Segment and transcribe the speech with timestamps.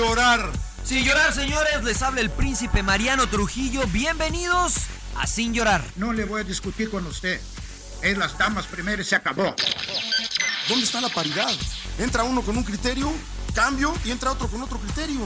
[0.00, 0.50] llorar.
[0.82, 3.82] Sin llorar, señores, les habla el príncipe Mariano Trujillo.
[3.88, 4.74] Bienvenidos
[5.16, 5.84] a Sin llorar.
[5.96, 7.38] No le voy a discutir con usted.
[8.00, 9.54] Es las damas primero y se acabó.
[10.68, 11.50] ¿Dónde está la paridad?
[11.98, 13.12] Entra uno con un criterio,
[13.54, 15.20] cambio y entra otro con otro criterio.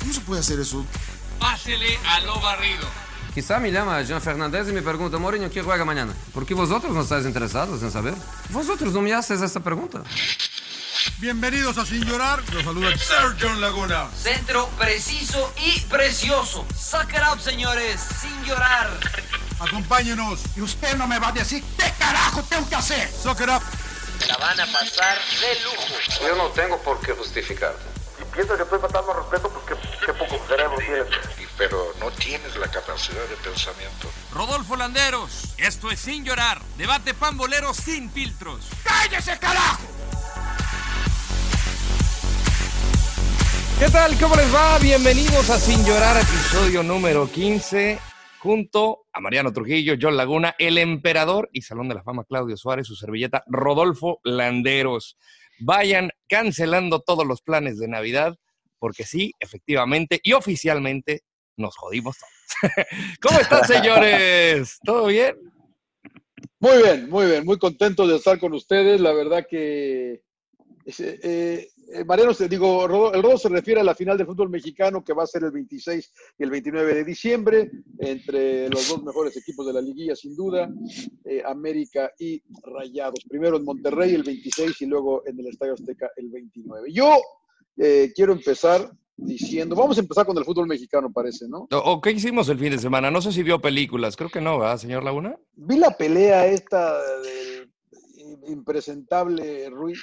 [0.00, 0.84] ¿Cómo se puede hacer eso?
[1.38, 2.88] Pásele a lo barrido.
[3.32, 6.12] Quizá me llama Jean Fernández y me pregunta, Mourinho, ¿quién juega mañana?
[6.34, 8.14] ¿Por qué vosotros no estáis interesados en saber?
[8.50, 10.02] Vosotros no me haces esta pregunta.
[11.20, 12.44] Bienvenidos a Sin Llorar.
[12.52, 14.08] Los saluda Sergio Laguna.
[14.16, 16.64] Centro preciso y precioso.
[16.78, 18.00] Suck it up, señores.
[18.20, 18.88] Sin llorar.
[19.58, 20.38] Acompáñenos.
[20.54, 23.10] Y usted no me va a decir qué carajo tengo que hacer.
[23.10, 23.62] Suck it up.
[24.28, 25.94] La van a pasar de lujo.
[26.22, 27.82] Yo no tengo por qué justificarte.
[28.20, 29.74] Y pienso que estoy faltando respeto porque
[30.06, 31.06] qué poco cerebro tienes.
[31.56, 34.08] pero no tienes la capacidad de pensamiento.
[34.32, 35.48] Rodolfo Landeros.
[35.56, 36.62] Esto es Sin llorar.
[36.76, 38.66] Debate pambolero sin filtros.
[38.84, 39.97] ¡Cállese, carajo!
[43.78, 44.18] ¿Qué tal?
[44.18, 44.76] ¿Cómo les va?
[44.80, 47.96] Bienvenidos a Sin Llorar, episodio número 15,
[48.40, 52.88] junto a Mariano Trujillo, John Laguna, el emperador y Salón de la Fama Claudio Suárez,
[52.88, 55.16] su servilleta Rodolfo Landeros.
[55.60, 58.36] Vayan cancelando todos los planes de Navidad,
[58.80, 61.22] porque sí, efectivamente y oficialmente
[61.56, 62.72] nos jodimos todos.
[63.22, 64.80] ¿Cómo están, señores?
[64.82, 65.36] ¿Todo bien?
[66.58, 69.00] Muy bien, muy bien, muy contento de estar con ustedes.
[69.00, 70.20] La verdad que
[70.88, 71.68] eh, eh,
[72.06, 75.22] Mariano, te digo, el Rodo se refiere a la final de fútbol mexicano que va
[75.22, 79.72] a ser el 26 y el 29 de diciembre entre los dos mejores equipos de
[79.72, 80.70] la liguilla, sin duda,
[81.24, 83.24] eh, América y Rayados.
[83.28, 86.92] Primero en Monterrey el 26 y luego en el Estadio Azteca el 29.
[86.92, 87.16] Yo
[87.78, 91.66] eh, quiero empezar diciendo, vamos a empezar con el fútbol mexicano, parece, ¿no?
[91.72, 93.10] ¿O o qué hicimos el fin de semana?
[93.10, 95.36] No sé si vio películas, creo que no, ¿verdad, señor Laguna?
[95.54, 97.70] Vi la pelea esta del
[98.46, 100.00] impresentable Ruiz.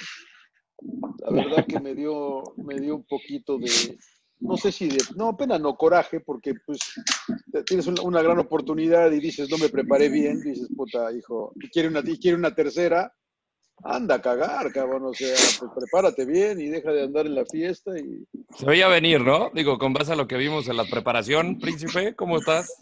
[1.18, 3.98] La verdad que me dio, me dio un poquito de,
[4.40, 6.78] no sé si de, no, pena no, coraje, porque pues
[7.66, 11.68] tienes una, una gran oportunidad y dices, no me preparé bien, dices, puta, hijo, y
[11.70, 13.12] quiere una, y quiere una tercera,
[13.84, 17.44] anda a cagar, cabrón, o sea, pues prepárate bien y deja de andar en la
[17.44, 18.26] fiesta y
[18.56, 19.50] Se veía venir, ¿no?
[19.54, 22.74] Digo, con base a lo que vimos en la preparación, príncipe, ¿cómo estás?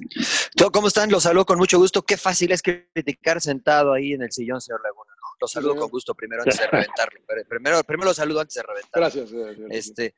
[0.73, 1.11] ¿Cómo están?
[1.11, 2.03] Los saludo con mucho gusto.
[2.03, 5.04] Qué fácil es criticar sentado ahí en el sillón, señor Laguna,
[5.45, 7.21] Los saludo con gusto primero antes de reventarlo.
[7.49, 8.91] Primero, primero los saludo antes de reventarlo.
[9.01, 9.31] gracias.
[9.33, 9.73] eh, señor.
[9.73, 10.15] Este,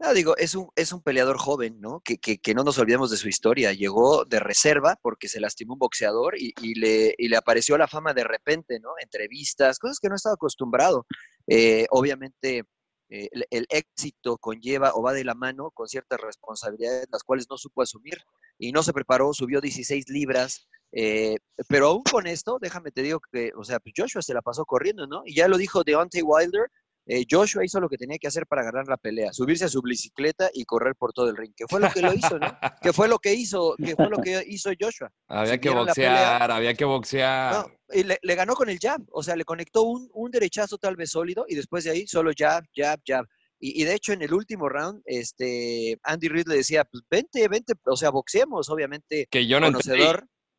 [0.00, 2.00] no, digo, es un, es un peleador joven, ¿no?
[2.04, 3.72] Que, que, que no nos olvidemos de su historia.
[3.72, 7.88] Llegó de reserva porque se lastimó un boxeador y, y le, y le apareció la
[7.88, 8.90] fama de repente, ¿no?
[9.00, 11.04] Entrevistas, cosas que no estaba acostumbrado.
[11.48, 12.62] Eh, obviamente,
[13.10, 17.46] eh, el, el éxito conlleva o va de la mano con ciertas responsabilidades, las cuales
[17.50, 18.18] no supo asumir
[18.56, 20.68] y no se preparó, subió 16 libras.
[20.92, 21.36] Eh,
[21.68, 24.64] pero aún con esto, déjame te digo que, o sea, pues Joshua se la pasó
[24.64, 25.22] corriendo, ¿no?
[25.24, 26.68] Y ya lo dijo Deontay Wilder,
[27.10, 29.80] eh, Joshua hizo lo que tenía que hacer para ganar la pelea, subirse a su
[29.80, 32.46] bicicleta y correr por todo el ring, que fue lo que lo hizo, ¿no?
[32.82, 35.10] Que fue lo que hizo, que fue lo que hizo Joshua.
[35.26, 37.54] Había Si que boxear, pelea- había que boxear.
[37.54, 40.76] No, y le, le ganó con el jab, o sea, le conectó un, un derechazo
[40.76, 43.24] tal vez sólido y después de ahí solo jab, jab, jab.
[43.58, 47.46] Y, y de hecho en el último round, este, Andy Reid le decía, pues vente,
[47.48, 49.98] vente, o sea, boxeemos, obviamente, que yo no entendí.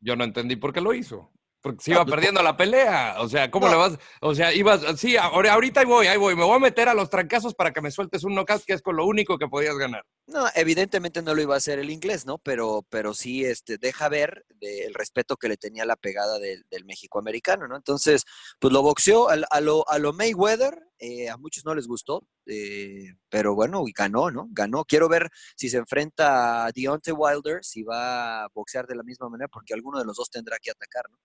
[0.02, 1.32] Yo no entendí por qué lo hizo.
[1.62, 3.16] Porque se iba pues, perdiendo la pelea.
[3.20, 3.74] O sea, ¿cómo No.
[3.74, 4.00] le vas?
[4.22, 6.34] O sea, ibas, sí, ahorita ahí voy, ahí voy.
[6.34, 8.82] Me voy a meter a los trancazos para que me sueltes un knockout que es
[8.82, 10.06] con lo único que podías ganar.
[10.28, 12.38] No, evidentemente no lo iba a hacer el inglés, ¿no?
[12.38, 16.64] Pero, pero sí este, deja ver de- el respeto que le tenía la pegada del,
[16.72, 17.76] del México-americano, ¿no?
[17.76, 18.24] Entonces,
[18.58, 22.24] pues lo boxeó al- a, lo, a lo Mayweather, eh, a muchos no les gustó,
[22.50, 24.48] eh, pero bueno, ganó, ¿no?
[24.52, 24.84] Ganó.
[24.84, 29.30] Quiero ver si se enfrenta a Deontay Wilder, si va a boxear de la misma
[29.30, 31.20] manera, porque alguno de los dos tendrá que atacar, ¿no?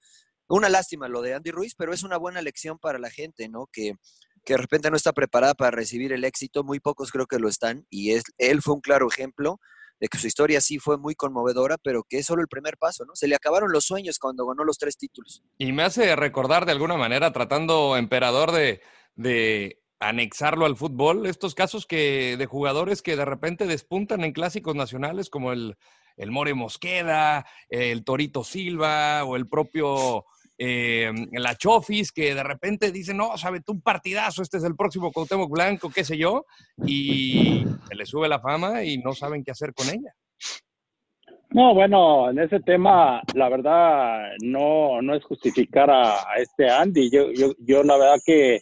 [0.49, 3.67] Una lástima lo de Andy Ruiz, pero es una buena lección para la gente, ¿no?
[3.73, 3.95] Que,
[4.45, 7.49] que de repente no está preparada para recibir el éxito, muy pocos creo que lo
[7.49, 9.59] están, y es, él fue un claro ejemplo
[10.01, 13.07] de que su historia sí fue muy conmovedora, pero que es solo el primer paso,
[13.07, 13.15] ¿no?
[13.15, 15.43] Se le acabaron los sueños cuando ganó los tres títulos.
[15.57, 18.83] Y me hace recordar de alguna manera, tratando emperador de
[20.09, 25.30] anexarlo al fútbol, estos casos que de jugadores que de repente despuntan en clásicos nacionales
[25.30, 25.77] como el,
[26.16, 30.24] el More Mosqueda, el Torito Silva o el propio
[30.59, 34.77] eh, la Chofis, que de repente dicen, no, sabe tú un partidazo, este es el
[34.77, 36.47] próximo Cuauhtémoc Blanco, qué sé yo,
[36.86, 40.15] y se le sube la fama y no saben qué hacer con ella.
[41.50, 47.10] No, bueno, en ese tema, la verdad, no, no es justificar a, a este Andy.
[47.10, 48.60] Yo, yo, yo la verdad que,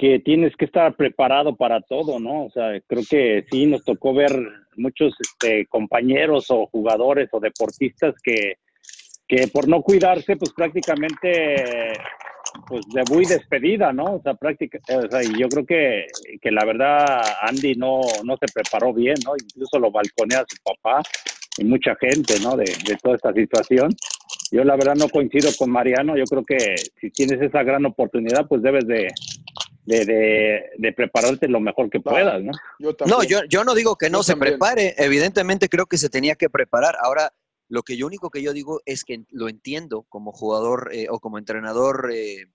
[0.00, 2.46] que tienes que estar preparado para todo, ¿no?
[2.46, 4.32] O sea, creo que sí nos tocó ver
[4.76, 8.54] muchos este, compañeros o jugadores o deportistas que,
[9.28, 11.92] que por no cuidarse, pues prácticamente
[12.66, 14.14] pues debut y despedida, ¿no?
[14.14, 16.06] O sea, práctica, o sea, yo creo que,
[16.40, 17.04] que la verdad
[17.42, 19.32] Andy no, no se preparó bien, ¿no?
[19.36, 21.02] Incluso lo balconea a su papá
[21.58, 22.56] y mucha gente, ¿no?
[22.56, 23.90] De, de toda esta situación.
[24.50, 26.56] Yo la verdad no coincido con Mariano, yo creo que
[26.98, 29.08] si tienes esa gran oportunidad, pues debes de,
[29.90, 32.52] de, de, de prepararte lo mejor que puedas, ¿no?
[32.78, 34.52] Yo No, yo, yo no digo que no Yo se también.
[34.52, 36.94] prepare, evidentemente creo que se tenía que preparar.
[37.02, 37.32] Ahora,
[37.68, 41.18] lo que yo único que yo digo es que lo entiendo como jugador eh, o
[41.18, 42.46] como entrenador, eh,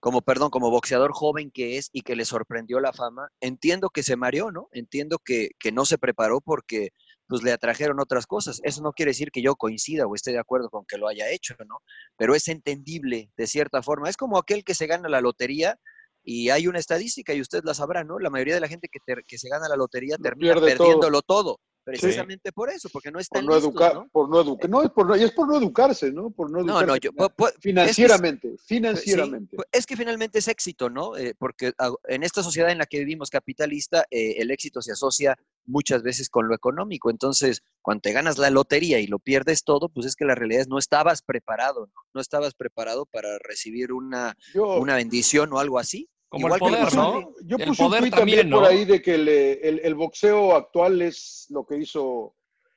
[0.00, 3.28] como, perdón, como boxeador joven que es y que le sorprendió la fama.
[3.40, 4.68] Entiendo que se mareó, ¿no?
[4.72, 6.90] Entiendo que, que no se preparó porque
[7.28, 8.60] pues le atrajeron otras cosas.
[8.64, 11.30] Eso no quiere decir que yo coincida o esté de acuerdo con que lo haya
[11.30, 11.78] hecho, ¿no?
[12.16, 14.08] Pero es entendible de cierta forma.
[14.10, 15.78] Es como aquel que se gana la lotería
[16.24, 18.18] y hay una estadística y usted la sabrá, ¿no?
[18.18, 21.58] La mayoría de la gente que, se gana la lotería termina pierde perdiéndolo todo.
[21.84, 24.06] Precisamente por eso, porque no por están no listos, educar, ¿no?
[24.12, 26.30] por no educar, no es por no, y es por no educarse, ¿no?
[26.30, 29.50] Por no No, educarse no, yo, pu- financieramente, es que- financieramente.
[29.50, 31.16] sí, pues, es que finalmente es éxito, ¿no?
[31.16, 31.72] Eh, porque
[32.06, 35.36] en esta sociedad en la que vivimos capitalista, eh, el éxito se asocia
[35.66, 37.10] muchas veces con lo económico.
[37.10, 40.62] Entonces, cuando te ganas la lotería y lo pierdes todo, pues es que la realidad
[40.62, 42.02] es no estabas preparado, ¿no?
[42.14, 46.08] No estabas preparado para recibir una, Yo- una bendición o algo así.
[46.32, 47.18] Como Igual el poder, ¿no?
[47.18, 49.94] en- Yo El puse un poder tuit también, también por ahí de que el, el
[49.94, 52.34] boxeo actual es lo que hizo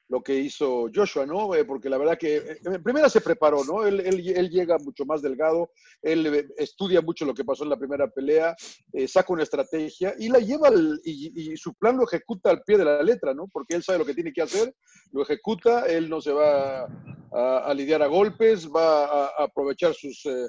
[0.07, 1.55] lo que hizo Joshua, ¿no?
[1.55, 3.87] Eh, porque la verdad que eh, en primera se preparó, ¿no?
[3.87, 5.71] Él, él- él llega mucho más delgado,
[6.03, 8.55] él eh, estudia mucho lo que pasó en la primera pelea,
[8.93, 12.61] eh, saca una estrategia y la lleva al- y, y su plan lo ejecuta al
[12.61, 13.47] pie de la letra, ¿no?
[13.51, 14.75] Porque él sabe lo que tiene que hacer,
[15.11, 16.83] lo ejecuta, él no se va
[17.31, 20.45] a, a lidiar a golpes, va a, a aprovechar sus, eh,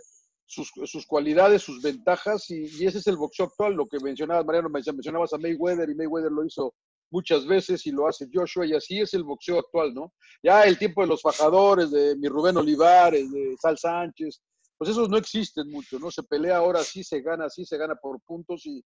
[0.46, 4.46] sus, sus cualidades, sus ventajas, y, y ese es el boxeo actual, lo que mencionabas,
[4.46, 6.74] Mariano, men- mencionabas a Mayweather, y Mayweather lo hizo
[7.10, 10.12] muchas veces y lo hace Joshua, y así es el boxeo actual, ¿no?
[10.42, 14.40] Ya el tiempo de los fajadores, de mi Rubén Olivares, de Sal Sánchez,
[14.78, 16.10] pues esos no existen mucho, ¿no?
[16.10, 18.84] Se pelea ahora sí, se gana, sí, se gana por puntos y,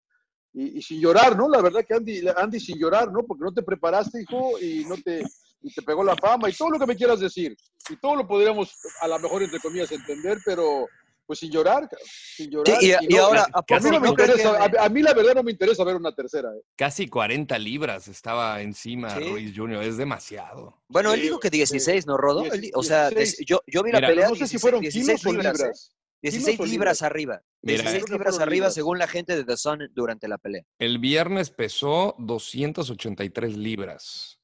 [0.52, 1.48] y, y sin llorar, ¿no?
[1.48, 3.24] La verdad que Andy, Andy sin llorar, ¿no?
[3.26, 5.22] Porque no te preparaste, hijo, y no te,
[5.62, 7.56] y te pegó la fama y todo lo que me quieras decir.
[7.88, 10.86] Y todo lo podríamos, a lo mejor, entre comillas, entender, pero
[11.30, 11.88] pues sin llorar,
[12.36, 12.76] sin llorar.
[12.80, 14.88] Sí, y- y no- ahora, a, ¿a poco mí no me interesa, que- a, a
[14.88, 16.48] mí la verdad no me interesa ver una tercera.
[16.56, 16.60] ¿eh?
[16.74, 19.28] Casi 40 libras estaba encima Sí.
[19.28, 20.82] Ruiz Jr., es demasiado.
[20.88, 22.42] Bueno, él dijo que 16, ¿no, Rodo?
[22.42, 23.46] Diez- Él di- o sea, des- 16.
[23.46, 24.24] yo, yo vi la Mira, pelea.
[24.28, 25.62] no sé si 16 fueron 16 kilos o libras, ¿eh?
[25.62, 25.96] libras.
[26.22, 27.02] 16 Kilos o libras libras.
[27.02, 27.42] arriba.
[27.62, 28.74] Mira, 16 Creo que libras arriba libras.
[28.74, 30.62] según la gente de The Sun durante la pelea.
[30.80, 34.39] El viernes pesó 283 libras.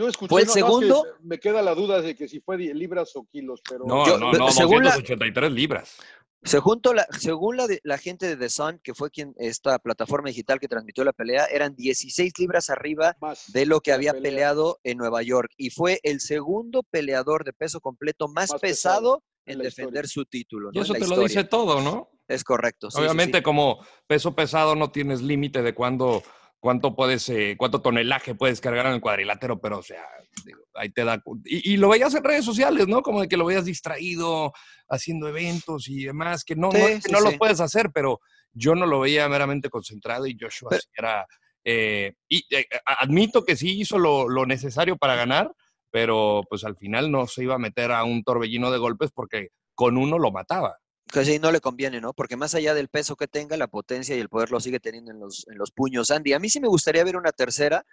[0.00, 1.06] Yo escuché, ¿Fue el no, no, es que segundo?
[1.22, 4.32] me queda la duda de que si fue libras o kilos, pero No, Yo- no,
[4.32, 5.96] no, según la- 283 libras.
[6.42, 10.28] Según, la, según la, de- la gente de The Sun, que fue quien esta plataforma
[10.30, 14.30] digital que transmitió la pelea, eran 16 libras arriba más de lo que había pelea.
[14.30, 15.50] peleado en Nueva York.
[15.58, 20.08] Y fue el segundo peleador de peso completo más, Más pesado, pesado en, defender historia.
[20.08, 20.70] su título.
[20.72, 22.08] Y eso te lo dice todo, ¿no?
[22.26, 22.90] Es correcto.
[22.90, 23.04] sí, sí, sí.
[23.04, 26.22] Obviamente, como peso pesado no tienes límite de cuándo,
[26.60, 30.04] cuánto puedes, eh, cuánto tonelaje puedes cargar en el cuadrilátero, pero o sea,
[30.44, 31.22] digo, ahí te da.
[31.44, 33.02] Y, y lo veías en redes sociales, ¿no?
[33.02, 34.52] Como de que lo veías distraído,
[34.88, 37.36] haciendo eventos y demás, que no, no, Sí, sí, no sí.
[37.38, 38.20] puedes hacer, pero
[38.52, 41.26] yo no lo veía meramente concentrado y Joshua Pero- sí era.
[41.64, 45.52] eh, y eh, admito que sí hizo lo, lo necesario para ganar,
[45.90, 49.48] pero pues al final no se iba a meter a un torbellino de golpes porque
[49.74, 50.76] con uno lo mataba.
[51.12, 52.12] Que sí, no le conviene, ¿no?
[52.12, 55.10] Porque más allá del peso que tenga, la potencia y el poder lo sigue teniendo
[55.10, 56.12] en los, en los puños.
[56.12, 57.84] Andy, a mí sí me gustaría ver una tercera,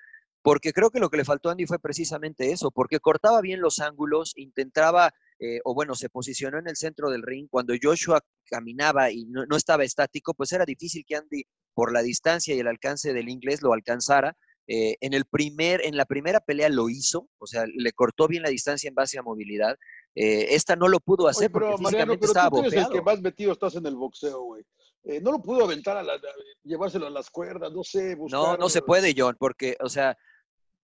[0.43, 3.59] porque creo que lo que le faltó a Andy fue precisamente eso, porque cortaba bien
[3.59, 7.47] los ángulos, intentaba, eh, o bueno, se posicionó en el centro del ring.
[7.49, 11.43] Cuando Joshua caminaba y no estaba estático, pues era difícil que Andy,
[11.73, 14.37] por la distancia y el alcance del inglés, lo alcanzara.
[14.67, 18.43] Eh, en, el primer, en la primera pelea lo hizo, o sea, le cortó bien
[18.43, 19.77] la distancia en base a movilidad.
[20.13, 22.73] Eh, esta no lo pudo hacer Oye, pero porque Mariano, físicamente pero estaba tú eres
[22.73, 24.63] el que más metido estás en el boxeo, güey.
[25.03, 26.19] Eh, no lo pudo aventar a la, a-
[26.63, 28.39] llevárselo a las cuerdas, no sé, buscar.
[28.41, 30.17] No, no se puede, John, porque, o sea,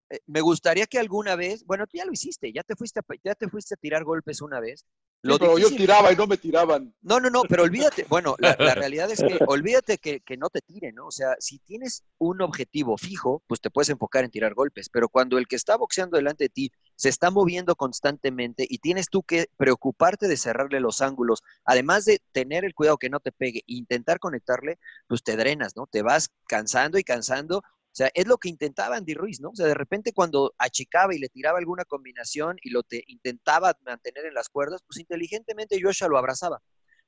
[0.10, 3.04] eh, me gustaría que alguna vez, bueno, tú ya lo hiciste, ya te fuiste a,
[3.24, 4.86] ya te fuiste a tirar golpes una vez.
[5.26, 6.94] Sí, Lo pero yo tiraba y no me tiraban.
[7.02, 10.50] No, no, no, pero olvídate, bueno, la, la realidad es que olvídate que, que no
[10.50, 11.08] te tiren, ¿no?
[11.08, 15.08] O sea, si tienes un objetivo fijo, pues te puedes enfocar en tirar golpes, pero
[15.08, 19.24] cuando el que está boxeando delante de ti se está moviendo constantemente y tienes tú
[19.24, 23.60] que preocuparte de cerrarle los ángulos, además de tener el cuidado que no te pegue
[23.60, 25.88] e intentar conectarle, pues te drenas, ¿no?
[25.88, 27.64] Te vas cansando y cansando.
[27.94, 29.50] O sea, es lo que intentaba Andy Ruiz, ¿no?
[29.50, 33.78] O sea, de repente cuando achicaba y le tiraba alguna combinación y lo te intentaba
[33.86, 36.60] mantener en las cuerdas, pues inteligentemente Joshua lo abrazaba.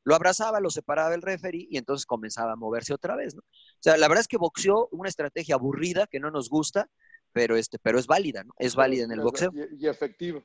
[0.03, 3.41] Lo abrazaba, lo separaba el referee y entonces comenzaba a moverse otra vez, ¿no?
[3.41, 6.87] O sea, la verdad es que boxeó una estrategia aburrida que no nos gusta,
[7.33, 8.53] pero, este, pero es válida, ¿no?
[8.59, 9.51] Es válida en el boxeo.
[9.55, 10.43] Y, y efectivo.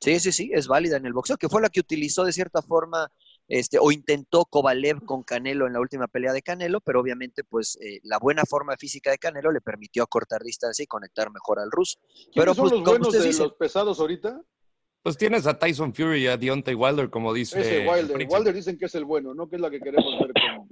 [0.00, 2.62] Sí, sí, sí, es válida en el boxeo, que fue la que utilizó de cierta
[2.62, 3.12] forma
[3.48, 7.78] este, o intentó Kovalev con Canelo en la última pelea de Canelo, pero obviamente pues
[7.80, 11.70] eh, la buena forma física de Canelo le permitió cortar distancia y conectar mejor al
[11.70, 11.98] ruso.
[12.34, 14.40] Pero son pues, los buenos de los pesados ahorita?
[15.02, 17.60] Pues tienes a Tyson Fury y a Deontay Wilder, como dice.
[17.60, 18.28] Ese el Wilder.
[18.30, 19.48] Wilder dicen que es el bueno, ¿no?
[19.48, 20.68] Que es la que queremos ver como...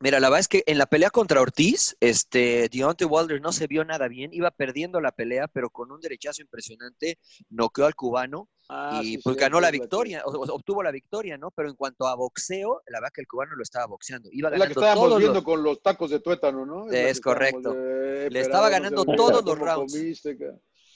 [0.00, 3.66] Mira, la verdad es que en la pelea contra Ortiz, este, Deontay Wilder no se
[3.66, 8.48] vio nada bien, iba perdiendo la pelea, pero con un derechazo impresionante noqueó al cubano
[8.68, 11.50] Ah, y sí, pues sí, ganó es la victoria, obtuvo la victoria, ¿no?
[11.50, 14.58] Pero en cuanto a boxeo, la verdad que el cubano lo estaba boxeando, iba Es
[14.58, 15.44] la que ganando estábamos todos viendo los...
[15.44, 16.86] con los tacos de tuétano, ¿no?
[16.86, 17.74] que Es correcto.
[17.74, 19.92] Le estaba ganando no sé, todos los ¿cómo rounds.
[19.92, 20.46] comiste, ca?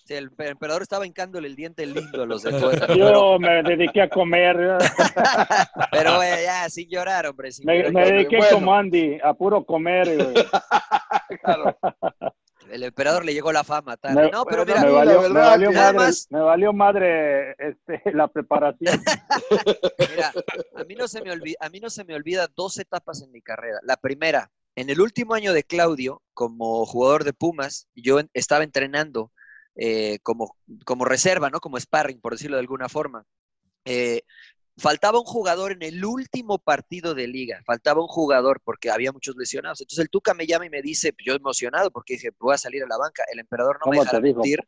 [0.07, 2.97] Sí, El emperador estaba hincándole el diente lindo a los de tuétano, pero,
[3.35, 4.57] Yo me dediqué a comer.
[5.93, 7.93] pero eh, ya, sin llorar, hombre, sin Me, llorar.
[7.93, 8.55] me dediqué Bueno.
[8.57, 10.07] como Andy, a puro comer.
[10.17, 10.35] güey.
[12.71, 13.97] El emperador le llegó la fama.
[14.15, 18.29] Me, no, pero mira, me valió, me valió madre, más- me valió madre este, la
[18.29, 19.01] preparación.
[20.11, 20.33] Mira,
[20.77, 23.33] a mí, no se me olvida, a mí no se me olvida dos etapas en
[23.33, 23.79] mi carrera.
[23.83, 29.33] La primera, en el último año de Claudio, como jugador de Pumas, yo estaba entrenando
[29.75, 31.61] eh, como, como reserva, ¿no?
[31.61, 33.25] Como sparring, por decirlo de alguna forma.
[33.85, 34.23] Eh,
[34.79, 39.37] faltaba un jugador en el último partido de liga, faltaba un jugador porque había muchos
[39.37, 39.81] lesionados.
[39.81, 42.83] Entonces el Tuca me llama y me dice, yo emocionado porque dije, voy a salir
[42.85, 44.61] a la banca, el emperador no me ¿Cómo dejará mentir.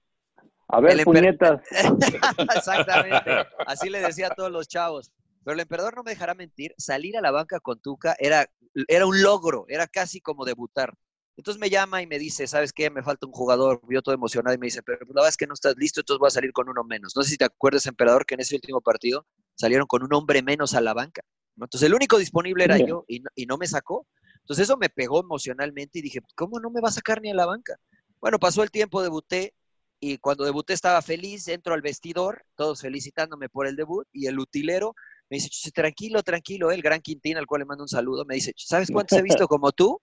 [0.69, 1.62] A ver, puñetas.
[2.57, 3.31] Exactamente.
[3.67, 5.12] Así le decía a todos los chavos.
[5.43, 6.75] Pero el emperador no me dejará mentir.
[6.79, 8.47] Salir a la banca con Tuca era,
[8.87, 10.95] era un logro, era casi como debutar.
[11.37, 12.90] Entonces me llama y me dice, ¿sabes qué?
[12.90, 13.81] Me falta un jugador.
[13.88, 16.19] Yo todo emocionado y me dice, pero la verdad es que no estás listo, entonces
[16.19, 17.17] voy a salir con uno menos.
[17.17, 19.26] No sé si te acuerdas, emperador, que en ese último partido
[19.61, 21.23] salieron con un hombre menos a la banca.
[21.57, 21.67] ¿no?
[21.67, 24.07] Entonces el único disponible era yo y no, y no me sacó.
[24.40, 27.35] Entonces eso me pegó emocionalmente y dije, ¿cómo no me va a sacar ni a
[27.35, 27.76] la banca?
[28.21, 29.55] Bueno, pasó el tiempo, debuté
[30.00, 34.38] y cuando debuté estaba feliz, entro al vestidor, todos felicitándome por el debut y el
[34.38, 34.95] utilero
[35.29, 38.37] me dice, "Chuche, tranquilo, tranquilo, el gran Quintín, al cual le mando un saludo, me
[38.37, 40.00] dice, ¿sabes cuántos he visto como tú?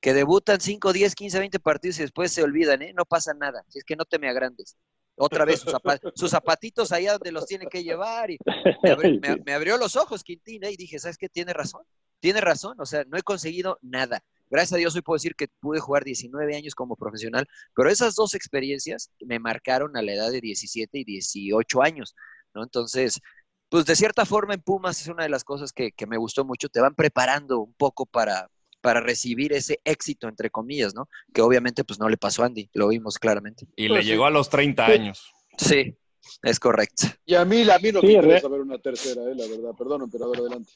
[0.00, 2.94] Que debutan 5, 10, 15, 20 partidos y después se olvidan, ¿eh?
[2.96, 4.76] No pasa nada, si es que no te me agrandes.
[5.22, 8.38] Otra vez sus, zapa- sus zapatitos allá donde los tienen que llevar y
[8.82, 10.72] me, abri- me- me abrió los ojos Quintín ¿eh?
[10.72, 11.28] y dije, ¿sabes qué?
[11.28, 11.82] Tiene razón,
[12.20, 14.22] tiene razón, o sea, no he conseguido nada.
[14.48, 17.46] Gracias a Dios hoy puedo decir que pude jugar 19 años como profesional,
[17.76, 22.16] pero esas dos experiencias me marcaron a la edad de 17 y 18 años,
[22.54, 22.64] ¿no?
[22.64, 23.20] Entonces,
[23.68, 26.44] pues de cierta forma en Pumas es una de las cosas que, que me gustó
[26.44, 31.08] mucho, te van preparando un poco para, para recibir ese éxito, entre comillas, ¿no?
[31.32, 33.66] Que obviamente pues no le pasó a Andy, lo vimos claramente.
[33.76, 34.08] Y Pues le sí.
[34.10, 35.32] llegó a los 30 años.
[35.56, 35.94] Sí,
[36.42, 37.06] es correcto.
[37.26, 39.46] Y a mí, a mí no Sí, me interesa re- saber una tercera, eh, la
[39.46, 39.70] verdad.
[39.78, 40.70] Perdón, emperador, adelante.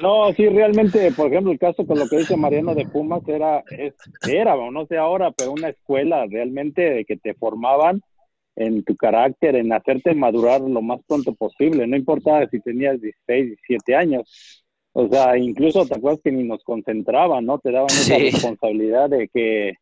[0.00, 3.64] No, sí, realmente, por ejemplo, el caso con lo que dice Mariano de Pumas era,
[3.76, 8.00] es, era, o no sé ahora, pero una escuela realmente de que te formaban
[8.56, 13.46] en tu carácter, en hacerte madurar lo más pronto posible, no importaba si tenías 16,
[13.46, 14.59] 17 años.
[14.92, 17.58] O sea, incluso te acuerdas que ni nos concentraban, ¿no?
[17.58, 19.74] Te daban esa responsabilidad de que,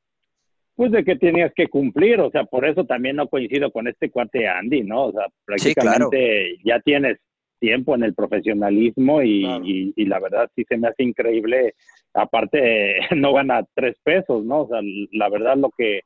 [0.76, 4.10] pues de que tenías que cumplir, o sea, por eso también no coincido con este
[4.10, 5.06] cuate Andy, ¿no?
[5.06, 6.10] O sea, Sí, claro.
[6.10, 7.18] prácticamente ya tienes
[7.58, 9.64] tiempo en el profesionalismo y, Claro.
[9.64, 11.74] y- y la verdad sí se me hace increíble.
[12.14, 14.62] Aparte, no gana tres pesos, ¿no?
[14.62, 14.80] O sea,
[15.12, 16.02] la verdad lo que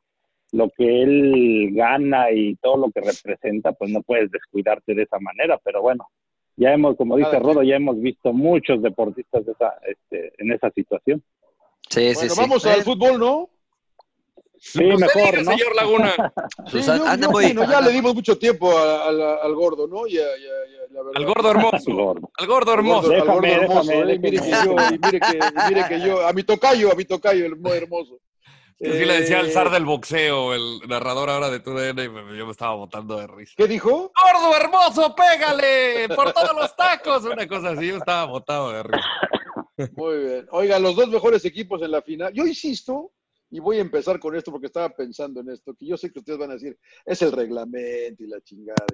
[0.55, 5.19] lo que él gana y todo lo que representa, pues no puedes descuidarte de esa
[5.19, 6.07] manera, pero bueno,
[6.57, 7.39] ya hemos, como dice.
[7.39, 11.23] Rodo, ya hemos visto muchos deportistas de esa, este, en esa situación.
[11.89, 12.41] Sí, sí, Bueno, sí.
[12.41, 13.49] vamos Eh, al fútbol, ¿no?
[14.65, 15.51] Sí, mejor, diga, ¿no?
[15.51, 16.15] señor Laguna.
[16.67, 19.37] Sí, Pues yo- anda yo muy- opino, ya anda- le dimos mucho tiempo a- a-
[19.43, 20.07] al gordo, ¿no?
[20.07, 21.13] Y a- y a- y a- la verdad.
[21.17, 21.93] Al gordo hermoso.
[21.93, 22.31] Gordo.
[22.39, 23.09] Al gordo hermoso.
[23.09, 24.67] gordo, al gordo Déjame, hermoso, déjame, eh, y mire que déjame.
[24.67, 27.57] yo, y mire que, y mire que yo, a mi tocayo, a mi tocayo, el
[27.57, 27.73] muy
[28.83, 28.99] hermoso.
[28.99, 32.09] Que sí le decía el Eh, zar del boxeo, el narrador ahora de TUDN, y
[32.09, 33.55] me- yo me estaba botando de risa.
[33.57, 34.13] ¿Qué dijo?
[34.33, 36.09] ¡Gordo hermoso, pégale!
[36.15, 37.25] ¡Por todos los tacos!
[37.25, 39.09] Una cosa así, yo estaba botado de risa.
[39.97, 40.47] Muy bien.
[40.51, 42.33] Oiga, los dos mejores equipos en la final.
[42.33, 43.13] Yo insisto,
[43.51, 46.19] y voy a empezar con esto porque estaba pensando en esto, que yo sé que
[46.21, 48.87] ustedes van a decir, es el reglamento y la chingada.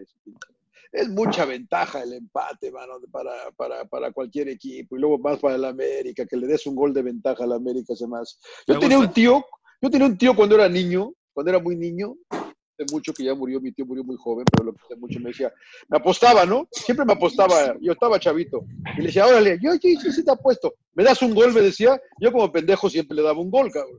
[0.90, 4.96] Es mucha ventaja el empate, mano, para, para, para cualquier equipo.
[4.96, 7.94] Y luego más para el América, que le des un gol de ventaja al América,
[7.94, 8.38] se más.
[8.66, 9.08] Yo tenía gusta.
[9.08, 9.44] un tío,
[9.80, 13.34] yo tenía un tío cuando era niño, cuando era muy niño, hace mucho que ya
[13.34, 15.52] murió, mi tío murió muy joven, pero lo quise mucho, me decía,
[15.88, 16.68] me apostaba, ¿no?
[16.70, 18.64] Siempre me apostaba, yo estaba chavito,
[18.96, 21.60] y le decía, órale, yo sí, sí, sí te apuesto, me das un gol, me
[21.60, 23.92] decía, yo como pendejo siempre le daba un gol, cabrón,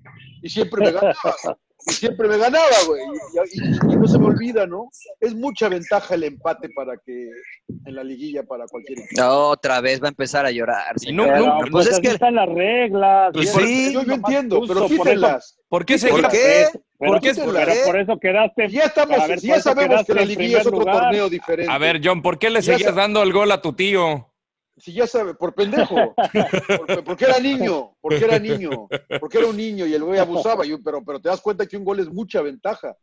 [0.44, 1.16] y siempre me ganaba,
[1.88, 3.02] y siempre me ganaba, güey,
[3.54, 4.90] y, y- y no se me olvida, ¿no?
[5.22, 7.30] Es mucha ventaja el empate para que,
[7.86, 9.26] en la liguilla para cualquier equipo.
[9.26, 10.94] Otra vez va a empezar a llorar.
[11.02, 13.32] Y no- Pero, no, pues pues es que- están las reglas.
[13.34, 15.58] Pues sí, yo, yo entiendo, justo, pero por quítenlas.
[15.70, 16.28] ¿Por qué ¿Por seguir?
[16.30, 16.66] qué?
[17.00, 18.68] Pero, ¿Por qué pero se por eso quedaste.
[18.70, 21.00] Ya estamos, ver, por ya sabemos quedaste que la liguilla es otro lugar.
[21.04, 21.72] torneo diferente.
[21.72, 24.29] A ver, John, ¿por qué le seguías dando el gol a tu tío?
[24.80, 25.96] Si ya sabe, por pendejo.
[26.16, 28.88] Por- porque era niño, porque era niño,
[29.20, 30.66] porque era un niño y el güey abusaba.
[30.66, 32.96] y- pero, pero te das cuenta que un gol es mucha ventaja.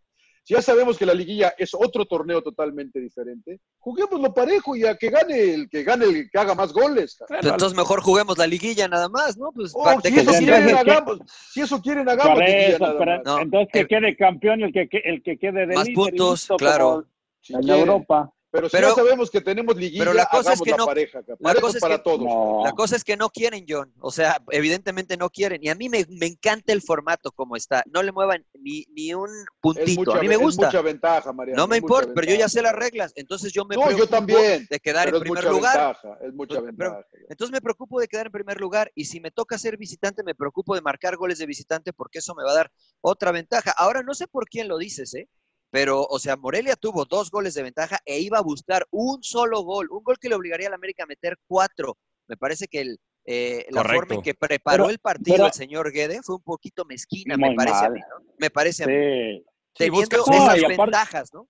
[0.43, 4.95] Si ya sabemos que la liguilla es otro torneo totalmente diferente, juguémoslo parejo y a
[4.97, 7.19] que gane el que gane el que haga más goles.
[7.43, 9.51] Entonces mejor juguemos la liguilla nada más, ¿no?
[9.53, 11.19] Pues Oh, parte si que eso quieren, hagamos.
[11.53, 13.25] Si eso quieren, hagamos Por liguilla eso, nada pero más.
[13.25, 15.95] No, entonces que eh, quede campeón el que, que- el que quede de Más líder,
[15.97, 16.85] puntos, listo, claro.
[16.91, 17.05] como
[17.41, 17.81] Si en quieren.
[17.81, 18.33] Europa.
[18.51, 20.87] Pero si Pero- ya sabemos que tenemos liguilla, pero la cosa es que la no-
[20.87, 22.21] pareja, la cosa es para que- todos.
[22.21, 22.63] No.
[22.65, 23.93] La cosa es que no quieren, John.
[24.01, 25.63] O sea, evidentemente no quieren.
[25.63, 27.83] Y a mí me, me encanta el formato como está.
[27.93, 30.01] No le muevan ni, ni un Es puntito.
[30.01, 30.67] mucha, a mí me es gusta.
[30.67, 31.61] mucha ventaja, Mariano.
[31.61, 33.13] No me es importa, pero yo ya sé las reglas.
[33.17, 35.77] Entonces yo me No, yo también, de quedar en es primer lugar.
[35.77, 37.05] ventaja, es mucha ventaja.
[37.29, 40.35] Entonces me preocupo de quedar en primer lugar y si me toca ser visitante, me
[40.35, 43.73] preocupo de marcar goles de visitante porque eso me va a dar otra ventaja.
[43.77, 45.29] Ahora no sé por quién lo dices, ¿eh?
[45.71, 49.63] Pero, o sea, Morelia tuvo dos goles de ventaja e iba a buscar un solo
[49.63, 51.99] gol, un gol que le obligaría al América a meter cuatro.
[52.29, 54.01] Me parece que el, eh, la Correcto.
[54.01, 57.37] forma en que preparó Pero- el partido pero- el señor Guede fue un poquito mezquina,
[57.37, 58.25] me parece a mí, ¿no?
[58.39, 58.93] Me parece a mí.
[58.95, 59.45] Sí,
[59.79, 61.49] Teniendo No, esas aparte- ventajas, ¿no?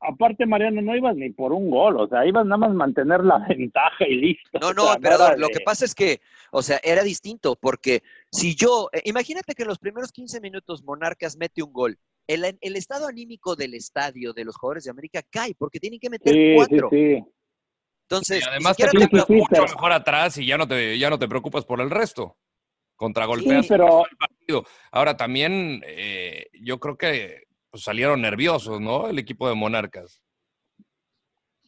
[0.00, 3.38] Aparte, Mariano, no ibas ni por un gol, o sea, ibas nada más mantener la
[3.48, 4.58] ventaja y listo.
[4.60, 6.20] No, O no, sea, emperador, nada lo que pasa es que,
[6.52, 10.84] o sea, era distinto, porque si yo, eh, imagínate que en los primeros 15 minutos
[10.84, 11.98] Monarcas mete un gol,
[12.28, 16.10] el, el estado anímico del estadio de los jugadores de América cae, porque tienen que
[16.10, 16.88] meter Sí, sí, cuatro.
[16.92, 17.24] sí.
[18.10, 21.28] Entonces, Y además te plantas mucho mejor atrás y ya no te, ya no te
[21.28, 22.36] preocupas por el resto.
[22.96, 24.64] Contragolpeas Sí, pero- el partido.
[24.90, 29.08] Ahora también eh, yo creo que pues, salieron nerviosos, ¿no?
[29.08, 30.22] El equipo de Monarcas.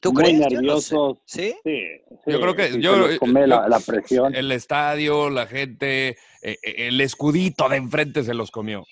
[0.00, 0.38] ¿Tú muy crees?
[0.38, 0.54] Yo no sé.
[0.56, 1.18] nerviosos.
[1.26, 1.54] ¿Sí?
[1.62, 1.82] Sí,
[2.26, 4.34] Yo creo que sí, yo, come yo- la, la presión.
[4.34, 8.84] El estadio, la gente, eh, eh, el escudito de enfrente se los comió.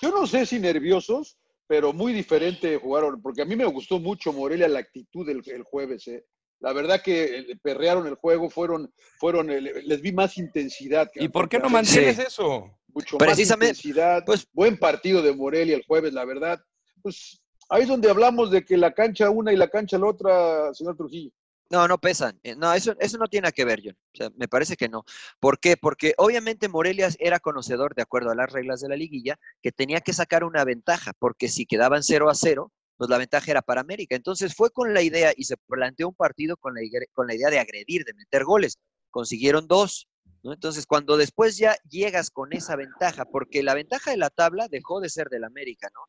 [0.00, 4.32] Yo no sé si nerviosos, pero muy diferente jugaron, porque a mí me gustó mucho
[4.32, 6.06] Morelia la actitud del el jueves.
[6.08, 6.24] ¿eh?
[6.60, 11.10] La verdad que eh, perrearon el juego, fueron, fueron, eh, les vi más intensidad.
[11.14, 12.22] ¿Y por qué no mantienes Sí.
[12.26, 12.70] eso?
[12.94, 14.22] Mucho Precisamente, más intensidad.
[14.24, 16.58] pues- buen partido de Morelia el jueves, la verdad.
[17.02, 20.72] Pues ahí es donde hablamos de que la cancha una y la cancha la otra,
[20.74, 21.30] señor Trujillo.
[21.70, 22.38] No, no pesan.
[22.42, 23.96] Eh, No, eso, eso no tiene nada que ver, John.
[24.14, 25.04] O sea, me parece que no.
[25.38, 25.76] ¿Por qué?
[25.76, 30.00] Porque obviamente Morelia era conocedor, de acuerdo a las reglas de la liguilla, que tenía
[30.00, 33.82] que sacar una ventaja, porque si quedaban 0 a 0, pues la ventaja era para
[33.82, 34.16] América.
[34.16, 36.80] Entonces fue con la idea y se planteó un partido con la,
[37.12, 38.78] con la idea de agredir, de meter goles.
[39.10, 40.08] Consiguieron dos.
[40.42, 40.52] ¿no?
[40.52, 45.00] Entonces, cuando después ya llegas con esa ventaja, porque la ventaja de la tabla dejó
[45.00, 46.00] de ser del América, ¿no?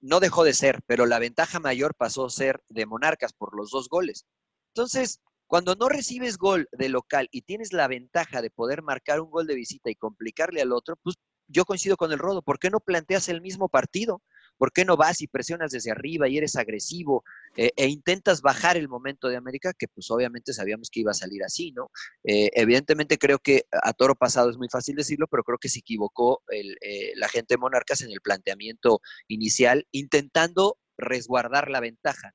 [0.00, 3.70] No dejó de ser, pero la ventaja mayor pasó a ser de Monarcas por los
[3.70, 4.26] dos goles.
[4.74, 9.30] Entonces, cuando no recibes gol de local y tienes la ventaja de poder marcar un
[9.30, 12.40] gol de visita y complicarle al otro, pues yo coincido con el Rodo.
[12.40, 14.22] ¿Por qué no planteas el mismo partido?
[14.56, 17.24] ¿Por qué no vas y presionas desde arriba y eres agresivo
[17.56, 19.74] eh, e intentas bajar el momento de América?
[19.76, 21.90] Que pues obviamente sabíamos que iba a salir así, ¿no?
[22.24, 25.80] Eh, evidentemente creo que a toro pasado es muy fácil decirlo, pero creo que se
[25.80, 32.32] equivocó el, eh, la gente de Monarcas en el planteamiento inicial, intentando resguardar la ventaja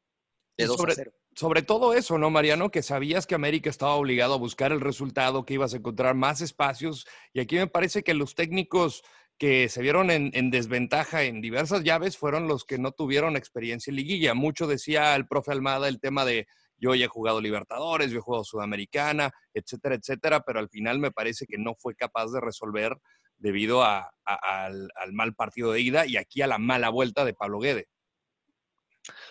[0.57, 1.13] de Y 2 sobre- a 0.
[1.37, 2.71] Sobre todo eso, ¿no, Mariano?
[2.71, 6.41] Que sabías que América estaba obligado a buscar el resultado, que ibas a encontrar más
[6.41, 7.05] espacios.
[7.31, 9.03] Y aquí me parece que los técnicos
[9.37, 13.91] que se vieron en, en desventaja en diversas llaves fueron los que no tuvieron experiencia
[13.91, 14.33] en liguilla.
[14.33, 16.47] Mucho decía el profe Almada el tema de
[16.79, 21.11] yo ya he jugado Libertadores, yo he jugado Sudamericana, etcétera, etcétera, pero al final me
[21.11, 22.95] parece que no fue capaz de resolver
[23.37, 27.35] debido a- al, al mal partido de ida y aquí a la mala vuelta de
[27.35, 27.89] Pablo Guede.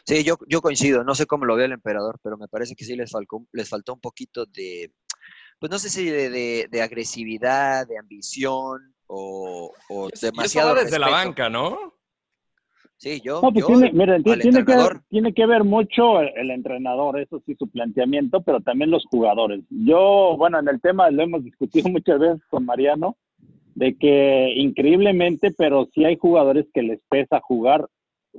[0.04, 1.04] Sí, yo, yo coincido.
[1.04, 3.68] No sé cómo lo ve el emperador, pero me parece que sí les faltó, les
[3.68, 4.92] faltó un poquito de,
[5.58, 10.74] pues no sé si de, de- de agresividad, de ambición o, o Y eso demasiado
[10.74, 11.94] desde la banca, ¿no?
[12.98, 13.90] Sí, yo, No, pues yo tiene,
[14.22, 14.74] tiene, que,
[15.10, 19.60] tiene que ver mucho el, el entrenador, eso sí, su planteamiento, pero también los jugadores.
[19.68, 23.16] Yo, bueno, en el tema lo hemos discutido muchas veces con Mariano,
[23.74, 27.86] de que increíblemente, pero sí hay jugadores que les pesa jugar,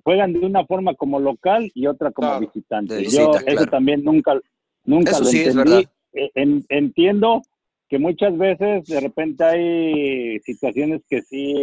[0.03, 3.03] juegan de una forma como local y otra como Claro, visitante.
[3.05, 4.39] Yo eso también nunca,
[4.85, 5.87] nunca Eso lo sí entendí.
[6.13, 7.41] en- entiendo
[7.89, 11.53] que muchas veces de repente hay situaciones que sí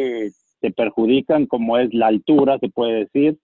[0.61, 3.39] te perjudican, como es la altura, se puede decir,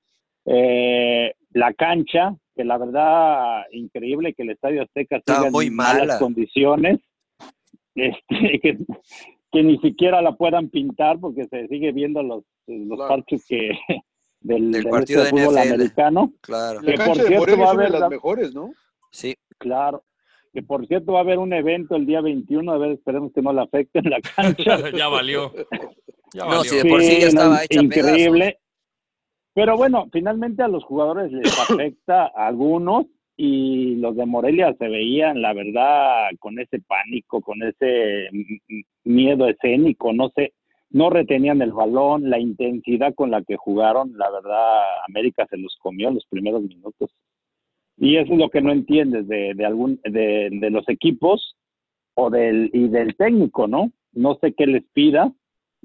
[0.46, 6.06] eh, la cancha, que la verdad increíble que el Estadio Azteca siga muy en malas
[6.06, 6.18] mala.
[6.18, 7.00] condiciones,
[7.94, 8.78] este, que,
[9.52, 13.08] que ni siquiera la puedan pintar porque se sigue viendo los, los Claro.
[13.08, 13.70] parches que
[14.40, 15.68] del, Del partido este de fútbol NFL.
[15.74, 16.32] americano.
[16.40, 18.72] Claro, La Que, por cierto, Morelia va a haber las la- mejores, ¿no?
[19.10, 19.34] sí.
[19.58, 20.02] Claro.
[20.52, 23.40] Que por cierto va a haber un evento el día 21, a ver, esperemos que
[23.42, 24.78] no le afecten la cancha.
[24.96, 25.52] ya valió.
[26.34, 26.64] Ya No, valió.
[26.64, 28.58] sí, de por sí ya no, estaba hecha increíble.
[29.54, 34.88] Pero bueno, finalmente a los jugadores les afecta a algunos y los de Morelia se
[34.88, 38.28] veían, la verdad, con ese pánico, con ese
[39.04, 40.52] miedo escénico, no sé,
[40.90, 45.76] no retenían el balón, la intensidad con la que jugaron, la verdad, América se los
[45.80, 47.10] comió en los primeros minutos.
[47.96, 51.56] Y eso es lo que no entiendes de, de algún de, de los equipos
[52.14, 53.92] o del y del técnico, ¿no?
[54.12, 55.32] No sé qué les pida,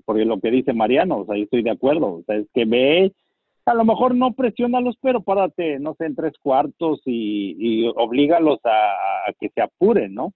[0.06, 2.66] porque lo que dice Mariano, o sea, yo estoy de acuerdo, o sea, es que
[2.66, 3.14] ve,
[3.66, 8.60] a lo mejor no presiónalos, pero párate, no sé, en tres cuartos y, y oblígalos
[8.64, 10.34] a, a que se apuren, ¿no?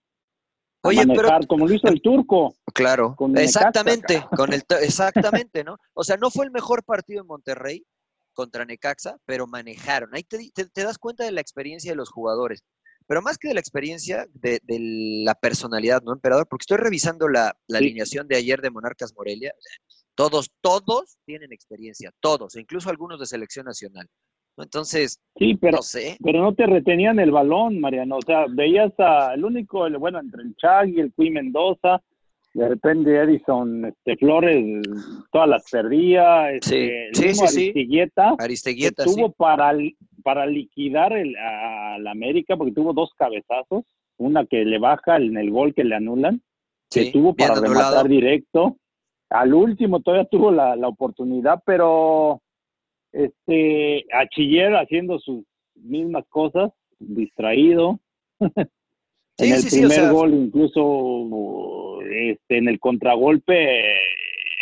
[0.83, 2.55] Oye, pero- como lo hizo el turco.
[2.73, 4.35] Claro, Con exactamente, Necaxa.
[4.35, 5.77] con el exactamente, ¿no?
[5.93, 7.85] O sea, no fue el mejor partido en Monterrey
[8.33, 10.15] contra Necaxa, pero manejaron.
[10.15, 12.61] Ahí te, te- te das cuenta de la experiencia de los jugadores.
[13.07, 14.77] Pero más que de la experiencia, de, de
[15.25, 16.47] la personalidad, ¿no, emperador?
[16.47, 17.85] Porque estoy revisando la, la Sí.
[17.85, 19.51] alineación de ayer de Monarcas Morelia.
[20.15, 24.07] Todos, todos tienen experiencia, todos, incluso algunos de selección nacional.
[24.63, 26.17] Entonces, Sí, pero, no sé.
[26.23, 28.17] pero no te retenían el balón, Mariano.
[28.17, 32.01] O sea, veías a, el único, el- bueno, entre el Chagui, el Cui Mendoza,
[32.53, 34.81] de repente Edison este, Flores,
[35.31, 36.51] todas las perdía.
[36.51, 37.69] Este, el sí, mismo sí,
[38.37, 39.15] Aristeguieta, sí.
[39.15, 39.71] tuvo para,
[40.23, 43.85] para liquidar el, a la América, porque tuvo dos cabezazos,
[44.17, 46.41] una que le baja en el gol que le anulan,
[46.89, 48.77] que tuvo para rematar directo.
[49.29, 52.41] Al último todavía tuvo la, la oportunidad, pero
[53.11, 55.43] este Achiller haciendo sus
[55.75, 57.99] mismas cosas, distraído.
[59.37, 63.99] Sí, en el sí, sí, o primer sea- gol, incluso este, en el contragolpe eh,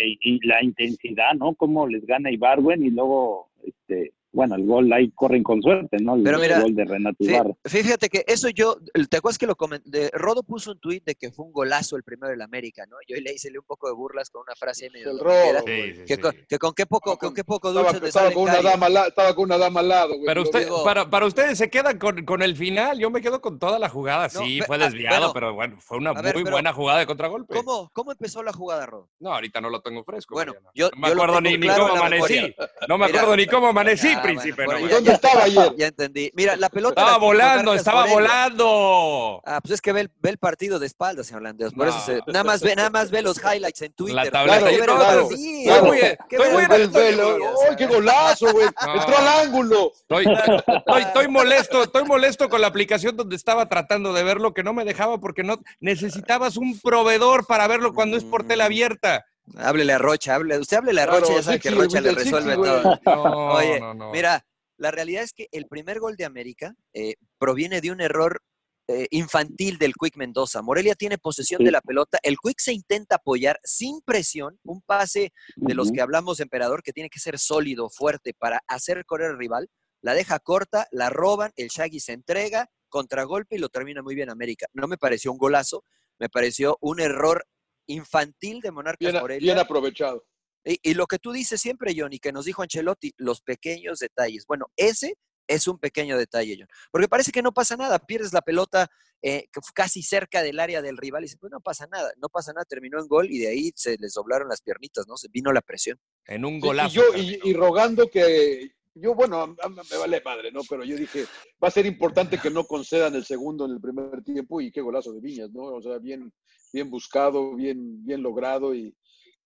[0.06, 1.56] y, y la intensidad, ¿no?
[1.56, 6.16] Cómo les gana Ibarwen y luego, este, bueno, el gol ahí corren con suerte, ¿no?
[6.16, 7.52] El, Pero mira, gol de Renato Ibarra.
[7.66, 8.78] Fíjate que eso yo,
[9.10, 10.12] ¿te acuerdas que lo comenté?
[10.14, 12.98] Rodo puso un tuit de que fue un golazo el primero del América, ¿no?
[13.08, 15.94] Yo le hice un poco de burlas con una frase ahí medio El Rodo, Sí,
[15.96, 16.22] sí, que, sí.
[16.22, 18.90] con, que con qué poco, con qué poco Estaba, dulce estaba salen con una dama,
[18.90, 20.26] la- estaba con una dama al lado, güey.
[20.28, 23.00] Pero usted, para, para ustedes se quedan con, con el final.
[23.00, 24.28] Yo me quedo con toda la jugada.
[24.34, 25.34] No, Sí, fue ah, desviado, bueno.
[25.34, 27.56] pero bueno, fue una A ver, muy pero- buena jugada de contragolpe.
[27.56, 29.10] ¿Cómo, ¿Cómo empezó la jugada, Rodo?
[29.20, 30.36] No, ahorita no lo tengo fresco.
[30.36, 32.56] Bueno, yo- no me acuerdo ni, cómo amanecí.
[32.88, 33.20] No me Mira.
[33.20, 34.66] acuerdo ni cómo amanecí, príncipe.
[34.66, 34.88] bueno, no.
[34.88, 35.74] ya- ¿Dónde estaba ayer?
[35.78, 36.32] Ya entendí.
[36.36, 37.02] Mira, la pelota.
[37.02, 39.42] Estaba volando, estaba volando.
[39.46, 41.74] Ah, pues es que ve el, ve el partido de espaldas, señor Landeos.
[41.74, 44.16] Por eso se- nada más ve, nada más ve los highlights en Twitter.
[44.16, 45.30] La no, partido.
[45.30, 47.96] estoy muy- Qué estoy ver muy el en Vel- partido, vel- o ¡Ay, qué sea.
[47.96, 48.68] golazo, güey!
[48.86, 48.94] No.
[48.96, 49.92] Entró al ángulo.
[49.96, 50.26] Estoy,
[50.68, 54.74] estoy, estoy molesto, estoy molesto con la aplicación donde estaba tratando de verlo, que no
[54.74, 59.26] me dejaba porque no necesitabas un proveedor para verlo cuando es por tela abierta.
[59.56, 62.56] Háblele a Rocha, hable, usted háblele a Claro, Rocha, ya sabe que Rocha le resuelve
[62.56, 63.00] todo.
[63.06, 64.12] No, Oye, no, no.
[64.12, 64.46] mira,
[64.78, 68.42] la realidad es que el primer gol de América eh, proviene de un error
[68.90, 70.62] eh, infantil del Quick Mendoza.
[70.62, 71.66] Morelia tiene posesión Sí.
[71.66, 76.02] de la pelota, el Quick se intenta apoyar sin presión, un pase de los que
[76.02, 79.70] hablamos, emperador, que tiene que ser sólido, fuerte para hacer correr al rival.
[80.02, 84.30] La deja corta, la roban, el Shaggy se entrega, contragolpe y lo termina muy bien
[84.30, 84.68] América.
[84.74, 85.84] No me pareció un golazo,
[86.20, 87.46] me pareció un error
[87.88, 89.54] infantil de Monarcas Bien, Morelia.
[89.54, 90.26] bien aprovechado.
[90.64, 94.46] Y, y lo que tú dices siempre, Johnny, que nos dijo Ancelotti, los pequeños detalles.
[94.48, 96.68] Bueno, ese es un pequeño detalle, John.
[96.92, 98.90] Porque parece que no pasa nada, pierdes la pelota
[99.22, 102.52] eh, casi cerca del área del rival y dices, pues no pasa nada, no pasa
[102.52, 105.16] nada, terminó en gol y de ahí se les doblaron las piernitas, ¿no?
[105.16, 105.98] Se vino la presión.
[106.26, 107.02] En un Sí, golazo.
[107.16, 108.72] y yo, y, rogando que.
[109.00, 109.56] Yo, bueno,
[109.92, 110.62] me vale madre, ¿no?
[110.68, 111.26] Pero yo dije,
[111.64, 114.82] va a ser importante que no concedan el segundo en el primer tiempo y qué
[114.82, 115.66] golazo de Viñas, ¿no?
[115.66, 116.34] O sea, bien,
[116.74, 118.96] bien buscado, bien, bien logrado y,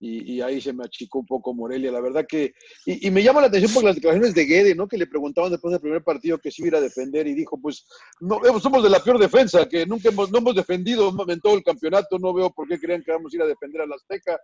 [0.03, 1.91] y, ahí se me achicó un poco Morelia.
[1.91, 2.53] La verdad que.
[2.87, 4.87] Y, me llama la atención por las declaraciones de Guede, ¿no?
[4.87, 7.85] Que le preguntaban después del primer partido que sí iba a defender y dijo, pues,
[8.19, 11.53] no, eh, somos de la peor defensa, que nunca hemos, no hemos defendido en todo
[11.53, 13.95] el campeonato, no veo por qué creían que vamos a ir a defender a la
[13.95, 14.39] Azteca.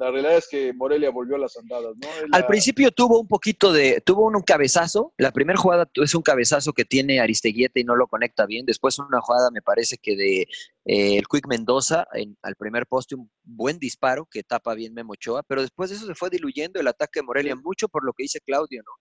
[0.00, 2.08] La realidad es que Morelia volvió a las andadas, ¿no?
[2.32, 6.14] Al la- principio tuvo un poquito de, tuvo un, un cabezazo, la primera jugada es
[6.14, 9.98] un cabezazo que tiene Aristeguieta y no lo conecta bien, después una jugada me parece
[9.98, 10.40] que de
[10.86, 15.12] eh, el Quick Mendoza en- al primer poste, un buen disparo que tapa bien Memo
[15.12, 18.14] Ochoa, pero después de eso se fue diluyendo el ataque de Morelia mucho por lo
[18.14, 18.92] que dice Claudio, ¿no?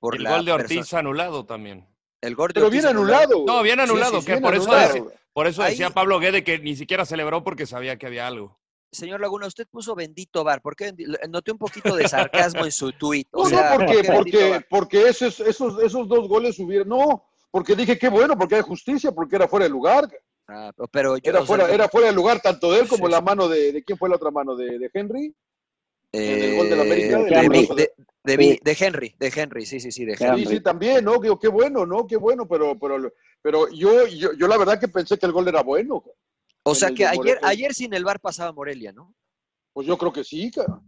[0.00, 1.86] Por el la gol de Ortiz anulado también.
[2.20, 3.44] El gol de Pero Ortiz bien anulado.
[3.46, 6.42] No, bien anulado, sí, que bien por, eso decía, por eso Ahí- decía Pablo Guede
[6.42, 8.58] que ni siquiera celebró porque sabía que había algo.
[8.90, 10.94] Señor Laguna, usted puso bendito bar, ¿por qué?
[11.28, 13.28] Noté un poquito de sarcasmo en su tuit.
[13.32, 16.88] No, O sea, no, ¿por porque, qué porque, porque esos, esos, esos dos goles hubieran.
[16.88, 20.08] No, porque dije qué bueno, porque hay justicia, porque era fuera de lugar.
[20.48, 23.06] Ah, pero yo, Era o sea, fuera, era fuera de lugar tanto de él como
[23.06, 23.84] Sí, la mano de, de.
[23.84, 24.56] ¿Quién fue la otra mano?
[24.56, 25.34] ¿De, de Henry?
[26.10, 27.68] en el gol eh, América, de, Henry.
[28.36, 30.46] Vi- de- Henry, de Henry, sí, sí, sí, de Henry.
[30.46, 31.18] Sí, sí, también, ¿no?
[31.18, 32.06] Digo, qué bueno, ¿no?
[32.06, 35.48] Qué bueno, pero, pero, pero yo, yo, yo la verdad que pensé que el gol
[35.48, 36.02] era bueno.
[36.70, 39.14] O sea que ayer, ayer sin el VAR pasaba Morelia, ¿no?
[39.72, 40.80] Pues yo creo que sí, cara.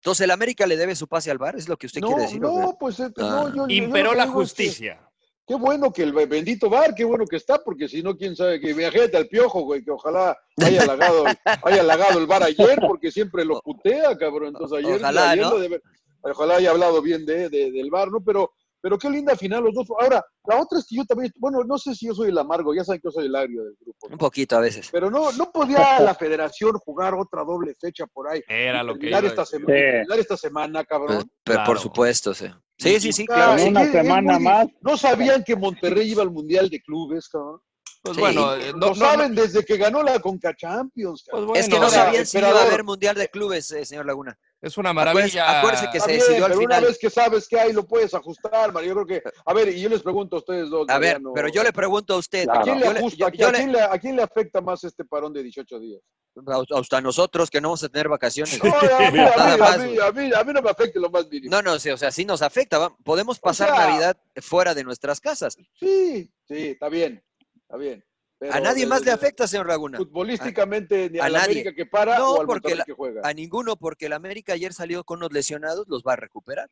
[0.00, 2.22] Entonces el América le debe su pase al VAR, es lo que usted no, quiere
[2.22, 2.40] decir.
[2.40, 3.10] no, pues eh, Ah.
[3.18, 5.08] no, yo, yo- yo Imperó la que- justicia.
[5.44, 8.60] Qué bueno que el bendito bar, qué bueno que está, porque si no, quién sabe,
[8.60, 11.24] que imagínate al piojo, güey, que ojalá haya halagado,
[11.64, 14.48] haya halagado el bar ayer, porque siempre lo putea, cabrón.
[14.54, 15.50] Entonces ayer, Ojalá, ayer ¿no?
[15.50, 15.82] lo debe-
[16.22, 18.20] ojalá haya hablado bien de, de- del bar, ¿no?
[18.24, 19.86] Pero, pero qué linda final los dos.
[19.98, 22.74] Ahora, la otra es que yo también, bueno, no sé si yo soy el amargo,
[22.74, 24.08] ya saben que yo soy el agrio del grupo.
[24.08, 24.14] ¿no?
[24.14, 24.88] Un poquito a veces.
[24.90, 28.42] Pero no, no podía la federación jugar otra doble fecha por ahí.
[28.48, 30.20] Era lo que iba a esta, semana, Sí.
[30.20, 31.16] esta semana, cabrón.
[31.16, 32.46] Pues, pero por supuesto, sí.
[32.76, 33.62] Sí, sí, sí, claro.
[33.64, 34.66] Una semana muy- más.
[34.80, 37.60] No sabían que Monterrey iba al Mundial de Clubes, cabrón.
[38.02, 38.20] Pues Sí.
[38.20, 41.56] bueno, Lo no, no, saben desde que ganó la Conca Champions, pues cabrón.
[41.56, 44.36] Es que no sabían si iba a haber Mundial de Clubes, eh, señor Laguna.
[44.62, 45.58] Es una maravilla.
[45.58, 46.84] acuérdese que se decidió al pero una final.
[46.90, 48.94] vez que sabes que hay, lo puedes ajustar, Mario.
[48.94, 50.88] Yo creo que, a ver, y yo les pregunto a ustedes dos.
[50.88, 52.44] A ver, pero yo le pregunto a usted.
[52.44, 52.60] Claro.
[52.60, 53.18] ¿A quién le yo le- ajusta?
[53.18, 55.32] yo- ¿A yo quién- le- a quién le- a quién le afecta más este parón
[55.32, 56.00] de 18 días?
[56.46, 58.58] a- hasta nosotros que no vamos a tener vacaciones.
[58.64, 59.98] No, a mí, a Nada mí, más, a mí, güey.
[60.08, 61.50] a mí- a mí no me afecta lo más mínimo.
[61.54, 62.88] No, no, sí, o sea, sí nos afecta.
[63.04, 65.56] Podemos pasar sea- Navidad fuera de nuestras casas.
[65.74, 67.22] Sí, sí, está bien,
[67.62, 68.02] está bien.
[68.42, 69.98] Pero A nadie más le afecta, señor Laguna.
[69.98, 71.52] Futbolísticamente, ni a, a la nadie.
[71.60, 73.20] América que para No, o al porque la- que juega.
[73.22, 76.68] A ninguno, porque el América ayer salió con unos lesionados, los va a recuperar.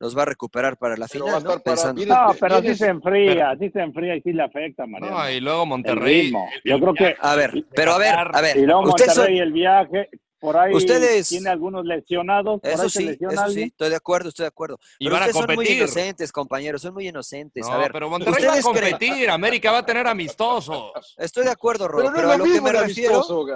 [0.00, 1.48] Los va a recuperar para la Pero final, ¿no?
[1.48, 4.86] para- Pensando- No, pero sí vienes- se enfría, sí se enfría y sí le afecta,
[4.86, 5.16] Mariano.
[5.18, 6.22] No, y luego el Monterrey.
[6.24, 6.46] ritmo.
[6.62, 8.56] el- Yo creo que A ver, pero a ver, a ver.
[8.58, 10.10] y luego son- Monterrey el viaje,
[10.44, 13.88] por ahí Ustedes- tiene algunos lesionados, por Eso ahí se sí, lesiona eso sí, estoy
[13.88, 14.78] de acuerdo, estoy de acuerdo.
[14.98, 17.66] Y Pero van a son muy inocentes, compañeros, son muy inocentes.
[17.66, 19.30] No, a ver, pero Monterrey va a ¿ustedes creen- competir.
[19.30, 20.92] América va a tener amistosos.
[21.16, 23.46] Estoy de acuerdo, Rodo, Pero no pero, es a lo que me refiero, amistoso.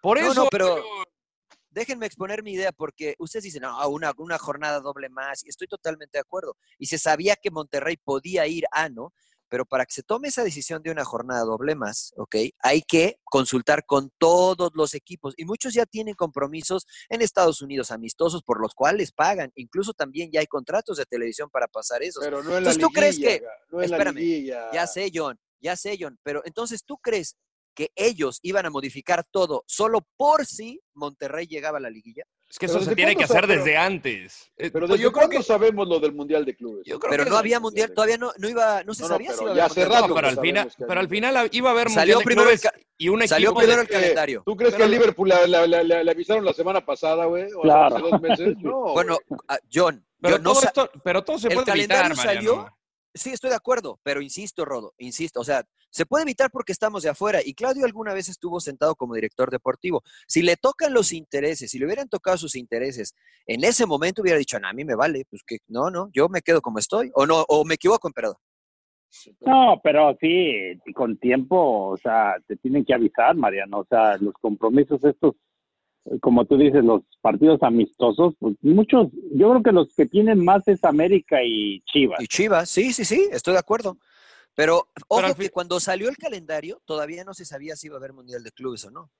[0.00, 0.44] Por No, eso.
[0.44, 0.82] no, pero-
[1.70, 5.68] déjenme exponer mi idea, porque ustedes dicen, no, una, una jornada doble más, y estoy
[5.68, 6.56] totalmente de acuerdo.
[6.78, 9.12] Y se sabía que Monterrey podía ir a, ¿no?
[9.48, 12.36] Pero para que se tome esa decisión de una jornada doble más, ¿ok?
[12.60, 15.34] Hay que consultar con todos los equipos.
[15.36, 19.50] Y muchos ya tienen compromisos en Estados Unidos amistosos por los cuales pagan.
[19.54, 22.22] Incluso también ya hay contratos de televisión para pasar esos.
[22.24, 24.14] Pero no en la Entonces, ¿tú crees que- no en espérame.
[24.72, 27.36] Ya sé, John, ya sé, John, pero entonces tú crees
[27.74, 32.24] que ellos iban a modificar todo solo por si Monterrey llegaba a la liguilla?
[32.50, 34.50] Es que Pero eso se ¿desde tiene que hacer sa- pero- desde antes.
[34.56, 35.42] Eh, Pero pues desde yo creo que.
[35.42, 36.82] sabemos lo del Mundial de Clubes?
[36.86, 39.14] Yo creo Pero que no había mundial, todavía no, no iba, no se No, no,
[39.14, 39.90] sabía si pero iba a ya haber mundial.
[40.02, 42.50] rato No, pero al final, pero al final iba a haber Salió mundial de primero
[42.50, 44.42] el clubes y un salió equipo primero de- el calendario.
[44.46, 47.52] ¿Tú crees que al Liverpool la- la- la- la- le avisaron la semana pasada, güey?
[47.52, 47.96] ¿O Claro.
[47.96, 48.56] hace dos meses?
[48.62, 48.92] No.
[48.94, 52.26] Bueno, ah, John, Pero yo no todo esto, pero todo se el puede calendario evitar,
[52.26, 52.50] Mariano.
[52.56, 52.77] salió,
[53.18, 57.02] Sí, estoy de acuerdo, pero insisto, Rodo, insisto, o sea, se puede evitar porque estamos
[57.02, 60.02] de afuera y Claudio alguna vez estuvo sentado como director deportivo.
[60.26, 63.14] Si le tocan los intereses, si le hubieran tocado sus intereses,
[63.46, 66.42] en ese momento hubiera dicho, a mí me vale, pues que no, no, yo me
[66.42, 68.36] quedo como estoy, o no, o me equivoco, emperador.
[69.40, 73.80] No, pero sí, con tiempo, o sea, te tienen que avisar, Mariano.
[73.80, 75.34] O sea, los compromisos estos,
[76.20, 80.66] como tú dices, los partidos amistosos, pues muchos, yo creo que los que tienen más
[80.68, 82.20] es América y Chivas.
[82.20, 83.98] Y Chivas, sí, sí, sí, estoy de acuerdo.
[84.54, 88.12] Pero ojo que cuando salió el calendario, todavía no se sabía si iba a haber
[88.12, 89.10] Mundial de Clubes o no.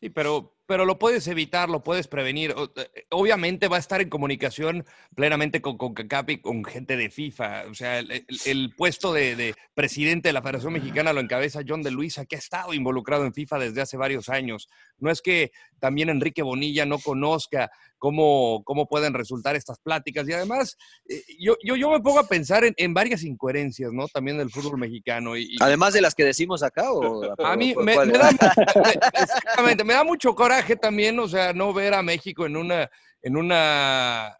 [0.00, 2.54] Sí, pero, pero lo puedes evitar, lo puedes prevenir.
[2.76, 4.84] Eh, Obviamente va a estar en comunicación
[5.16, 7.64] plenamente con CONCACAF y con gente de FIFA.
[7.68, 11.62] O sea, el, el- el puesto de, de presidente de la Federación Mexicana lo encabeza
[11.66, 14.68] John de Luisa, que ha estado involucrado en FIFA desde hace varios años.
[15.00, 20.28] No es que también Enrique Bonilla no conozca cómo, cómo pueden resultar estas pláticas.
[20.28, 20.76] Y además,
[21.08, 24.06] eh, yo, yo, yo me pongo a pensar en, en varias incoherencias, ¿no?
[24.08, 25.36] También del fútbol mexicano.
[25.36, 29.84] Y, y- Además de las que decimos acá, o a mí me, da, me- exactamente,
[29.84, 32.90] me da mucho coraje también, o sea, no ver a México en una,
[33.22, 34.36] en una,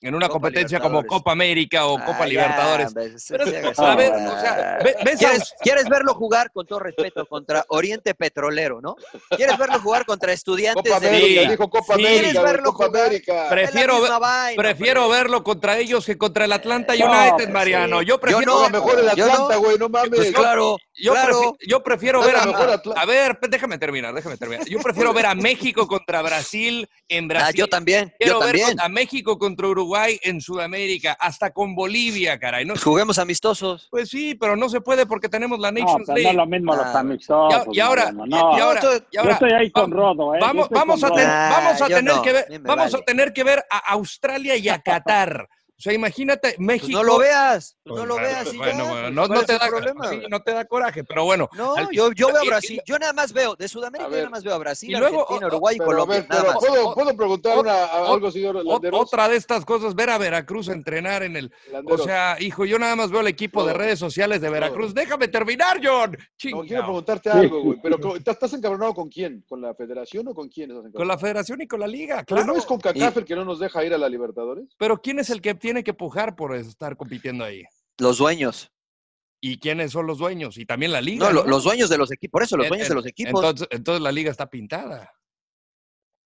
[0.00, 1.04] en una Copa competencia como.
[1.04, 2.94] Copa América o Copa Ah, ya, Libertadores.
[3.28, 3.44] Pero,
[3.78, 8.80] a ver, o sea, ves ¿Quieres, quieres verlo jugar, con todo respeto, contra Oriente Petrolero,
[8.80, 8.96] ¿no?
[9.36, 12.00] ¿Quieres verlo jugar contra estudiantes Copa de América, dijo Copa Sí.
[12.06, 13.06] América, ¿Quieres güey, verlo Copa jugar?
[13.06, 13.46] América.
[13.50, 18.00] Prefiero, ver- vaina, prefiero verlo contra ellos que contra el Atlanta No, United, Mariano.
[18.00, 18.06] sí.
[18.06, 19.08] Yo prefiero, Yo no, mejor el.
[19.08, 20.10] Atlanta, güey, no mames.
[20.10, 21.40] Pues claro, yo, claro.
[21.40, 22.42] prefi- yo prefiero ver a,
[22.96, 24.66] a ver, pe- déjame terminar, déjame terminar.
[24.68, 27.54] Yo prefiero ver a México contra Brasil en Ah, Brasil.
[27.56, 28.76] yo también, Quiero yo ver también.
[28.76, 32.64] con- a México contra Uruguay en Sudamérica, hasta con Bolivia, caray.
[32.64, 33.88] No, Juguemos amistosos.
[33.90, 36.36] pues sí, pero no se puede porque tenemos la No, Nations pero no es League.
[36.36, 37.66] lo mismo los Ah, amistosos.
[37.72, 38.26] y, y ahora, no.
[38.26, 40.38] y ahora, Yo estoy- y ahora- yo estoy ahí con Rodo, ¿eh?
[40.40, 43.04] Vamos, vamos a, ten- vamos a tener no, que ver, a vamos a vale.
[43.04, 45.48] tener que ver a Australia y a Qatar.
[45.78, 46.90] O sea, imagínate Pues México.
[46.98, 49.26] no lo veas, pues Pues, no lo bueno, veas y bueno, ya, bueno, pues, no,
[49.28, 50.08] ¿cuál no te da, problema?
[50.10, 51.48] sí, no te da coraje, pero bueno.
[51.56, 52.82] No, al- yo, yo veo a Brasil.
[52.84, 55.46] Yo nada más veo, de Sudamérica yo nada más veo a Brasil, Y luego, Argentina,
[55.46, 56.64] Uruguay y Pero, Colombia, ver, nada pero más.
[56.66, 59.00] ¿puedo, ¿puedo preguntar una, a- algo, señor Landeros?
[59.00, 61.52] Otra de estas cosas, ver a Veracruz entrenar en el.
[61.84, 64.92] O sea, hijo, yo nada más veo el equipo de redes sociales de Veracruz.
[64.94, 66.10] Déjame terminar, John.
[66.10, 66.62] No, Chingao.
[66.64, 67.78] quiero preguntarte algo, güey.
[67.80, 69.44] Pero ¿cómo- ¿estás encabronado con quién?
[69.48, 71.14] ¿Con la federación o con quién estás Con encabronado?
[71.14, 72.52] la federación y con la liga, Pero claro.
[72.52, 74.64] no es con CACAF el que no nos deja ir a la Libertadores.
[74.76, 77.64] Pero ¿quién es el que tiene que pujar por estar compitiendo ahí?
[77.98, 78.70] Los dueños.
[79.40, 80.58] ¿Y quiénes son los dueños?
[80.58, 81.26] Y también la liga.
[81.28, 83.30] No, lo- los dueños de los equipos, por eso, los dueños de los equipos.
[83.44, 85.12] Entonces, entonces la liga está pintada.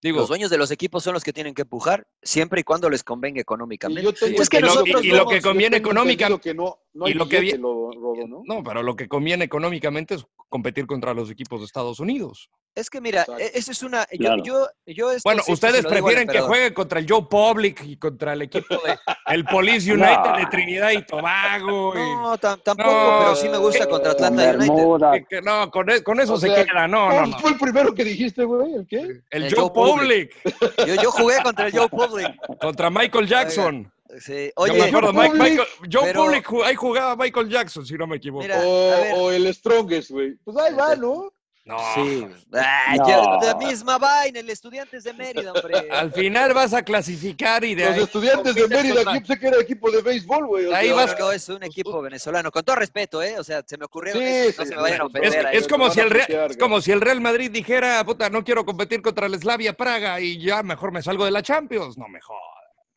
[0.02, 2.90] Digo, los dueños de los equipos son los que tienen que empujar, siempre y cuando
[2.90, 4.12] les convenga económicamente.
[4.14, 6.40] Tengo es que y lo- nosotros y- y lo que conviene yo tengo económica- entendido
[6.40, 8.42] que no, no hay y lo que billete, vi- lo- Rodo, ¿no?
[8.44, 12.50] no, pero lo que conviene económicamente es competir contra los equipos de Estados Unidos.
[12.74, 14.06] Es que mira, e- esa es una.
[14.12, 14.42] Yo, Claro.
[14.44, 18.42] yo, yo esto Bueno, ustedes prefieren que juegue contra el Joe Public y contra el
[18.42, 20.36] equipo de el Police United No.
[20.38, 21.94] de Trinidad y Tobago.
[21.94, 25.12] y- No, tam- tampoco, No, pero sí me gusta contra Atlanta United.
[25.12, 26.88] que- que no, con, e- con eso O se sea, queda.
[26.88, 27.38] No, no, ¿cuál no.
[27.38, 28.74] fue el primero que dijiste, güey?
[28.74, 29.00] ¿El qué?
[29.30, 29.91] El, El Joe, Joe Public.
[30.86, 32.34] Yo, yo jugué contra el Joe Public.
[32.60, 33.92] Contra Michael Jackson.
[34.20, 37.86] Sí, Yo Oye, me acuerdo, Mike- Public, Michael- Joe pero- Public, ahí jugaba Michael Jackson,
[37.86, 38.42] si no me equivoco.
[38.42, 40.34] Mira, o el Strongest, güey.
[40.44, 41.32] Pues ahí va, ¿no?
[41.64, 41.78] No.
[41.94, 42.26] Sí.
[42.54, 43.08] Ah, No.
[43.08, 45.74] yo- la misma vaina, el Estudiantes de Mérida, hombre.
[45.92, 49.46] Al final vas a clasificar y de Los ahí estudiantes de Mérida, yo pensé que
[49.46, 50.72] era equipo de béisbol, güey.
[50.72, 52.50] Ahí sea, vas- No, es un equipo venezolano.
[52.50, 53.38] Con todo respeto, ¿eh?
[53.38, 54.12] O sea, se me ocurrió.
[54.14, 55.04] Sí, eso, sí, no se me vayan a.
[55.04, 55.46] Es, ofender.
[55.46, 55.56] ahí.
[55.58, 58.42] es como si el Real, putear, es como si el Real Madrid dijera, puta, no
[58.42, 61.96] quiero competir contra el Slavia Praga y ya mejor me salgo de la Champions.
[61.96, 62.36] No, mejor.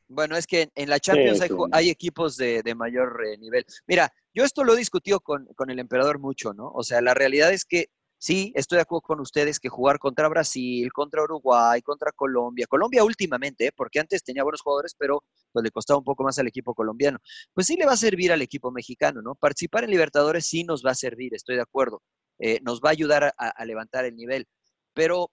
[0.08, 1.54] Bueno, es que en, la Champions Sí, sí.
[1.72, 3.66] hay equipos de, de mayor eh, nivel.
[3.88, 6.70] Mira, yo esto lo he discutido con, con el emperador mucho, ¿no?
[6.74, 7.90] O sea, la realidad es que
[8.26, 13.04] sí, estoy de acuerdo con ustedes que jugar contra Brasil, contra Uruguay, contra Colombia, Colombia
[13.04, 13.72] últimamente, ¿eh?
[13.76, 17.20] porque antes tenía buenos jugadores, pero pues le costaba un poco más al equipo colombiano.
[17.54, 19.36] Pues sí le va a servir al equipo mexicano, ¿no?
[19.36, 22.02] Participar en Libertadores sí nos va a servir, estoy de acuerdo.
[22.40, 24.46] Eh, nos va a ayudar a- a- levantar el nivel.
[24.94, 25.32] Pero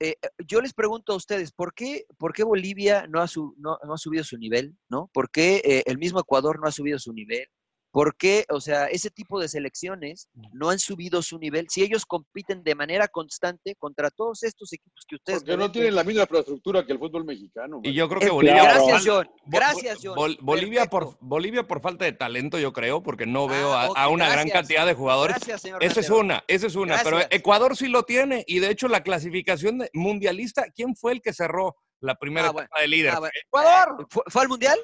[0.00, 3.54] eh, eh, yo les pregunto a ustedes, ¿por qué, por qué Bolivia no ha, su-
[3.58, 4.76] no, no ha subido su nivel?
[4.88, 5.10] ¿no?
[5.12, 7.46] ¿Por qué el mismo Ecuador no ha subido su nivel?
[7.98, 12.06] ¿Por qué, o sea, ese tipo de selecciones no han subido su nivel si ellos
[12.06, 16.22] compiten de manera constante contra todos estos equipos que ustedes Porque no tienen la misma
[16.22, 17.80] infraestructura que el fútbol mexicano.
[17.82, 18.60] Y yo creo que Eh, Bolivia.
[18.60, 18.86] claro.
[18.86, 19.30] Gracias, John.
[19.46, 20.14] Gracias, John.
[20.14, 21.16] Bol- Bolivia, por.
[21.18, 24.28] Bolivia por falta de talento, yo creo, porque no veo Ah, a, ok, a una
[24.30, 25.34] gran cantidad de jugadores.
[25.34, 27.00] Gracias, señor Esa es una, esa es una.
[27.02, 27.18] Pero.
[27.30, 28.44] Ecuador sí lo tiene.
[28.46, 32.52] Y de hecho, la clasificación de- mundialista, ¿quién fue el que cerró la primera Ah,
[32.52, 32.66] bueno.
[32.66, 33.12] etapa de líder?
[33.16, 33.32] Ah, bueno.
[33.44, 34.06] Ecuador.
[34.08, 34.78] ¿Fue, fue al Mundial?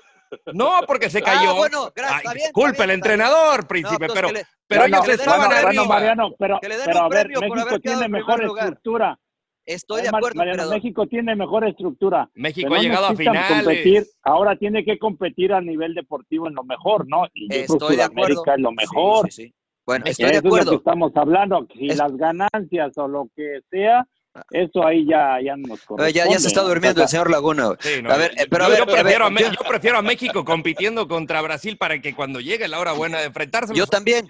[0.53, 1.51] No, porque se cayó.
[1.51, 3.21] Ah, bueno, gracias, está bien, disculpe, está el bien, está bien.
[3.21, 6.85] entrenador, príncipe, pero, que le- pero ellos que estaban bueno, Mariano, pero, Que le den
[6.87, 9.19] pero un a ver, por México haber tiene en mejor estructura.
[9.67, 10.69] Estoy de acuerdo, Mariano.
[10.69, 12.29] México tiene mejor estructura.
[12.35, 13.53] México que ha no llegado a finales.
[13.65, 17.25] competir, ahora tiene que competir a nivel deportivo en lo mejor, ¿no?
[17.33, 18.35] Y yo creo que Estoy de acuerdo.
[18.43, 19.33] Sudamérica es lo mejor.
[19.33, 19.55] sí, sí.
[19.87, 20.75] Bueno, Eso estoy de es lo que acuerdo.
[20.77, 21.67] estamos hablando.
[21.75, 24.07] Si Es- las ganancias o lo que sea,
[24.51, 26.13] eso ahí ya, ya nos Eh, corresponde.
[26.13, 27.67] Ya, ya se está durmiendo el señor Laguna.
[27.67, 27.79] güey.
[27.81, 29.31] Sí, no, a ver, yo- eh, pero a yo, ver, yo a ver, prefiero a,
[29.31, 32.93] Me- yo- yo prefiero a México compitiendo contra Brasil para que cuando llegue la hora
[32.93, 34.27] buena de enfrentarse Yo también.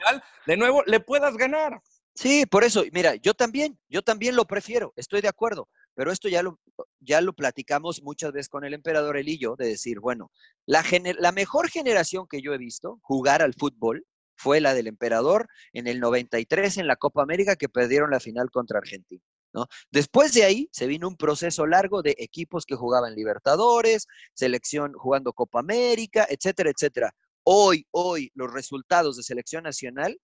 [0.47, 1.81] de nuevo le puedas ganar.
[2.17, 6.29] Sí, por eso, mira, yo también, yo también lo prefiero, estoy de acuerdo, pero esto
[6.29, 6.61] ya lo,
[7.01, 10.31] ya lo platicamos muchas veces con el emperador y yo, de decir, bueno,
[10.65, 14.05] la, gener- la mejor generación que yo he visto jugar al fútbol
[14.37, 18.49] fue la del emperador en el 93 en la Copa América que perdieron la final
[18.53, 19.23] contra Argentina.
[19.55, 19.67] ¿No?
[19.91, 25.33] Después de ahí se vino un proceso largo de equipos que jugaban Libertadores, selección jugando
[25.33, 27.15] Copa América, etcétera, etcétera.
[27.45, 30.19] Hoy, hoy, los resultados de selección nacional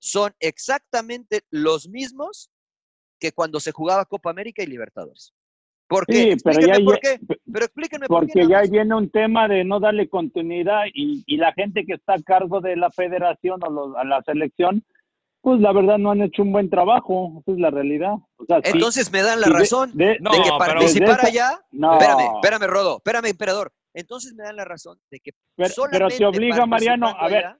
[0.00, 2.50] son exactamente los mismos
[3.18, 5.34] que cuando se jugaba Copa América y Libertadores.
[5.88, 6.32] ¿Por qué?
[6.32, 7.18] Sí, pero explíquenme ya- por qué.
[7.52, 8.32] Pero explíquenme por qué.
[8.34, 12.14] Porque ya viene un tema de no darle continuidad y, y la gente que está
[12.14, 14.84] a cargo de la federación o los- a la selección,
[15.40, 18.14] pues la verdad no han hecho un buen trabajo, esa es la realidad.
[18.36, 21.60] O sea, sí- Entonces me dan la sí razón de- de, No, que participar allá.
[21.72, 21.92] No.
[21.94, 23.72] Espérame, espérame, Rodo, espérame, emperador.
[23.94, 27.46] Entonces me dan la razón de que Pero, pero solamente te obliga, Mariano, a ver,
[27.46, 27.58] allá-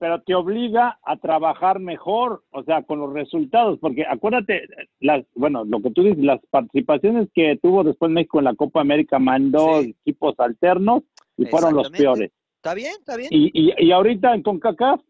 [0.00, 4.62] pero te obliga a trabajar mejor, o sea, con los resultados, porque acuérdate,
[5.00, 8.80] las, bueno, lo que tú dices, las participaciones que tuvo después México en la Copa
[8.80, 9.96] América mandó Sí.
[10.02, 11.02] equipos alternos
[11.36, 12.30] y fueron los peores.
[12.56, 13.28] Está bien, está bien.
[13.32, 15.00] Y, y, y ahorita en CONCACAF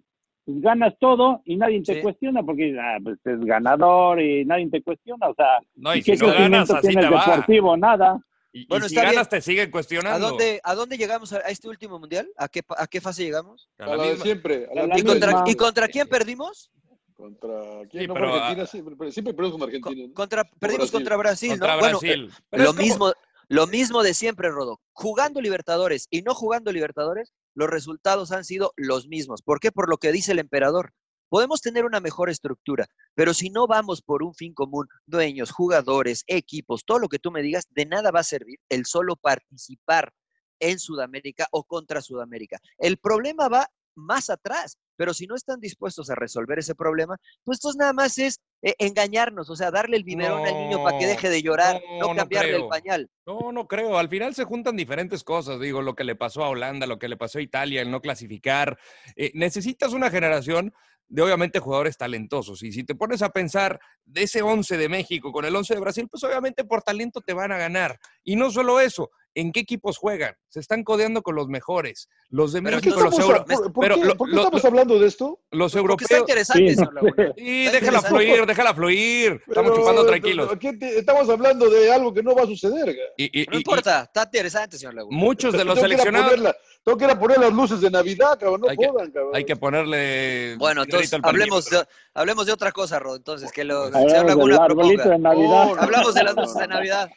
[0.49, 2.01] pues, ganas todo y nadie te Sí.
[2.01, 6.17] cuestiona porque ah, pues, es ganador y nadie te cuestiona, o sea, No, y ¿qué
[6.17, 7.25] si no ganas, así tiene te el va.
[7.27, 7.77] deportivo?
[7.77, 8.19] Nada.
[8.51, 9.27] Y, y Bueno, si ganas, bien.
[9.29, 10.29] te siguen ¿A cuestionando.
[10.31, 12.27] dónde, ¿A dónde llegamos a, a este último mundial?
[12.39, 13.69] ¿A qué, ¿A qué fase llegamos?
[13.79, 14.67] A A la la de misma- siempre.
[14.71, 15.11] A la A la ¿Y misma.
[15.11, 15.45] contra.
[15.47, 16.71] ¿Y contra quién perdimos?
[17.15, 17.51] ¿Contra
[17.91, 18.03] quién?
[18.05, 20.07] Sí, no, pero, Argentina, ah, siempre, perdemos con Argentina.
[20.09, 20.15] ¿no?
[20.15, 20.93] Contra, perdimos Brasil.
[20.93, 21.81] contra Brasil, contra ¿no?
[21.81, 22.31] Bueno, Brasil.
[22.53, 23.13] eh, lo mismo,
[23.49, 24.81] lo mismo de siempre, Rodo.
[24.93, 29.43] Jugando Libertadores y no jugando Libertadores, los resultados han sido los mismos.
[29.43, 29.73] ¿Por qué?
[29.73, 30.93] Por lo que dice el emperador.
[31.29, 36.23] Podemos tener una mejor estructura, pero si no vamos por un fin común, dueños, jugadores,
[36.29, 40.13] equipos, todo lo que tú me digas, de nada va a servir el solo participar
[40.61, 42.61] en Sudamérica o contra Sudamérica.
[42.79, 43.69] El problema va
[43.99, 44.79] más atrás.
[44.97, 48.75] Pero si no están dispuestos a resolver ese problema, pues entonces nada más es eh,
[48.79, 52.17] engañarnos, o sea, darle el biberón al niño para que deje de llorar, no, no
[52.17, 52.69] cambiarle el creo.
[52.69, 53.11] pañal.
[53.27, 53.99] No, no creo.
[53.99, 55.61] Al final se juntan diferentes cosas.
[55.61, 58.01] Digo, lo que le pasó a Holanda, lo que le pasó a Italia, el no
[58.01, 58.79] clasificar.
[59.17, 60.73] Eh, necesitas una generación
[61.09, 62.63] de obviamente jugadores talentosos.
[62.63, 65.81] Y si te pones a pensar de ese 11 de México con el 11 de
[65.81, 67.99] Brasil, pues obviamente por talento te van a ganar.
[68.23, 69.11] Y no solo eso,
[69.41, 70.35] ¿en qué equipos juegan?
[70.49, 72.09] Se están codeando con los mejores.
[72.31, 74.63] Los de ¿Pero qué México, los estamos, euro- por, qué, lo- por qué lo- estamos
[74.63, 75.39] lo- hablando de esto?
[75.51, 76.11] los Porque europeos.
[76.11, 76.75] está interesante, Sí.
[76.75, 76.99] Sí, Está
[77.37, 78.09] déjala interesante.
[78.09, 79.43] fluir, déjala fluir.
[79.47, 80.51] Estamos chupando tranquilos.
[80.59, 82.87] ¿qué te- estamos hablando de algo que no va a suceder.
[82.95, 83.03] ga.
[83.17, 85.17] Y, y- No y- importa, está interesante, señor Laguna.
[85.17, 87.91] muchos de los tengo, que seleccionados ponerla- tengo que ir a poner las luces de
[87.91, 88.61] Navidad, cabrón.
[88.63, 89.13] No Hay que- cabrón.
[89.35, 90.57] hay que ponerle.
[90.59, 91.85] Bueno, entonces hablemos de,
[92.15, 93.17] hablemos de otra cosa, Rod.
[93.17, 95.05] Entonces, que lo, señor Laguna proponga.
[95.05, 95.69] de Navidad.
[95.79, 96.67] Hablamos de las luces de.
[96.69, 97.11] Navidad.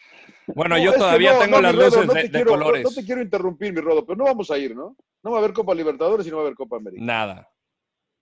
[0.48, 2.52] Bueno, No, yo todavía no, tengo no, las Rodo, luces no de, te de quiero-
[2.52, 2.84] colores.
[2.84, 4.96] No, no te quiero interrumpir, mi Rodo, pero no vamos a ir, ¿no?
[5.24, 7.04] No va a haber Copa Libertadores y no va a haber Copa América.
[7.04, 7.48] Nada.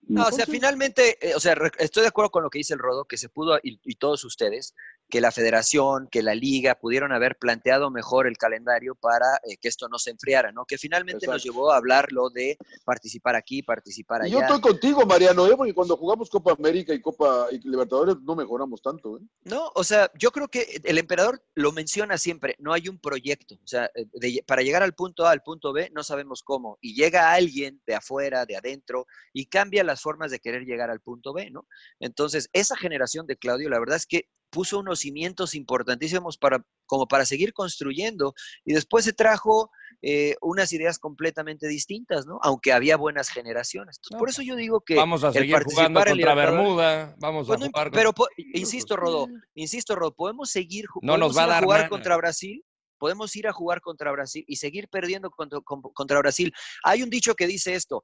[0.01, 2.73] No, o sea, finalmente, eh, o sea, re- estoy de acuerdo con lo que dice
[2.73, 4.73] el Rodo, que se pudo, y, y todos ustedes,
[5.09, 9.67] que la federación, que la liga pudieron haber planteado mejor el calendario para eh, que
[9.67, 10.65] esto no se enfriara, ¿no?
[10.65, 14.47] Que finalmente nos llevó a hablar lo de participar aquí, participar Y yo allá.
[14.47, 15.55] estoy contigo, Mariano, ¿eh?
[15.57, 19.17] porque cuando jugamos Copa América y Copa y Libertadores no mejoramos tanto.
[19.17, 19.21] ¿eh?
[19.45, 23.55] No, o sea, yo creo que el emperador lo menciona siempre, no hay un proyecto,
[23.55, 26.77] o sea, eh, de- para llegar al punto A al punto B no sabemos cómo,
[26.81, 30.99] y llega alguien de afuera, de adentro, y cambia las formas de querer llegar al
[31.01, 31.67] punto B, ¿no?
[31.99, 37.07] Entonces, esa generación de Claudio, la verdad es que puso unos cimientos importantísimos para, como
[37.07, 38.33] para seguir construyendo,
[38.65, 39.69] y después se trajo
[40.01, 42.39] eh, unas ideas completamente distintas, ¿no?
[42.41, 43.97] Aunque había buenas generaciones.
[43.97, 47.15] Entonces, No, por eso yo digo que Vamos a el seguir jugando contra Bermuda.
[47.19, 47.91] Vamos pues a no imp- jugar.
[47.91, 48.13] pero
[48.53, 51.89] insisto, Rodo, insisto, Rodo, podemos seguir No nos va a dar jugar nada.
[51.89, 52.63] contra Brasil,
[52.97, 56.51] podemos ir a jugar contra Brasil y seguir perdiendo contra, con- contra Brasil.
[56.83, 58.03] Hay un dicho que dice esto.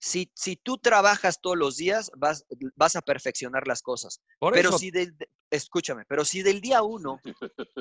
[0.00, 2.44] Si, si tú trabajas todos los días, vas,
[2.76, 4.20] vas a perfeccionar las cosas.
[4.38, 5.10] Por pero eso, si de-
[5.54, 7.20] escúchame, pero si del día uno,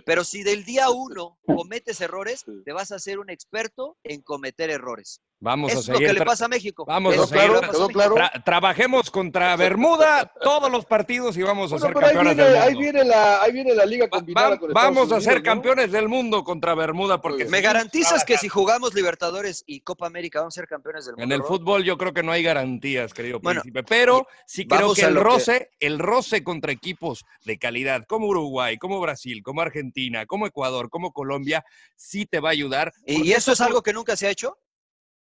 [0.05, 4.69] pero si del día uno cometes errores, te vas a ser un experto en cometer
[4.69, 5.21] errores.
[5.39, 6.07] vamos Eso a es lo seguir.
[6.07, 6.86] que le pasa a México.
[6.86, 7.51] Vamos Eso a es seguir.
[7.51, 8.15] Claro, claro.
[8.15, 12.49] Tra- trabajemos contra Bermuda todos los partidos y vamos a Bueno, ser ahí campeones viene,
[12.51, 12.80] del ahí, mundo.
[12.80, 15.43] viene la, ahí viene la liga combinada va- con Estados vamos a ser ¿no?
[15.43, 20.39] campeones del mundo contra Bermuda porque ¿Me garantizas que si jugamos Libertadores y Copa América
[20.39, 21.24] vamos a ser campeones del mundo?
[21.26, 24.93] En el fútbol yo creo que no hay garantías, querido Bueno, príncipe, pero sí creo
[24.93, 29.61] que el que- roce, el roce contra equipos de calidad como Uruguay, como Brasil, como
[29.61, 31.64] Argentina, como Ecuador, como Colombia,
[31.95, 32.91] sí te va a ayudar.
[33.05, 34.57] ¿Y eso es algo que nunca se ha hecho?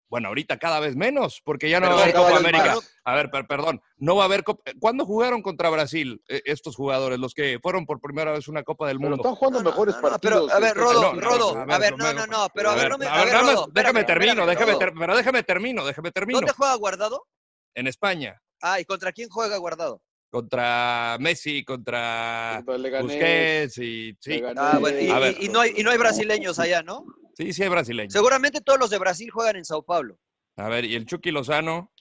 [0.09, 2.78] Bueno, ahorita cada vez menos, porque ya no Pero va a haber Copa América.
[3.05, 4.70] A ver, per- perdón, no va a haber Copa.
[4.78, 8.86] ¿Cuándo jugaron contra Brasil eh, estos jugadores, los que fueron por primera vez una Copa
[8.86, 9.22] del Pero mundo?
[9.24, 10.45] están jugando No, mejores no, no, partidos.
[10.47, 12.99] pero, a ver, Rodo, Rodo, a a ver, no no, no, pero a ver, no
[12.99, 16.39] me, a a ver, nada más, déjame termino, déjame pero déjame termino, déjame termino.
[16.39, 17.26] ¿Dónde juega Guardado?
[17.74, 20.01] En España, Ah, ¿y contra quién juega Guardado?
[20.31, 24.43] Contra Messi, contra el Busquets y sí.
[24.57, 27.07] Ah, bueno, y, y- y no hay, y no hay brasileños allá, ¿no?
[27.35, 28.12] sí, sí hay brasileños.
[28.12, 30.18] Seguramente todos los de Brasil juegan en Sao Paulo.
[30.57, 31.93] A ver, y el Chucky Lozano.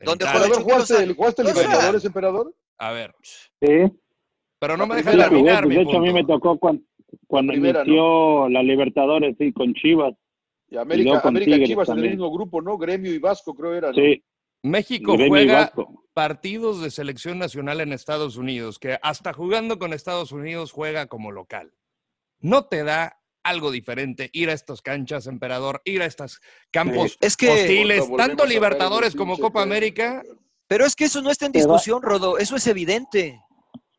[0.00, 1.14] ¿Dónde juega ver, ¿jugaste, Chucky Lozano?
[1.16, 2.54] ¿jugaste sea, Libertadores, emperador?
[2.78, 3.14] A ver,
[3.60, 3.92] Sí.
[4.60, 6.82] pero no me primera, Sí, terminar pues, mi de hecho, a mí me tocó cuando,
[7.26, 10.14] cuando primera, inició la Libertadores, sí, con Chivas.
[10.70, 12.78] Y América, con América Tigres Chivas en el mismo grupo, ¿no?
[12.78, 13.88] Gremio y Vasco, creo era.
[13.88, 13.94] ¿no?
[13.94, 14.22] Sí,
[14.62, 15.72] México Gremio juega
[16.14, 21.30] partidos de selección nacional en Estados Unidos, que hasta jugando con Estados Unidos juega como
[21.30, 21.72] local.
[22.40, 26.40] ¿No te da algo diferente ir a estas canchas, emperador, ir a estos
[26.72, 29.62] campos Es que- hostiles, tanto Libertadores como pinche Copa.
[29.62, 30.22] América?
[30.66, 33.40] Pero es que eso no está en discusión, Rodo, eso es evidente.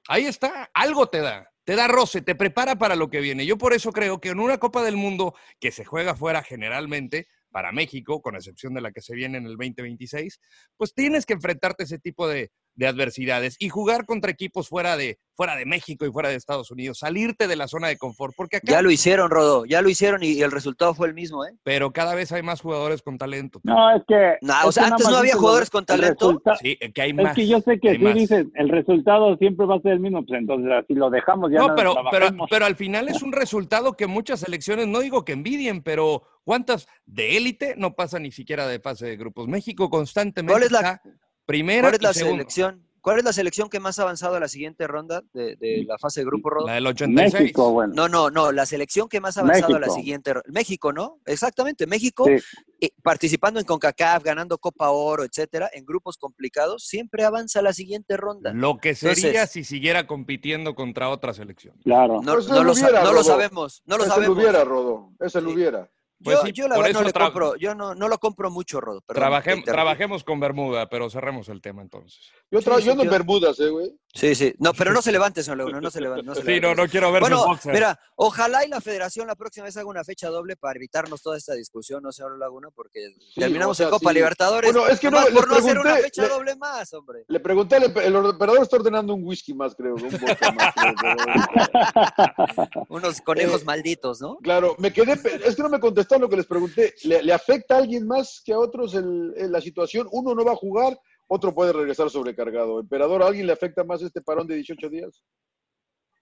[0.08, 1.50] Ahí está, algo te da.
[1.64, 3.46] Te da roce, te prepara para lo que viene.
[3.46, 7.28] Yo por eso creo que en una Copa del Mundo que se juega fuera generalmente,
[7.52, 10.40] para México, con excepción de la que se viene en el 2026,
[10.78, 14.96] pues tienes que enfrentarte a ese tipo de, de adversidades y jugar contra equipos fuera
[14.96, 18.34] de, fuera de México y fuera de Estados Unidos, salirte de la zona de confort,
[18.38, 21.14] porque acá, Ya lo hicieron, Rodo, ya lo hicieron y, y el resultado fue el
[21.14, 21.52] mismo, ¿eh?
[21.64, 23.60] pero cada vez hay más jugadores con talento.
[23.66, 24.38] No, es que.
[24.42, 26.42] No, es o sea, que nada antes no había jugadores con talento.
[26.62, 27.36] Sí, que hay Es más.
[27.36, 28.16] que yo sé que si más.
[28.16, 31.60] dices el resultado siempre va a ser el mismo, pues entonces así lo dejamos ya.
[31.60, 35.26] No, no pero, pero, pero al final es un resultado que muchas selecciones, no digo
[35.26, 39.50] que envidien, pero ¿cuántas de élite no pasan ni siquiera de fase de grupos?
[39.50, 41.02] México constantemente ¿Cuál es la- está
[41.50, 42.86] primera ¿Cuál es la selección?
[43.02, 45.98] ¿Cuál es la selección que más ha avanzado a la siguiente ronda de, de la
[45.98, 46.68] fase de grupo, Rodo?
[46.68, 47.34] La del 86.
[47.42, 47.94] México, bueno.
[47.96, 50.48] No, no, no, la selección que más ha avanzado a la siguiente ronda.
[50.52, 51.18] México, ¿no?
[51.26, 52.44] Exactamente, México Sí.
[52.82, 57.72] eh, participando en CONCACAF, ganando Copa Oro, etcétera, en grupos complicados, siempre avanza a la
[57.74, 58.52] siguiente ronda.
[58.54, 61.78] Lo que sería Entonces- si siguiera compitiendo contra otra selección.
[61.86, 62.22] Claro.
[62.22, 64.36] No, Pues no lo, hubiera, no lo sabemos, no lo Ese sabemos.
[64.36, 65.14] lo hubiera, Rodo.
[65.22, 65.90] Ese lo hubiera.
[66.24, 68.52] Pues yo, sí, yo la por verdad no le compro, yo no, no lo compro
[68.52, 69.00] mucho, Rodo.
[69.02, 72.20] perdón, Trabajem- trabajemos con Bermuda, pero cerremos el tema entonces.
[72.52, 73.94] Yo, Sí, yo ando en yo- Bermudas, eh, güey.
[74.12, 74.56] Sí, sí.
[74.58, 76.24] No, pero no se levante, señor Laguna, no se levante.
[76.26, 76.76] No se Sí, levante.
[76.76, 80.04] no, no quiero ver Bueno, mira, ojalá y la federación la próxima vez haga una
[80.04, 82.70] fecha doble para evitarnos toda esta discusión, ¿no, señor Laguna?
[82.74, 84.16] Porque terminamos o sea, en Copa sí.
[84.16, 84.74] Libertadores.
[84.74, 87.24] Bueno, es que no, por no hacer una fecha le- doble más, hombre.
[87.28, 90.74] Le pregunté, empe- el emperador está ordenando un whisky más, creo, un vodka más.
[90.74, 94.38] creo, Unos conejos Eh, malditos, ¿no?
[94.38, 95.14] Claro, me quedé,
[95.46, 96.96] es que no me contestaron lo que les pregunté.
[97.04, 100.08] ¿Le, le afecta a alguien más que a otros el- el- la situación?
[100.12, 101.00] Uno no va a jugar,
[101.30, 102.80] otro puede regresar sobrecargado.
[102.80, 105.24] Emperador, ¿a alguien le afecta más este parón de 18 días?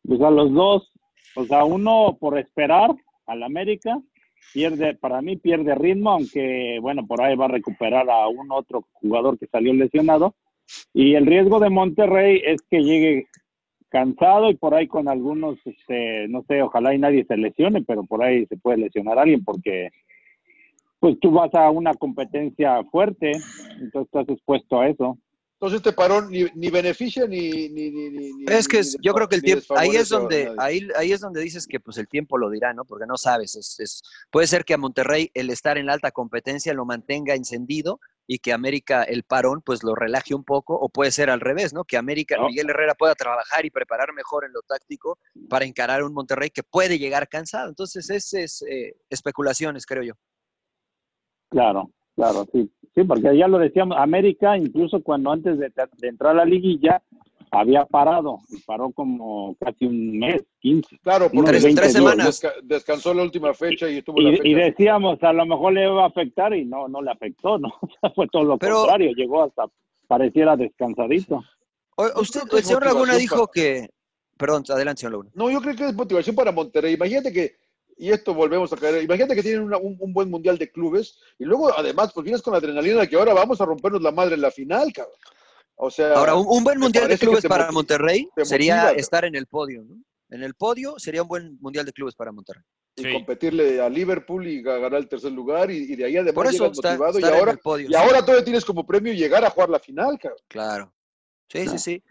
[0.06, 0.92] Pues a los dos,
[1.36, 2.94] o sea, uno por esperar
[3.26, 4.00] al América,
[4.54, 8.86] pierde, para mí pierde ritmo, aunque bueno, por ahí va a recuperar a un otro
[8.94, 10.36] jugador que salió lesionado.
[10.94, 13.28] Y el riesgo de Monterrey es que llegue
[13.88, 18.04] cansado y por ahí con algunos, este, no sé, ojalá y nadie se lesione, pero
[18.04, 19.90] por ahí se puede lesionar a alguien porque
[21.00, 23.32] pues tú vas a una competencia fuerte,
[23.80, 25.18] entonces estás expuesto a eso.
[25.60, 27.68] Entonces este parón ni, ni beneficia ni...
[27.70, 30.88] ni, ni, Es que ni es- yo creo que el tiempo, ahí es donde, ahí,
[30.96, 32.86] ahí es donde dices que pues el tiempo lo dirá, ¿no?
[32.86, 36.12] Porque no sabes, es, es- puede ser que a Monterrey el estar en la alta
[36.12, 40.90] competencia lo mantenga encendido y que América el parón pues lo relaje un poco, o
[40.90, 41.86] puede ser al revés, ¿no?
[41.86, 42.50] Que América, No.
[42.50, 45.18] Miguel Herrera pueda trabajar y preparar mejor en lo táctico
[45.50, 47.70] para encarar un Monterrey que puede llegar cansado.
[47.70, 50.14] Entonces, es, es eh, especulaciones, creo yo.
[51.50, 52.70] Claro, claro, sí.
[52.96, 57.02] Sí, porque ya lo decíamos, América, incluso cuando antes de, de entrar a la liguilla,
[57.52, 60.98] había parado, y paró como casi un mes, 15.
[61.02, 62.28] Claro, porque Tres- 20 tres semanas.
[62.44, 64.48] desca- descansó la última fecha y estuvo la Y, fecha.
[64.50, 67.70] y decíamos, a lo mejor le iba a afectar y no, no le afectó, ¿no?
[67.82, 69.66] O sea, fue todo lo Pero- contrario, llegó hasta,
[70.08, 71.44] pareciera descansadito.
[72.20, 73.90] Usted, el señor Laguna dijo que...
[74.38, 75.30] Perdón, adelante, señor Laguna.
[75.34, 76.94] No, yo creo que es motivación para Monterrey.
[76.96, 77.56] Imagínate que,
[77.98, 81.20] y esto volvemos a caer, imagínate que tienen una- un, un buen mundial de clubes
[81.40, 84.12] y luego además pues vienes con la adrenalina de que ahora vamos a rompernos la
[84.12, 85.16] madre en la final, cabrón.
[85.80, 89.26] O sea, Ahora, un, un buen mundial de clubes para Monterrey te sería motiva, estar
[89.26, 89.96] en el podio, ¿no?
[90.30, 92.64] En el podio sería un buen mundial de clubes para Monterrey.
[92.96, 93.14] y Sí.
[93.14, 96.64] competirle a Liverpool y ganar el tercer lugar y, y de ahí además Por eso
[96.64, 97.96] llegas está- motivado y en ahora, el podio, y sí.
[97.96, 100.40] ahora todavía tienes como premio llegar a jugar la final, cabrón.
[100.48, 100.94] Claro.
[101.48, 102.04] Sí, sí, sí.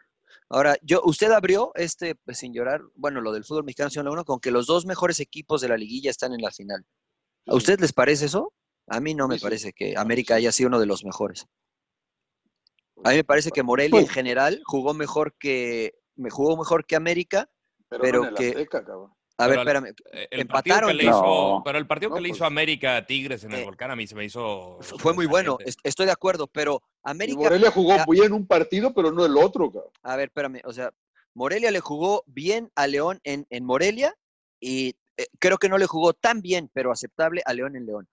[0.49, 4.51] Ahora, yo, usted abrió este, pues, sin llorar, bueno, lo del fútbol mexicano, con que
[4.53, 6.85] los dos mejores equipos de la liguilla están en la final.
[7.47, 8.53] ¿A usted les parece eso?
[8.89, 11.47] A mí no me Sí, parece que América haya sido uno de los mejores.
[13.05, 16.87] A mí me parece que Morelia en Pues- general jugó mejor que me jugó mejor
[16.87, 17.51] que América.
[17.89, 19.13] Pero, Pero no en el que- Azteca, cabrón.
[19.39, 19.87] A ver, espérame.
[20.13, 21.11] Eh, El Empataron, partido que le ¿no?
[21.11, 21.23] hizo,
[21.57, 21.63] No.
[21.65, 23.91] pero el partido No, que le pues- hizo América a Tigres en el Eh, volcán
[23.91, 24.79] a mí se me hizo.
[24.99, 28.95] Fue muy bueno, estoy de acuerdo, pero Y América Morelia jugó Ya- bien un partido,
[28.95, 29.93] pero no el otro, cabrón.
[30.03, 30.91] A ver, espérame, o sea,
[31.35, 34.15] Morelia le jugó bien a León en, en Morelia
[34.59, 38.09] y eh, creo que no le jugó tan bien, pero aceptable a León en León.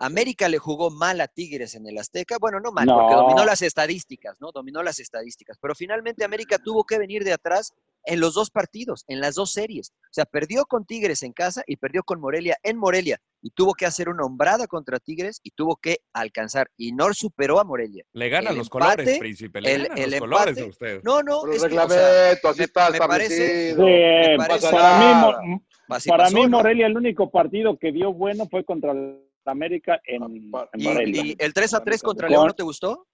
[0.00, 2.36] América le jugó mal a Tigres en el Azteca.
[2.40, 4.52] Bueno, no mal, porque dominó las estadísticas, ¿no?
[4.52, 5.58] Dominó las estadísticas.
[5.60, 7.72] Pero finalmente América tuvo que venir de atrás
[8.04, 9.90] en los dos partidos, en las dos series.
[10.04, 13.20] O sea, perdió con Tigres en casa y perdió con Morelia en Morelia.
[13.42, 16.70] Y tuvo que hacer una hombrada contra Tigres y tuvo que alcanzar.
[16.76, 18.04] Y no superó a Morelia.
[18.12, 19.60] Le ganan el los empate, colores, príncipe.
[19.60, 21.00] Le el- ganan el los colores empate, a usted.
[21.02, 24.48] No, no, Pero es que, o sea, reglamento, así me- está me parece- me para,
[24.48, 25.40] parece- para mí, nada.
[25.42, 26.48] Mo- así para pasó, mí ¿no?
[26.58, 29.18] Morelia el único partido que dio bueno fue contra el
[29.52, 30.40] América en, Y,
[30.84, 31.22] Morelia.
[31.26, 33.06] y el 3 a 3 contra Con- León no te gustó?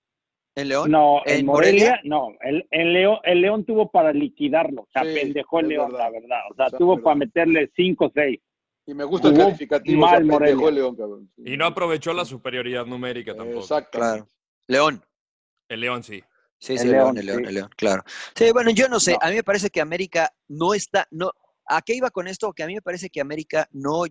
[0.57, 0.91] ¿En León?
[0.91, 2.29] No, en, ¿En Morelia, no.
[2.41, 4.83] El, el León, el León tuvo para liquidarlo.
[4.83, 6.05] O sea, Sí, pendejó el León, verdad.
[6.05, 6.39] la verdad.
[6.51, 8.41] O sea, tuvo para meterle 5 o 6.
[8.87, 10.01] Y me gusta el calificativo.
[10.01, 10.69] mal o sea, pendejo Morelia.
[10.69, 11.33] el León, cabrón.
[11.37, 11.43] Sí.
[11.47, 13.61] Y no aprovechó la superioridad numérica tampoco.
[13.61, 13.99] Exacto.
[13.99, 14.29] Claro.
[14.69, 15.03] León.
[15.69, 16.23] El León sí.
[16.59, 17.49] Sí, El sí, el León, León, el León, sí.
[17.49, 18.03] el León, claro.
[18.37, 19.19] Sí, bueno, yo no sé, No.
[19.23, 21.33] a mí me parece que América no está, no,
[21.67, 22.53] ¿a qué iba con esto?
[22.53, 24.05] Que a mí me parece que América no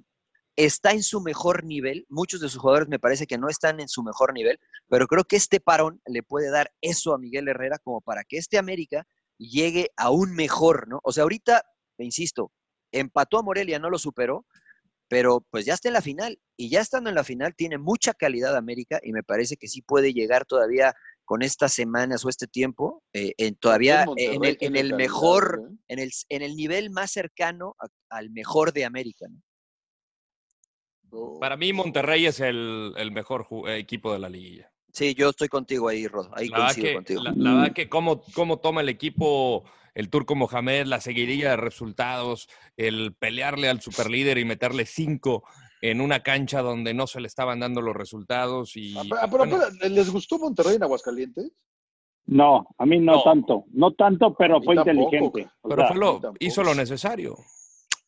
[0.55, 3.87] está en su mejor nivel, muchos de sus jugadores me parece que no están en
[3.87, 7.79] su mejor nivel, pero creo que este parón le puede dar eso a Miguel Herrera
[7.79, 9.05] como para que este América
[9.37, 10.99] llegue aún mejor, ¿no?
[11.03, 11.63] O sea, ahorita,
[11.97, 12.51] insisto,
[12.91, 14.45] empató a Morelia, no lo superó,
[15.09, 18.13] pero pues ya está en la final y ya estando en la final tiene mucha
[18.13, 20.93] calidad América y me parece que sí puede llegar todavía
[21.25, 24.97] con estas semanas o este tiempo, eh, en, todavía en el, en tiene el calidad,
[24.97, 25.75] mejor, ¿eh?
[25.87, 27.87] en el, en el nivel más cercano a-
[28.17, 29.25] al mejor de América.
[29.29, 29.41] ¿no?
[31.13, 31.39] Oh.
[31.39, 34.71] Para mí, Monterrey es el, el mejor equipo de la liguilla.
[34.91, 37.21] Sí, yo estoy contigo ahí, Rodo, ahí La verdad coincido que, contigo.
[37.23, 39.63] la, la verdad que cómo, cómo toma el equipo
[39.95, 42.47] el turco Mohamed, la seguidilla de resultados,
[42.77, 45.43] el pelearle al superlíder y meterle cinco
[45.81, 48.75] en una cancha donde no se le estaban dando los resultados.
[48.75, 49.47] Y, Ah, pero- ah,
[49.79, 51.51] pero, ¿Les gustó Monterrey en Aguascalientes?
[52.25, 53.23] No, a mí no, No.
[53.23, 53.65] tanto.
[53.71, 55.51] No tanto, pero fue tampoco, inteligente.
[55.61, 56.37] O pero sea, fue lo- tampoco.
[56.39, 57.35] hizo lo necesario.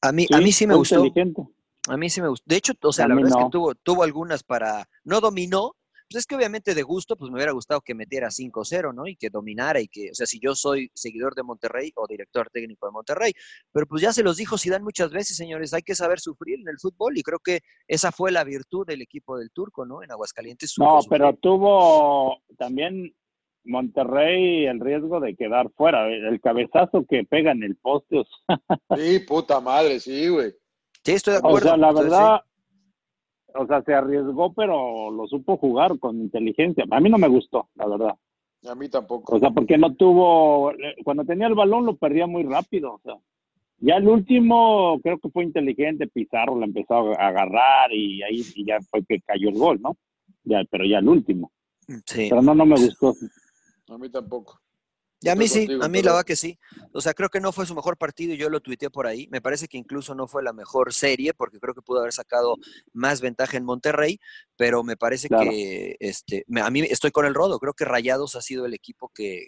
[0.01, 1.03] A mí, a mí sí me gustó.
[1.05, 1.43] inteligente.
[1.87, 2.43] A mí sí me gustó.
[2.47, 4.85] De hecho, o sea, la verdad es que tuvo, tuvo algunas para.
[5.03, 5.73] No dominó.
[6.07, 9.07] Pues es que obviamente de gusto, pues me hubiera gustado que metiera 5-0, ¿no?
[9.07, 12.47] Y que dominara y que, o sea, si yo soy seguidor de Monterrey o director
[12.51, 13.33] técnico de Monterrey,
[13.71, 16.67] pero pues ya se los dijo Zidane muchas veces, señores, hay que saber sufrir en
[16.67, 20.03] el fútbol y creo que esa fue la virtud del equipo del Turco, ¿no?
[20.03, 20.75] En Aguascalientes.
[20.77, 21.09] No, sufrir.
[21.09, 23.11] pero tuvo también
[23.65, 26.07] Monterrey el riesgo de quedar fuera.
[26.07, 28.19] El cabezazo que pega en el poste.
[28.19, 28.59] o sea,
[28.95, 30.53] Sí, puta madre, sí, güey.
[31.05, 31.67] Sí, estoy de O acuerdo.
[31.69, 32.41] sea, la Entonces, verdad,
[33.53, 36.83] o sea, se arriesgó, pero lo supo jugar con inteligencia.
[36.89, 38.15] A mí no me gustó, la verdad.
[38.67, 39.35] A mí tampoco.
[39.35, 42.95] O sea, porque no tuvo, cuando tenía el balón lo perdía muy rápido.
[42.95, 43.15] O sea,
[43.77, 48.65] ya el último creo que fue inteligente, Pizarro lo empezó a agarrar y ahí y
[48.65, 49.95] ya fue que cayó el gol, ¿no?
[50.43, 51.51] Ya, pero ya el último.
[52.05, 52.27] Sí.
[52.29, 53.13] Pero no, no me gustó.
[53.89, 54.59] A mí tampoco.
[55.21, 56.59] Y a mí sí, contigo, a mí pero- la verdad que sí.
[56.93, 59.27] O sea, creo que no fue su mejor partido y yo lo tuiteé por ahí.
[59.31, 62.55] Me parece que incluso no fue la mejor serie porque creo que pudo haber sacado
[62.93, 64.19] más ventaja en Monterrey,
[64.55, 65.49] pero me parece Claro.
[65.49, 67.59] que este, a mí estoy con el rodo.
[67.59, 69.47] Creo que Rayados ha sido el equipo que,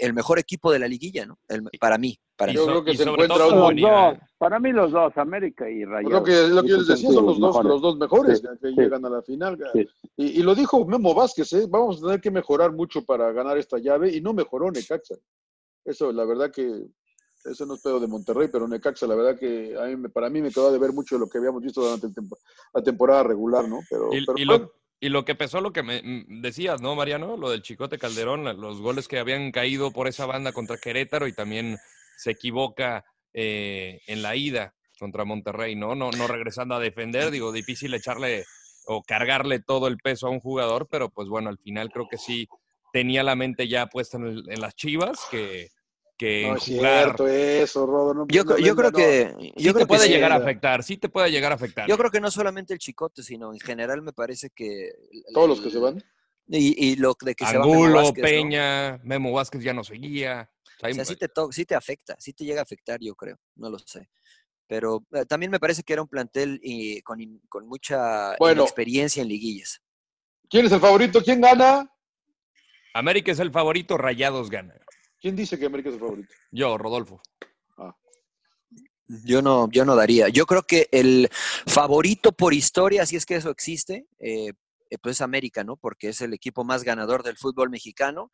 [0.00, 1.38] el mejor equipo de la liguilla, ¿no?
[1.48, 2.58] El- para mí, para Y mí.
[2.60, 3.70] Yo so- creo que y se encuentra uno.
[3.72, 6.12] Dos, para mí los dos, América y Rayados.
[6.12, 7.68] Lo que, lo que yo les decía son los dos, mejores.
[7.70, 8.74] los dos mejores Sí, que sí.
[8.76, 9.58] llegan a la final.
[9.72, 9.88] Sí.
[10.16, 11.66] Y, y lo dijo Memo Vázquez, ¿eh?
[11.68, 15.16] vamos a tener que mejorar mucho para ganar esta llave y no mejoró Necaxa.
[15.84, 16.86] Eso, la verdad que,
[17.44, 20.28] eso no es pedo de Monterrey, pero Necaxa, la verdad que a mí, me- para
[20.30, 22.38] mí me quedó de ver mucho de lo que habíamos visto durante el tempo-
[22.74, 23.80] la temporada regular, ¿no?
[23.88, 26.80] Pero, Y, pero y bueno, lo, y lo que pesó, lo que me mm, decías,
[26.82, 27.36] ¿no, Mariano?
[27.36, 31.32] Lo del Chicote Calderón, los goles que habían caído por esa banda contra Querétaro y
[31.32, 31.78] también
[32.16, 35.94] se equivoca eh, en la ida contra Monterrey, ¿no?
[35.94, 36.10] ¿no?
[36.10, 38.44] No regresando a defender, digo, difícil echarle
[38.86, 42.18] o cargarle todo el peso a un jugador, pero pues bueno, al final creo que
[42.18, 42.48] sí
[42.92, 45.68] tenía la mente ya puesta en, el- en las chivas, que,
[46.20, 48.12] que no jugar cierto eso, Rodo.
[48.12, 48.96] No, Yo, no yo creo no.
[48.98, 50.12] que sí yo te creo que puede sí.
[50.12, 51.88] llegar a afectar, sí te puede llegar a afectar.
[51.88, 55.48] Yo creo que no solamente el Chicote, sino en general me parece que el- Todos
[55.48, 56.04] los que se van.
[56.46, 58.28] y, y lo de que se va Memo Vázquez, ¿no?
[58.28, 60.50] Peña, Memo Vázquez ya no seguía.
[60.76, 63.00] O sea, O sea, sí te, to- sí te afecta, sí te llega a afectar,
[63.00, 64.10] yo creo, no lo sé.
[64.66, 68.62] Pero eh, también me parece que era un plantel y, con, in- con mucha Bueno.
[68.62, 69.80] experiencia en liguillas.
[70.50, 71.22] ¿Quién es el favorito?
[71.22, 71.90] ¿Quién gana?
[72.92, 74.74] América es el favorito, Rayados gana.
[75.20, 76.34] ¿Quién dice que América es el favorito?
[76.50, 77.20] Yo, Rodolfo.
[79.24, 80.28] Yo no, yo no daría.
[80.28, 81.28] Yo creo que el
[81.66, 84.52] favorito por historia, si es que eso existe, eh,
[84.88, 85.76] eh, pues es América, ¿no?
[85.76, 88.30] Porque es el equipo más ganador del fútbol mexicano.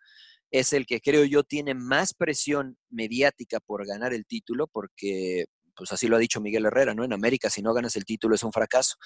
[0.50, 5.92] Es el que creo yo tiene más presión mediática por ganar el título, porque pues
[5.92, 7.04] así lo ha dicho Miguel Herrera, ¿no?
[7.04, 8.96] En América, si no ganas el título es un fracaso.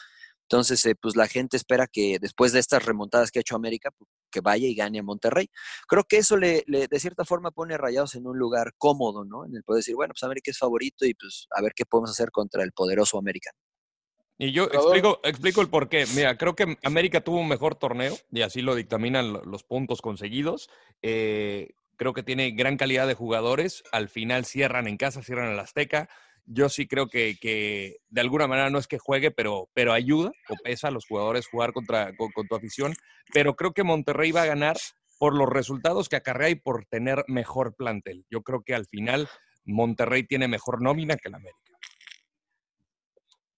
[0.43, 3.91] Entonces, eh, pues la gente espera que después de estas remontadas que ha hecho América,
[3.97, 5.51] pues, que vaya y gane a Monterrey.
[5.89, 9.25] Creo que eso le, le, de cierta forma pone a Rayados en un lugar cómodo,
[9.25, 9.45] ¿no?
[9.45, 12.11] En el poder decir, bueno, pues América es favorito y pues a ver qué podemos
[12.11, 13.51] hacer contra el poderoso América.
[14.39, 16.07] Y yo explico, explico el por qué.
[16.15, 20.01] Mira, creo que América tuvo un mejor torneo y así lo dictaminan lo- los puntos
[20.01, 20.71] conseguidos.
[21.03, 23.83] Eh, creo que tiene gran calidad de jugadores.
[23.93, 26.09] Al final cierran en casa, cierran en el Azteca.
[26.53, 30.33] Yo sí creo que, que de alguna manera no es que juegue, pero, pero ayuda
[30.49, 32.93] o pesa a los jugadores jugar contra, con, con tu afición.
[33.33, 34.77] Pero creo que Monterrey va a ganar
[35.21, 38.25] por los resultados que acarrea y por tener mejor plantel.
[38.31, 39.29] Yo creo que al final
[39.65, 41.59] Monterrey tiene mejor nómina que el América.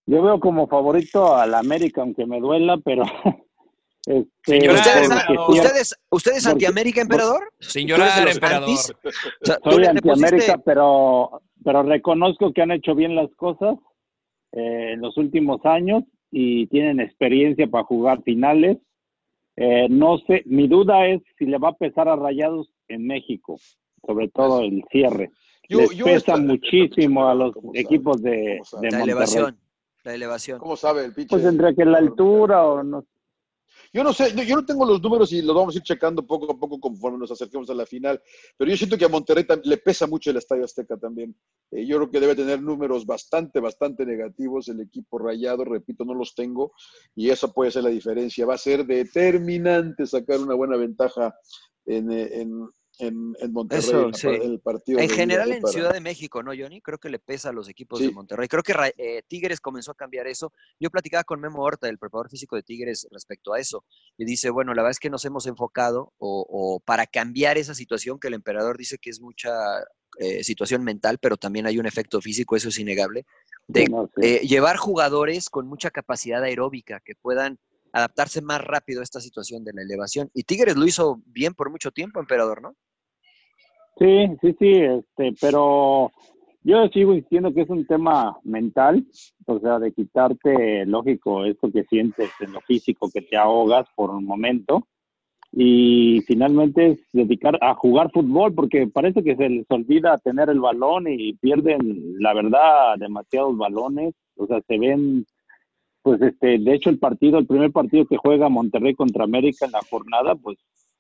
[0.05, 3.05] Yo veo como favorito al América, aunque me duela, pero.
[4.07, 4.29] este,
[4.61, 5.09] Señora, ¿Ustedes,
[5.49, 7.53] ¿ustedes, ¿ustedes porque- anti-América, emperador?
[7.61, 8.69] Sin ¿Tú eres de llorar, los emperador.
[8.69, 8.93] antis?
[9.05, 13.77] O sea, tú soy anti-América, pero, pero reconozco que han hecho bien las cosas
[14.53, 18.79] eh, en los últimos años y tienen experiencia para jugar finales.
[19.57, 23.59] Eh, no sé, mi duda es si le va a pesar a Rayados en México,
[24.05, 25.31] sobre todo el cierre.
[25.69, 29.03] Yo- Les yo pesa muchísimo a los equipos de, de La Monterrey.
[29.05, 29.59] elevación,
[30.05, 30.59] la elevación.
[30.59, 31.29] ¿Cómo sabe el pinche?
[31.31, 33.05] Pues entre que la altura o no
[33.95, 36.51] Yo no sé, yo- no tengo los números y los vamos a ir checando poco
[36.51, 38.23] a poco conforme nos acerquemos a la final,
[38.57, 41.37] pero yo siento que a Monterrey le pesa mucho el Estadio Azteca también.
[41.71, 46.15] Eh, yo creo que debe tener números bastante, bastante negativos el equipo rayado, repito, no
[46.15, 46.73] los tengo,
[47.15, 48.47] y esa puede ser la diferencia.
[48.47, 51.35] Va a ser determinante sacar una buena ventaja
[51.85, 52.69] en, eh, en,
[52.99, 54.29] en, en Monterrey Eso, en, sí.
[54.29, 54.99] el partido.
[55.01, 56.81] En general en para- Ciudad de México, ¿no, Johnny?
[56.81, 58.07] Creo que le pesa a los equipos Sí.
[58.07, 58.49] de Monterrey.
[58.49, 60.53] Creo que eh, Tigres comenzó a cambiar eso.
[60.79, 63.85] Yo platicaba con Memo Horta, el preparador físico de Tigres, respecto a eso.
[64.19, 67.75] Y dice, bueno, la verdad es que nos hemos enfocado o, o para cambiar esa
[67.75, 69.51] situación que el emperador dice que es mucha
[70.19, 73.25] eh, situación mental, pero también hay un efecto físico, eso es innegable,
[73.67, 77.59] de no eh, llevar jugadores con mucha capacidad aeróbica que puedan
[77.93, 80.31] adaptarse más rápido a esta situación de la elevación.
[80.35, 82.75] Y Tigres lo hizo bien por mucho tiempo, emperador, ¿no?
[83.99, 86.11] Sí, sí, sí, este, pero
[86.65, 89.05] Yo sigo insistiendo que es un tema mental,
[89.47, 94.11] o sea, de quitarte, lógico, esto que sientes en lo físico, que te ahogas por
[94.11, 94.87] un momento,
[95.51, 100.61] y finalmente es dedicar a jugar fútbol, porque parece que se les olvida tener el
[100.61, 105.27] balón y pierden, la verdad, demasiados balones, o sea, se ven,
[106.03, 109.73] pues, este, de hecho, el partido, el primer partido que juega Monterrey contra América en
[109.73, 110.59] la jornada, pues,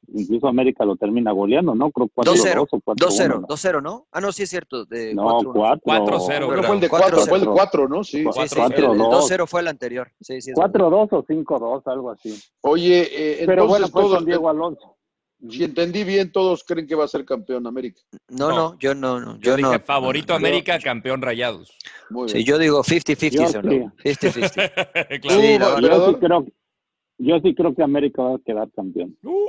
[0.08, 1.90] incluso América lo termina goleando, ¿no?
[1.90, 2.96] Creo 4-2 o 4-1.
[2.96, 3.46] 2-0, ¿no?
[3.46, 4.06] 2-0, ¿no?
[4.12, 4.84] Ah, no, sí es cierto.
[4.84, 5.80] De No, 4-1.
[5.82, 6.18] 4.
[6.18, 8.04] 4-0, Creo que fue el de 4, fue el de 4, ¿no?
[8.04, 8.24] Sí.
[8.32, 8.92] Sí, sí, el, 4-2.
[8.92, 10.10] el 2-0 fue el anterior.
[10.20, 10.80] Sí, sí, es verdad.
[10.80, 12.40] 4-2 o 5-2, algo así.
[12.62, 14.96] Oye, eh, Pero bueno, entonces pues Diego Alonso.
[15.50, 18.00] Si entendí bien, todos creen que va a ser campeón América.
[18.28, 18.56] No, No.
[18.56, 19.34] no, yo no, no.
[19.36, 19.80] Yo, Yo, dije no.
[19.84, 21.76] favorito América, campeón Rayados.
[22.10, 22.38] Muy bien.
[22.38, 23.68] Sí, yo digo 50-50, Yo señor sí.
[23.70, 23.94] Laguna.
[24.04, 25.20] 50-50.
[25.20, 25.40] Claro.
[25.40, 25.88] Sí.
[25.88, 26.46] Yo sí creo,
[27.18, 29.16] yo sí creo que América va a quedar campeón.
[29.22, 29.46] Uh.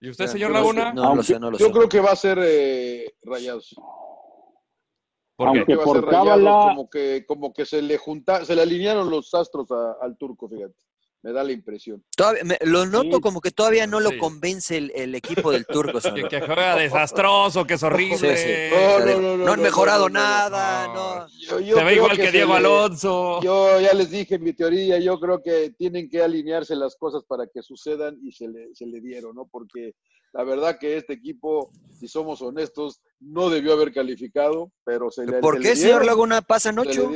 [0.00, 0.92] ¿Y usted, señor no lo sé, Laguna?
[0.92, 1.72] No, lo Aunque sé, no lo Yo sé.
[1.72, 3.74] creo que va a ser eh, Rayados.
[5.36, 5.66] ¿Por aunque qué?
[5.72, 8.54] Que va a por ser Rayados, cábala- como que, como que se le junta, se
[8.54, 10.74] le alinearon los astros a- al turco, fíjate.
[11.22, 12.04] Me da la impresión.
[12.16, 13.20] Todavía- me- lo noto Sí.
[13.20, 14.18] como que todavía no lo Sí.
[14.18, 16.00] convence el, el equipo del turco.
[16.00, 18.16] señor Que, que juega desastroso, que es horrible.
[18.16, 18.52] Sí, sí.
[18.70, 20.94] No, O sea, de- no, no, no, no han mejorado nada, No.
[21.20, 21.26] no.
[21.40, 23.40] Yo- yo Se ve igual que, Diego le- Alonso.
[23.42, 27.46] Yo ya les dije mi teoría, yo creo que tienen que alinearse las cosas para
[27.52, 29.48] que sucedan y se le, se le dieron, ¿no?
[29.50, 29.94] Porque
[30.32, 35.38] la verdad que este equipo, si somos honestos, no debió haber calificado, pero se le
[35.40, 36.42] ¿Por se qué, le señor dieron, Laguna?
[36.42, 37.10] Pasan ocho.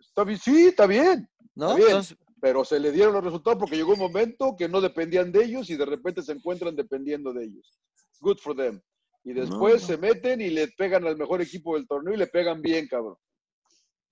[0.00, 1.66] Está bien, sí, está bien, ¿no?
[1.68, 1.88] está bien.
[1.88, 5.44] Entonces, pero se le dieron los resultados porque llegó un momento que no dependían de
[5.44, 7.78] ellos y de repente se encuentran dependiendo de ellos.
[8.18, 8.80] Good for them.
[9.22, 9.86] Y después no.
[9.86, 13.14] se meten y le pegan al mejor equipo del torneo y le pegan bien, cabrón.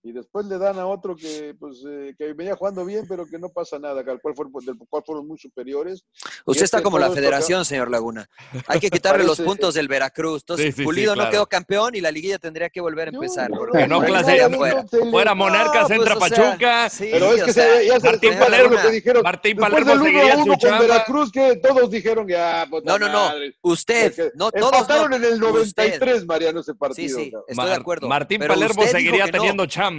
[0.03, 3.39] Y después le dan a otro que, pues, eh, que venía jugando bien, pero que
[3.39, 6.05] no pasa nada, que al cual fueron, del cual fueron muy superiores.
[6.47, 8.27] usted está este, como la federación, señor Laguna.
[8.67, 10.41] Hay que quitarle los Parece- puntos del Veracruz.
[10.43, 11.27] Entonces, Sí, sí, sí, Pulido claro.
[11.29, 13.51] no quedó campeón y la liguilla tendría que volver a empezar.
[13.51, 14.87] No, no clase- no, afuera.
[14.89, 16.89] se le- Fuera Monarcas, No, entra pues, o sea, Pachuca.
[16.89, 19.23] sí, Pero es o que sea, se, ya se Martín Palermo- que dijeron.
[19.23, 20.37] Martín Palermo del uno seguiría a
[20.79, 20.79] con.
[20.89, 23.29] Veracruz, que todos dijeron ya, puta No, no, no.
[23.29, 23.55] madre.
[23.61, 24.73] Usted, no todos.
[24.73, 25.17] empataron no.
[25.17, 25.47] en el Usted.
[25.47, 27.19] 93, Mariano, ese Sí, partido.
[27.19, 27.45] sí, cabrón.
[27.49, 28.09] estoy de acuerdo.
[28.09, 29.33] Martín Palermo seguiría no.
[29.33, 29.90] teniendo chamba.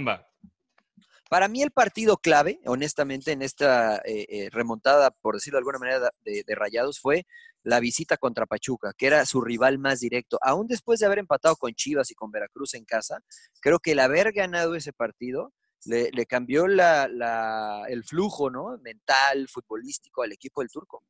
[1.28, 5.78] Para mí el partido clave, honestamente, en esta eh, eh, remontada, por decirlo de alguna
[5.78, 7.26] manera, de, de Rayados fue
[7.62, 10.36] la visita contra Pachuca, que era su rival más directo.
[10.42, 13.20] Aún después de haber empatado con Chivas y con Veracruz en casa,
[13.60, 15.54] creo que el haber ganado ese partido
[15.86, 18.76] le, le cambió la, la- el flujo ¿no?
[18.82, 21.02] mental, futbolístico al equipo del turco.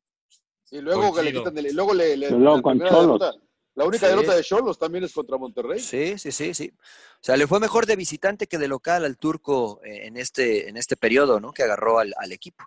[0.71, 2.79] Y luego que le quitan el, y luego le, le- luego con
[3.19, 3.19] Cholos.
[3.75, 4.13] La única Sí.
[4.15, 5.79] derrota de Cholos también es contra Monterrey.
[5.81, 6.73] Sí, sí, sí, sí.
[6.77, 10.69] O sea, le fue mejor de visitante que de local al turco eh, en este,
[10.69, 11.53] en este periodo, ¿no?
[11.53, 12.65] Que agarró al, al equipo.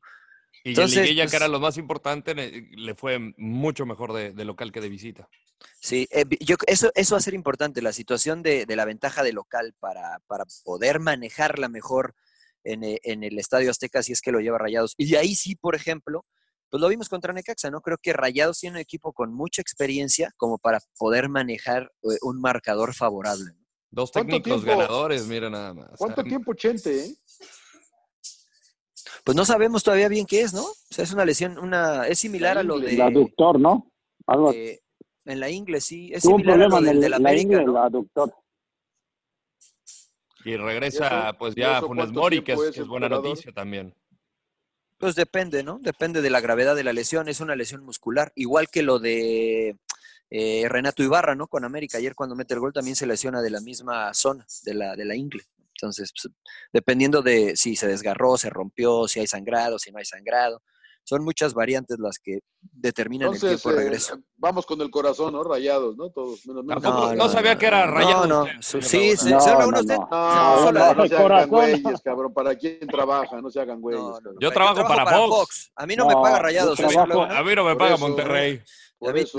[0.64, 4.32] Y Entonces, en Liguilla, pues- que era lo más importante, le fue mucho mejor de,
[4.32, 5.30] de local que de visita.
[5.80, 9.24] Sí, eh, yo, eso, eso va a ser importante, la situación de, de la ventaja
[9.24, 12.16] de local para, para poder manejarla mejor
[12.64, 14.95] en, eh, en el Estadio Azteca si es que lo lleva Rayados.
[14.97, 16.26] Y de ahí sí, por ejemplo,
[16.76, 17.80] pues lo vimos contra Necaxa, ¿no?
[17.80, 22.41] Creo que Rayados tiene un equipo con mucha experiencia como para poder manejar eh, un
[22.41, 23.45] marcador favorable.
[23.53, 23.65] ¿no?
[23.91, 25.91] Dos ¿Cuánto técnicos tiempo- ganadores, mira nada más.
[25.97, 27.15] ¿Cuánto Ah, tiempo Chente, eh?
[29.23, 30.63] Pues no sabemos todavía bien qué es, ¿no?
[30.65, 32.93] O sea, es una lesión, una, es similar a lo de...
[32.93, 33.89] El aductor, ¿no?
[34.28, 34.57] Algo así.
[34.57, 34.82] eh,
[35.23, 36.11] en la ingle, sí.
[36.13, 37.65] Es Tuvo un similar a problema lo en del el, del la América, ingle, el
[37.67, 37.82] ¿no?
[37.84, 38.36] aductor.
[40.43, 43.95] Y regresa, eso- pues ya Funes cuánto Mori, que es, buena noticia también.
[44.98, 45.80] Pues depende, ¿no?
[45.82, 47.28] Depende de la gravedad de la lesión.
[47.28, 48.32] Es una lesión muscular.
[48.36, 49.78] Igual que lo de
[50.30, 51.48] eh, Renato Ibarra, ¿no?
[51.48, 51.98] Con América.
[51.98, 55.06] Ayer cuando mete el gol también se lesiona de la misma zona, de la, de
[55.06, 55.43] la ingle.
[55.76, 56.34] Entonces, pues,
[56.72, 60.62] dependiendo de si se desgarró, se rompió, si hay sangrado, si no hay sangrado.
[61.08, 64.18] Son muchas variantes las que determinan el Entonces, tiempo de eh, regreso.
[64.38, 65.43] vamos con el corazón, ¿no?
[65.43, 66.10] Rayados, ¿no?
[66.10, 66.45] Todos.
[66.47, 68.60] Menos, menos Tampoco- no sabía que era rayado No, no.
[68.60, 69.18] usted, Sí, Laguna.
[69.22, 70.08] sí, No, señor no, Laguna, usted- no.
[70.10, 72.34] No, No, no, no, no el se hagan güeyes, cabrón.
[72.34, 73.39] ¿Para quién trabaja?
[73.39, 74.01] No se hagan güeyes.
[74.01, 74.32] No, no.
[74.39, 75.72] Yo trabajo para Fox.
[75.76, 77.22] A mí no, me No, paga rayados, ¿eh, trabajo-?
[77.24, 78.62] A mí no me paga Monterrey.
[78.97, 79.38] Por eso.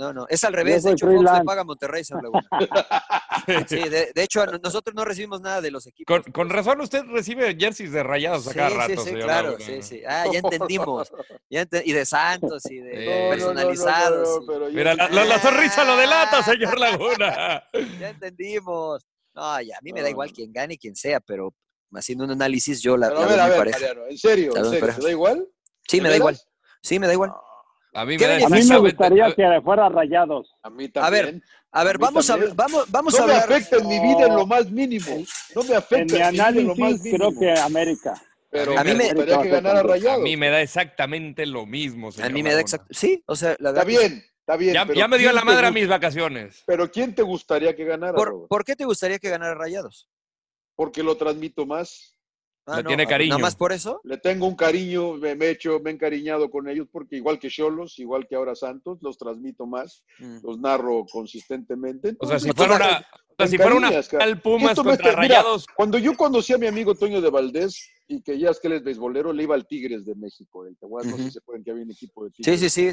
[0.00, 0.82] No, no, es al revés.
[0.82, 2.48] De hecho, Fox le paga a Monterrey, señor Laguna.
[3.68, 6.20] Sí, de, de hecho, nosotros no recibimos nada de los equipos.
[6.22, 9.22] Con, con razón usted recibe jerseys de rayados a Sí, cada sí, rato, sí, señor
[9.24, 9.64] claro, Laguna.
[9.66, 10.02] sí, sí.
[10.06, 11.12] Ah, ya entendimos.
[11.48, 13.04] Ya y de Santos y de Sí.
[13.06, 14.40] No, no, no, no, no, personalizados.
[14.70, 17.62] y- Mira, la, la- la sonrisa lo delata, señor Laguna.
[18.00, 19.06] Ya entendimos.
[19.34, 21.54] No, ya, a mí me da igual quien gane y quien sea, pero
[21.94, 23.70] haciendo un análisis yo la, Pero la a veo ver, a ver.
[23.72, 24.94] Mariano, en serio, en serio.
[24.96, 25.48] ¿te da igual?
[25.88, 26.38] Sí, ¿De me da igual.
[26.82, 27.32] Sí, me da igual.
[27.92, 28.80] A mí ¿Qué me da A mí me beneficio?
[28.80, 30.54] gustaría que fuera rayados.
[30.62, 31.44] A mí A ver, también.
[31.72, 33.52] A ver, A mí vamos a, vamos, vamos no a me hablar.
[33.52, 35.24] afecta en mi vida en lo más mínimo.
[35.54, 37.30] No me afecta En mi en, mi vida en lo más análisis, mínimo.
[37.30, 38.22] creo que América.
[38.50, 40.22] Pero A mí me me- gustaría que ganara A Rayados.
[40.22, 42.86] mí me da exactamente lo mismo, señor A mí me da exacto.
[42.90, 44.00] Sí, o sea, la Está verdad.
[44.02, 44.08] sí.
[44.08, 44.74] bien, Está bien.
[44.74, 46.62] Ya, me dio ¿quién la madre a mis vacaciones.
[46.66, 48.14] Pero ¿quién te gustaría que ganara?
[48.14, 50.08] ¿Por, por qué te gustaría que ganara Rayados?
[50.74, 52.16] Porque lo transmito más.
[52.70, 53.30] Ah, Le no, tiene cariño.
[53.30, 54.00] ¿Nada más por eso?
[54.04, 57.38] Le tengo un cariño, me, me he hecho, me he encariñado con ellos porque igual
[57.38, 60.38] que Cholos, igual que ahora Santos, los transmito más, Mm.
[60.42, 62.14] los narro consistentemente.
[62.20, 65.08] O sea, si fuera te- una, o sea, si fuera una final Pumas contra está-
[65.20, 68.60] mira, Rayados, Cuando yo conocí a mi amigo Toño de Valdés y que ya es
[68.60, 70.64] que él es beisbolero, le iba al Tigres de México.
[70.64, 72.60] del No sé si se acuerdan que había un equipo de Sí, Tigres.
[72.60, 72.86] sí, sí.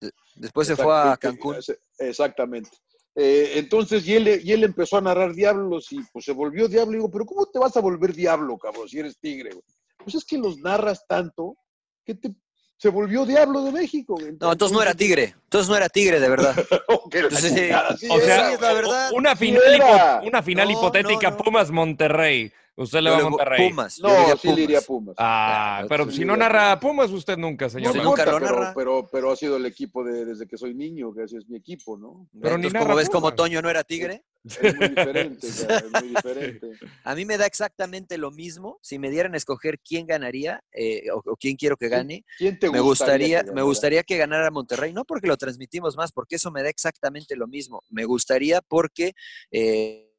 [0.00, 1.56] De- Después se fue a Cancún.
[1.98, 2.70] Exactamente.
[3.14, 6.92] Eh, entonces, y él, y él empezó a narrar diablos y pues se volvió diablo.
[6.92, 9.50] Y digo, pero ¿cómo te vas a volver diablo, cabrón, si eres tigre?
[9.50, 9.62] güey?
[9.98, 11.56] Pues es que los narras tanto
[12.04, 12.30] que te,
[12.78, 14.14] se volvió diablo de México.
[14.18, 14.32] güey.
[14.40, 15.34] No, entonces no era tigre.
[15.44, 16.54] Entonces no era tigre, de verdad.
[17.10, 17.54] Que la Sí.
[17.54, 19.10] chingada, sí o sea, Sí, es la verdad.
[19.14, 21.42] una final, una final No, hipotética no, no.
[21.44, 22.50] Pumas Monterrey.
[22.82, 23.68] Usted le Yo va a Monterrey.
[23.70, 23.96] Pumas.
[23.96, 25.14] yo No, diría sí le iría a Pumas.
[25.18, 27.10] Ah, pero sí si no narra a Pumas.
[27.10, 27.94] Usted nunca, señor.
[27.96, 28.72] Nunca lo pero, narra.
[28.74, 31.56] pero, pero ha sido el equipo de, desde que soy niño, que así es mi
[31.56, 32.28] equipo, ¿no?
[32.40, 33.34] Pero ni Entonces, narra como ves, como.
[33.34, 36.70] Toño no era tigre, Es muy diferente, o sea, es muy diferente.
[37.04, 38.78] a mí me da exactamente lo mismo.
[38.82, 42.58] Si me dieran a escoger quién ganaría eh, o, o quién quiero que gane, ¿Quién
[42.58, 43.62] te me gustaría, que me ganara?
[43.64, 47.46] gustaría que ganara Monterrey, no porque lo transmitimos más, porque eso me da exactamente lo
[47.46, 47.82] mismo.
[47.90, 49.12] Me gustaría porque
[49.50, 50.11] eh,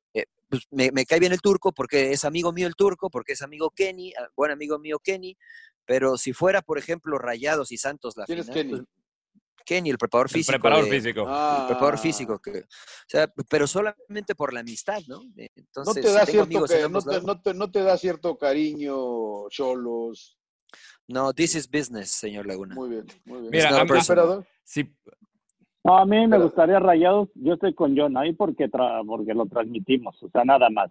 [0.53, 3.41] pues, me, me cae bien el turco, porque es amigo mío el turco, porque es
[3.41, 5.35] amigo Kenny, ah, buen amigo mío Kenny.
[5.83, 8.69] Pero si fuera, por ejemplo, Rayados y Santos la ¿Quién es final, Kenny?
[8.69, 8.83] pues,
[9.65, 10.51] Kenny, el preparador El físico.
[10.53, 11.25] preparador de- físico.
[11.27, 12.63] Ah, el preparador físico, que, o
[13.07, 15.23] sea, pero solamente por la amistad, ¿no?
[15.37, 17.23] Eh, No Entonces, te da tengo cierto amigos en que, no te, lados.
[17.25, 20.37] no, te, no te da cierto cariño, Cholos.
[21.07, 22.75] No, this is business, señor Laguna.
[22.75, 23.49] Muy bien, muy bien.
[23.51, 23.71] Mira, a
[24.63, 24.95] si-
[25.83, 27.29] No, a mí me Pero- gustaría Rayados.
[27.35, 30.89] Yo estoy con John ahí porque, tra- porque lo transmitimos, o sea, nada más.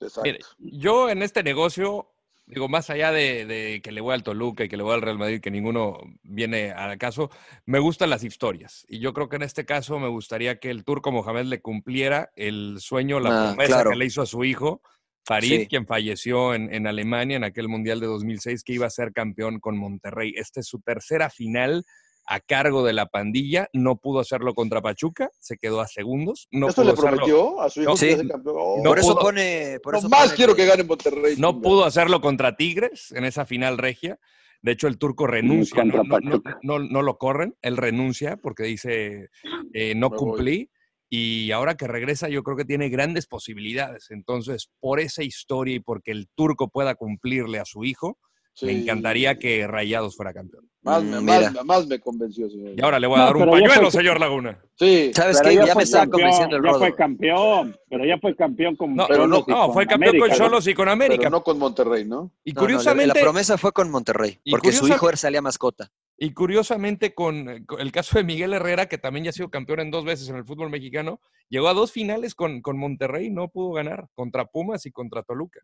[0.00, 0.22] Exacto.
[0.24, 2.08] Mire, yo en este negocio,
[2.46, 5.02] digo, más allá de, de que le voy al Toluca y que le voy al
[5.02, 7.30] Real Madrid, que ninguno viene al caso,
[7.66, 8.84] me gustan las historias.
[8.88, 12.30] Y yo creo que en este caso me gustaría que el turco Mohamed le cumpliera
[12.36, 13.90] el sueño, la Ah, promesa claro.
[13.90, 14.82] que le hizo a su hijo,
[15.24, 15.66] Farid, Sí.
[15.66, 19.58] quien falleció en, en Alemania en aquel Mundial de 2006, que iba a ser campeón
[19.58, 20.32] con Monterrey.
[20.36, 21.84] Esta es su tercera final
[22.30, 23.68] a cargo de la pandilla.
[23.72, 26.46] No pudo hacerlo contra Pachuca, se quedó a segundos.
[26.50, 28.28] No ¿Esto pudo le hacerlo- prometió a su hijo No, que sí.
[28.28, 28.54] campeón?
[28.58, 29.80] Oh, No por eso pudo- pone.
[29.82, 31.36] Por no eso más pone quiero que gane Monterrey.
[31.38, 31.62] No chinga.
[31.62, 34.18] pudo hacerlo contra Tigres en esa final regia.
[34.60, 36.58] De hecho, el turco renuncia, contra no, no- no- Pachuca.
[36.62, 39.28] no- no lo corren, él renuncia porque dice,
[39.72, 40.18] eh, no Me voy.
[40.18, 40.70] cumplí.
[41.10, 44.08] Y ahora que regresa, yo creo que tiene grandes posibilidades.
[44.10, 48.18] Entonces, por esa historia y porque el turco pueda cumplirle a su hijo,
[48.62, 50.68] me encantaría que Rayados fuera campeón.
[50.82, 52.72] Más, Mm, me- más, más me convenció, señor.
[52.76, 54.58] Y ahora le voy a No, dar un ya pañuelo, fue- señor Laguna.
[54.76, 55.54] Sí, ¿Sabes qué?
[55.56, 56.78] ya, Ya me estaba convenciendo el ya rodo.
[56.78, 60.10] fue campeón, pero ya fue campeón con No, Pero no- y No, con fue campeón
[60.10, 60.44] América, con ¿no?
[60.44, 61.18] Cholos y con América.
[61.18, 62.32] pero no con Monterrey, ¿no?
[62.44, 65.42] y No, no, la- curiosamente, la promesa fue con Monterrey, Y porque su hijo salía
[65.42, 65.90] mascota.
[66.16, 69.80] Y curiosamente, con, con el caso de Miguel Herrera, que también ya ha sido campeón
[69.80, 73.48] en dos veces en el fútbol mexicano, llegó a dos finales con, con Monterrey, no
[73.48, 75.60] pudo ganar, contra Pumas y contra Toluca.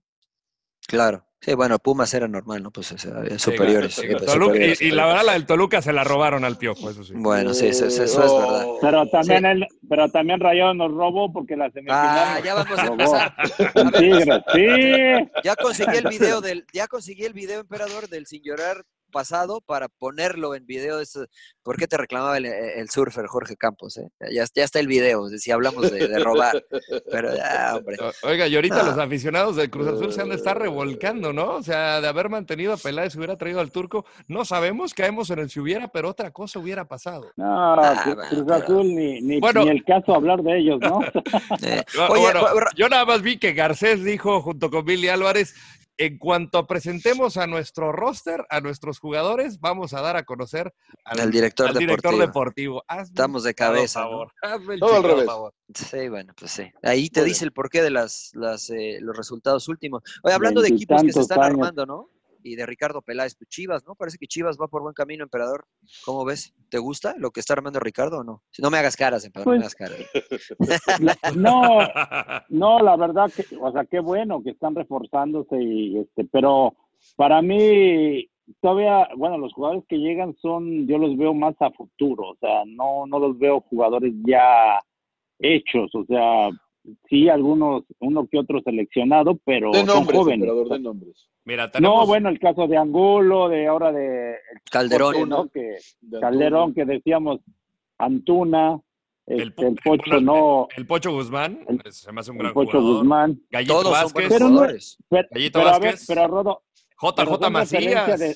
[0.87, 1.25] Claro.
[1.41, 2.71] Sí, bueno, Pumas era normal, ¿no?
[2.71, 3.95] Pues o sea, había superiores.
[3.95, 6.57] Sí, había Toluca- superiores, y, y la verdad, la del Toluca se la robaron al
[6.57, 7.13] piojo, eso sí.
[7.15, 8.39] Bueno, sí, eso, eso es Oh.
[8.39, 8.67] verdad.
[8.81, 12.87] Pero también él, pero también Rayados nos robó porque la semifinal Ah, ya vamos a
[12.87, 13.35] empezar.
[14.55, 15.31] Sí.
[15.45, 19.89] Ya conseguí el video del, ya conseguí el video, emperador, del sin llorar pasado para
[19.89, 20.99] ponerlo en video.
[20.99, 21.27] de ese-
[21.63, 23.97] ¿Por qué te reclamaba el, el surfer Jorge Campos?
[23.97, 24.09] eh?
[24.31, 26.63] Ya, ya está el video, si hablamos de, de robar.
[27.11, 27.97] Pero ya, hombre.
[28.25, 28.83] Oiga, y ahorita Ah.
[28.83, 31.55] los aficionados del Cruz Azul se han de estar revolcando, ¿no?
[31.55, 34.05] O sea, de haber mantenido a Peláez, se hubiera traído al turco.
[34.29, 37.31] No sabemos, caemos en el si hubiera, pero otra cosa hubiera pasado.
[37.37, 39.63] No, Ah, Cruz bueno, Cruz pero- Azul ni, ni, Bueno.
[39.65, 40.99] ni el caso hablar de ellos, ¿no?
[41.63, 45.55] Eh, oye, bueno, yo nada más vi que Garcés dijo junto con Billy Álvarez,
[45.97, 50.75] en cuanto presentemos a nuestro roster, a nuestros jugadores, vamos a dar a conocer
[51.05, 52.83] al, Al director al director deportivo.
[53.01, 54.07] Estamos de cabeza, ¿no?
[54.11, 55.27] favor, hazme el Todo al revés.
[55.27, 55.55] favor.
[55.75, 56.71] Sí, bueno, pues sí.
[56.83, 60.03] Ahí te Muy dice el porqué de las, las, eh, los resultados últimos.
[60.23, 61.51] Oye, hablando de equipos que se están años.
[61.51, 62.11] armando, ¿no?
[62.47, 63.95] Y de Ricardo Peláez, pues Chivas, ¿no?
[63.95, 65.65] Parece que Chivas va por buen camino, emperador.
[66.05, 66.53] ¿Cómo ves?
[66.69, 68.43] ¿Te gusta lo que está armando Ricardo o no?
[68.51, 70.07] Si no me hagas caras, emperador, no me Pues- hagas
[70.99, 71.37] caras.
[71.37, 71.79] No,
[72.51, 76.75] no, la verdad que, o sea, qué bueno que están reforzándose y este, pero
[77.17, 78.29] para mí
[78.61, 82.65] todavía, bueno, los jugadores que llegan son, yo los veo más a futuro, o sea,
[82.67, 84.79] no, no los veo jugadores ya
[85.39, 86.51] hechos, o sea,
[87.09, 90.49] sí algunos, uno que otro seleccionado, pero De son nombres, jóvenes.
[90.49, 91.29] emperador, de nombres.
[91.45, 94.37] Mira, tenemos, No, bueno, el caso de Angulo, de ahora de
[94.71, 95.29] Calderón.
[95.29, 95.49] ¿no?
[95.49, 97.41] que De Calderón, que decíamos
[97.99, 98.81] Antuna,
[99.27, 102.55] El este, el, Pocho no, el Pocho Guzmán, El- se me hace un el gran
[102.55, 102.97] Pocho jugador.
[102.99, 103.41] Guzmán.
[103.51, 104.61] Gallito Todos son Vázquez, Pero no-.
[105.09, 106.07] Pero, Gallito pero a ver, Vázquez.
[106.07, 106.63] pero Rodo,
[107.01, 108.21] JJ son Macías.
[108.21, 108.35] de-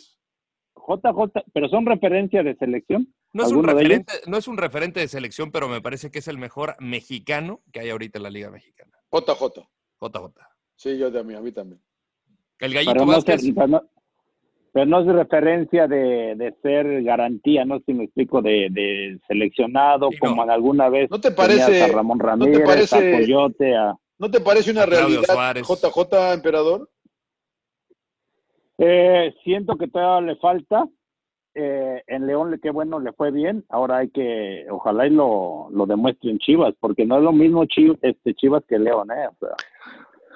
[0.77, 3.13] JJ, pero son referencia de selección.
[3.39, 6.29] No es, un referente, no es un referente de selección, pero me parece que es
[6.29, 8.93] el mejor mexicano que hay ahorita en la Liga Mexicana.
[9.11, 9.67] JJ.
[10.01, 10.33] JJ.
[10.77, 11.81] Sí, yo también, a mí también.
[12.59, 13.41] El Gallito Pero no, Vázquez.
[13.43, 13.83] ser- pero no-
[14.73, 19.19] pero no es referencia de, de ser garantía, no sé si me explico, de, de
[19.27, 20.29] seleccionado, Sí, no.
[20.31, 23.77] como en alguna vez ¿No te parece- a Ramón no te Ramírez, parece- a Coyote,
[23.77, 23.95] a...
[24.19, 25.23] ¿No te parece una realidad.
[25.63, 26.91] JJ, emperador?
[28.79, 30.85] Eh, siento que todavía le falta.
[31.55, 33.65] Eh, en León, le- qué bueno, le fue bien.
[33.69, 37.65] Ahora hay que, ojalá y lo, lo demuestre en Chivas, porque no es lo mismo
[37.67, 39.27] Chivas, este, Chivas que León, ¿eh?
[39.29, 39.57] O sea,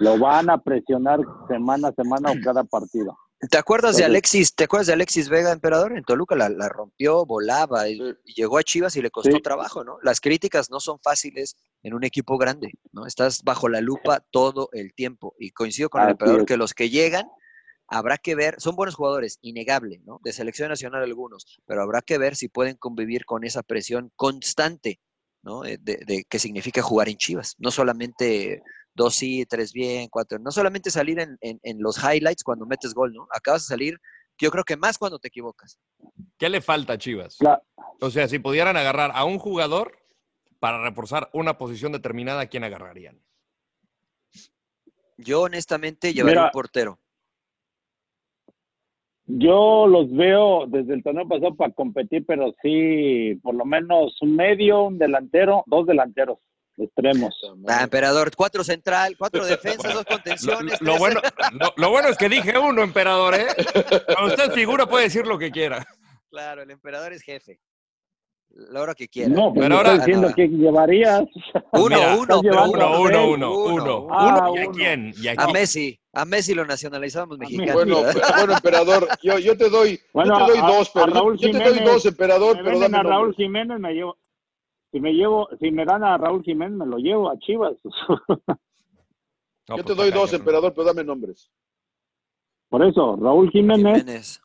[0.01, 3.17] lo van a presionar semana a semana o cada partido.
[3.51, 4.55] ¿Te acuerdas de Alexis?
[4.55, 5.97] ¿Te acuerdas de Alexis Vega, emperador?
[5.97, 7.99] En Toluca la, la rompió, volaba y,
[8.37, 9.43] llegó a Chivas y le costó Sí.
[9.43, 9.99] trabajo, ¿no?
[10.03, 13.05] Las críticas no son fáciles en un equipo grande, ¿no?
[13.05, 16.47] Estás bajo la lupa todo el tiempo y coincido con el emperador es.
[16.47, 17.27] que los que llegan
[17.93, 20.19] habrá que ver, son buenos jugadores, innegable, ¿no?
[20.25, 24.99] De selección nacional algunos, pero habrá que ver si pueden convivir con esa presión constante,
[25.43, 25.65] ¿no?
[25.65, 28.63] Eh, De, de qué significa jugar en Chivas, no solamente
[28.95, 32.95] dos sí, tres bien, cuatro, no solamente salir en, en- en los highlights cuando metes
[32.95, 33.27] gol, ¿no?
[33.35, 33.99] Acabas de salir,
[34.39, 35.79] yo creo que más cuando te equivocas.
[36.39, 37.39] ¿Qué le falta a Chivas?
[38.01, 39.97] O sea, si pudieran agarrar a un jugador
[40.59, 43.21] para reforzar una posición determinada, ¿a quién agarrarían?
[45.19, 46.99] Yo honestamente llevaría Mira, un portero.
[49.35, 54.37] Yo los veo desde el torneo pasado para competir, pero sí, por lo menos un
[54.37, 56.39] medio, un delantero, dos delanteros
[56.77, 57.35] extremos.
[57.69, 60.81] Ah, emperador, cuatro central, cuatro defensas, dos contenciones.
[60.81, 61.21] lo bueno,
[61.53, 63.47] lo, lo bueno es que dije uno, emperador, ¿eh?
[64.07, 65.87] Cuando usted figura puede decir lo que quiera.
[66.31, 67.59] Claro, el emperador es jefe.
[68.55, 69.31] La hora que quiera.
[69.31, 71.23] No, pues Pero ahora- estoy diciendo Ah, que llevarías.
[71.73, 74.07] Uno, Mira, uno, pero Uno, uno, uno, uno.
[74.11, 74.73] Ah, Uno, ¿y a uno.
[74.73, 75.15] quién?
[75.17, 75.53] ¿Y a A quién?
[75.53, 77.73] Messi, a Messi lo nacionalizamos mexicano.
[77.73, 78.03] Bueno,
[78.37, 81.15] bueno, emperador, yo, yo te doy, Bueno, yo te doy a- dos, a pero yo,
[81.15, 83.35] Raúl yo te doy Jiménez, dos, emperador, me pero dame a Raúl.
[83.35, 84.19] Jiménez, me llevo.
[84.91, 87.75] Si me llevo, si me dan a Raúl Jiménez, me lo llevo a Chivas.
[89.69, 91.49] No, Yo pues, te doy está dos, emperador, pero dame nombres.
[92.69, 94.43] Por eso, Raúl Jiménez Jiménez.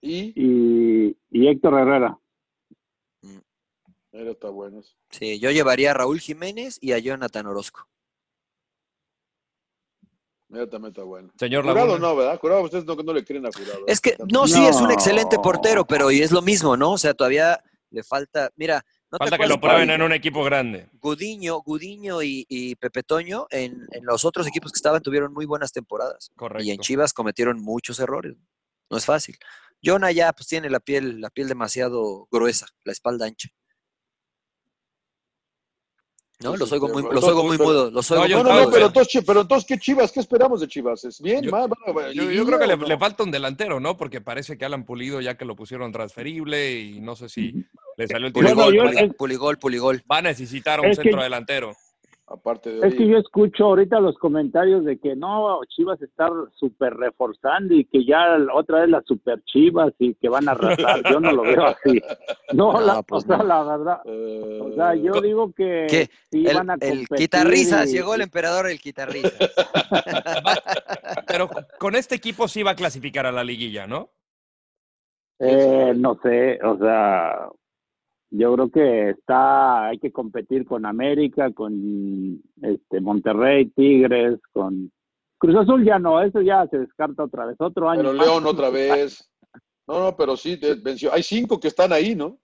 [0.00, 2.18] Y, y, y Héctor Herrera.
[4.12, 4.82] Era está bueno.
[5.10, 7.88] Sí, yo llevaría a Raúl Jiménez y a Jonathan Orozco.
[10.50, 11.32] Era también está bueno.
[11.38, 12.08] Señor Jurado Laguna.
[12.08, 12.38] no, ¿verdad?
[12.38, 13.84] Jurado, ustedes no, no le creen a Jurado.
[13.86, 14.16] Es que, ¿eh?
[14.30, 16.92] no, sí, es un excelente portero, pero y es lo mismo, ¿no?
[16.92, 18.50] O sea, todavía le falta.
[18.56, 20.90] Mira, no te Falta que lo prueben en un equipo grande.
[21.00, 25.46] Gudiño, Gudiño y, y Pepe Toño en, en los otros equipos que estaban tuvieron muy
[25.46, 26.30] buenas temporadas.
[26.36, 26.64] Correcto.
[26.64, 28.36] Y en Chivas cometieron muchos errores.
[28.90, 29.38] No es fácil.
[29.82, 33.48] Jonah ya pues tiene la piel, la piel demasiado gruesa, la espalda ancha.
[36.42, 38.36] No, los oigo pero- muy, los entonces, oigo muy pero- mudos, los No, oigo yo
[38.38, 40.12] muy No, no, no, pero entonces, pero entonces, ¿qué Chivas?
[40.12, 41.04] ¿Qué esperamos de Chivas?
[41.04, 41.42] ¿Es bien?
[41.42, 41.68] Yo- mal?
[41.94, 42.98] Yo, yo ¿liguilla creo que le, no?
[42.98, 43.96] falta un delantero, ¿no?
[43.96, 47.52] Porque parece que Alan Pulido, ya que lo pusieron transferible y no sé si
[47.96, 48.48] le salió el tiro.
[48.54, 50.02] Puligol, Puligol, Puligol.
[50.10, 51.74] Va a necesitar un Es que- centro delantero.
[52.32, 56.94] Aparte de Es que yo escucho ahorita los comentarios de que no, Chivas está súper
[56.94, 61.02] reforzando y que ya otra vez las super Chivas y que van a arrasar.
[61.10, 62.00] Yo no lo veo así.
[62.54, 63.44] No, No, la, pues o sea, no.
[63.44, 64.00] la verdad.
[64.06, 66.10] eh, O sea, yo digo que ¿Qué?
[66.30, 69.32] sí El, van a el competir quitarrisas, y- llegó el emperador el quitarrisas.
[71.26, 74.10] Pero con este equipo sí va a clasificar a la liguilla, ¿no?
[75.38, 77.48] Eh, no sé, o sea,
[78.34, 84.90] yo creo que está, hay que competir con América, con este Monterrey, Tigres, con
[85.38, 88.02] Cruz Azul ya no, eso ya se descarta otra vez, otro año.
[88.02, 88.12] Pero.
[88.14, 89.28] León otra vez.
[89.86, 91.12] No, no, pero sí, venció.
[91.12, 92.38] Hay cinco que están ahí, ¿no?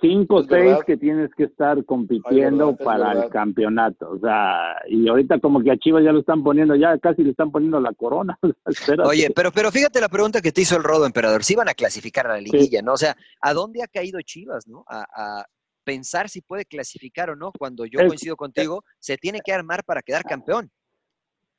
[0.00, 3.24] Cinco o seis que tienes que estar compitiendo Ay, verdad, es para verdad.
[3.24, 6.98] el campeonato, o sea, y ahorita como que a Chivas ya lo están poniendo, ya
[6.98, 8.38] casi le están poniendo la corona.
[9.04, 11.44] Oye, pero, pero fíjate la pregunta que te hizo el Rodo, emperador.
[11.44, 12.92] Si iban a clasificar a la liguilla, ¿no?
[12.92, 14.84] O sea, ¿a dónde ha caído Chivas, no?
[14.88, 15.44] A, a
[15.84, 17.50] pensar si puede clasificar o no.
[17.58, 20.70] Cuando yo Es- coincido contigo, se tiene que armar para quedar campeón.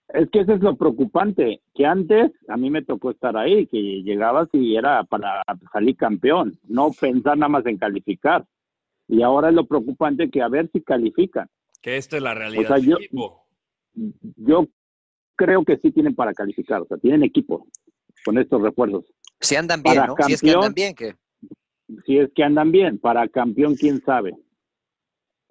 [0.09, 3.79] Es que eso es lo preocupante, que antes a mí me tocó estar ahí, que
[4.03, 5.41] llegabas y era para
[5.71, 8.45] salir campeón, no pensar nada más en calificar.
[9.07, 11.47] Y ahora es lo preocupante que a ver si califican.
[11.81, 13.45] Que esta es la realidad O sea, del yo- equipo.
[14.37, 14.67] Yo
[15.35, 17.67] creo que sí tienen para calificar, o sea, tienen equipo
[18.25, 19.05] con estos refuerzos.
[19.39, 20.15] Si andan bien, Para ¿no?
[20.25, 21.15] Si es que campeón, andan bien, que
[22.05, 24.33] Si es que andan bien, para campeón, quién sabe.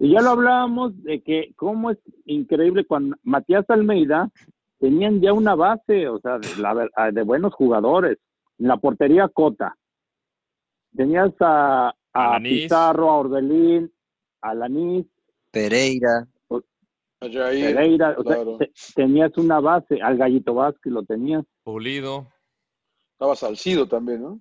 [0.03, 4.29] Y ya lo hablábamos de que cómo es increíble cuando Matías Almeida
[4.77, 8.17] tenían ya una base, o sea, de, la ver- ah, de buenos jugadores.
[8.59, 9.77] En la portería Cota.
[10.93, 11.93] Tenías a.
[12.43, 13.91] Pizarro, a Orbelín,
[14.41, 15.05] a Lanís,
[15.51, 16.27] Pereira.
[17.19, 18.57] Pereira, o sea, claro.
[18.57, 22.27] te- tenías una base, al Gallito Vázquez lo tenías, Pulido.
[23.13, 24.39] Estaba Salcido también, ¿no?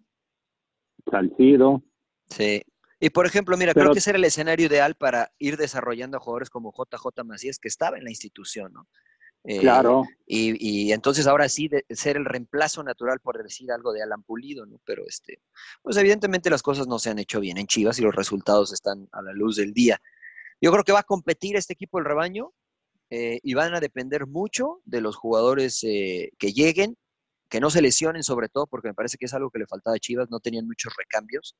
[1.08, 1.82] Salcido.
[2.26, 2.60] Sí.
[3.02, 6.20] Y por ejemplo, mira, creo que ese era el escenario ideal para ir desarrollando a
[6.20, 8.86] jugadores como JJ Macías, que estaba en la institución, ¿no?
[9.42, 10.04] Eh, Claro.
[10.24, 10.54] Y,
[10.86, 14.66] y entonces ahora sí, de ser el reemplazo natural, por decir algo, de Alan Pulido,
[14.66, 14.80] ¿no?
[14.84, 15.42] Pero este,
[15.82, 19.08] pues evidentemente las cosas no se han hecho bien en Chivas y los resultados están
[19.10, 20.00] a la luz del día.
[20.60, 22.52] Yo creo que va a competir este equipo del rebaño
[23.10, 26.96] eh, y van a depender mucho de los jugadores eh, que lleguen,
[27.48, 29.96] que no se lesionen sobre todo, porque me parece que es algo que le faltaba
[29.96, 31.56] a Chivas, no tenían muchos recambios.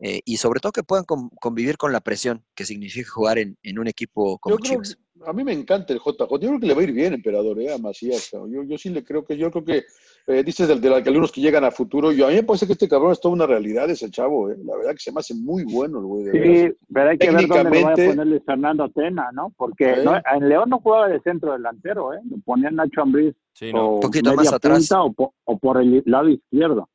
[0.00, 3.56] Eh, y sobre todo que puedan con- convivir con la presión que significa jugar en,
[3.62, 4.98] en un equipo como Yo creo, Chivas.
[5.26, 6.18] a mí me encanta el JJ.
[6.40, 7.72] Yo creo que le va a ir bien, emperador, ¿eh?
[7.72, 8.30] a Macías.
[8.32, 9.84] Yo, yo sí le creo que, yo creo que,
[10.26, 12.12] eh, dices del, de la- que algunos que llegan a futuro.
[12.12, 14.56] Yo, a mí me parece que este cabrón es toda una realidad, ese chavo, ¿eh?
[14.64, 16.24] La verdad que se me hace muy bueno el güey.
[16.24, 16.72] de veras.
[16.72, 19.52] Sí, pero hay que ver dónde lo va a Técnicamente- poner Luis Fernando Tena, ¿no?
[19.56, 22.20] Porque no- en León no jugaba de centro delantero, ¿eh?
[22.30, 23.96] Lo ponían Nacho Ambriz Sí, no.
[23.96, 24.78] o Poquito media más atrás.
[24.78, 26.88] punta o, po- o por el lado izquierdo.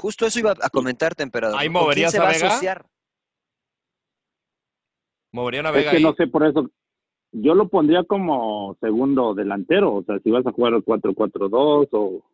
[0.00, 1.58] Justo eso iba a comentarte, emperador.
[1.58, 2.46] ¿Ahí ¿Con quién moverías se a va a Vega?
[2.48, 2.86] asociar?
[5.32, 6.02] Moverían a Es Vega que ahí.
[6.02, 6.70] no sé por eso.
[7.32, 12.24] Yo lo pondría como segundo delantero, o sea, si vas a jugar el 4-4-2 o,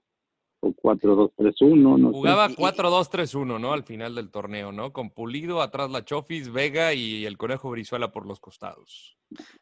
[0.61, 2.57] o 4-2-3-1, no Jugaba sé.
[2.57, 3.73] 4-2-3-1, ¿no?
[3.75, 4.93] Al final del torneo, ¿no?
[4.95, 9.19] Con Pulido, atrás la Chofis, Vega y el Conejo Brizuela por los costados.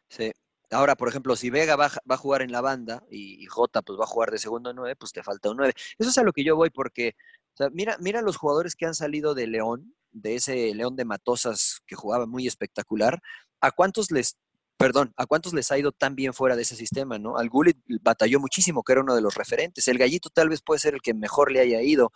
[0.09, 0.31] Sí.
[0.71, 3.45] Ahora, por ejemplo, si Vega va, a- va a jugar en la banda y, y
[3.45, 5.73] Jota pues va a jugar de segundo nueve, pues te falta un nueve.
[5.99, 7.15] Eso es a lo que yo voy porque,
[7.55, 11.05] o sea, mira, mira los jugadores que han salido de León, de ese León de
[11.05, 13.21] Matosas que jugaba muy espectacular,
[13.61, 14.37] ¿a cuántos les,
[14.75, 17.37] perdón, a cuántos les ha ido tan bien fuera de ese sistema, no?
[17.37, 19.87] Al Gullit batalló muchísimo, que era uno de los referentes.
[19.87, 22.11] El Gallito tal vez puede ser el que mejor le haya ido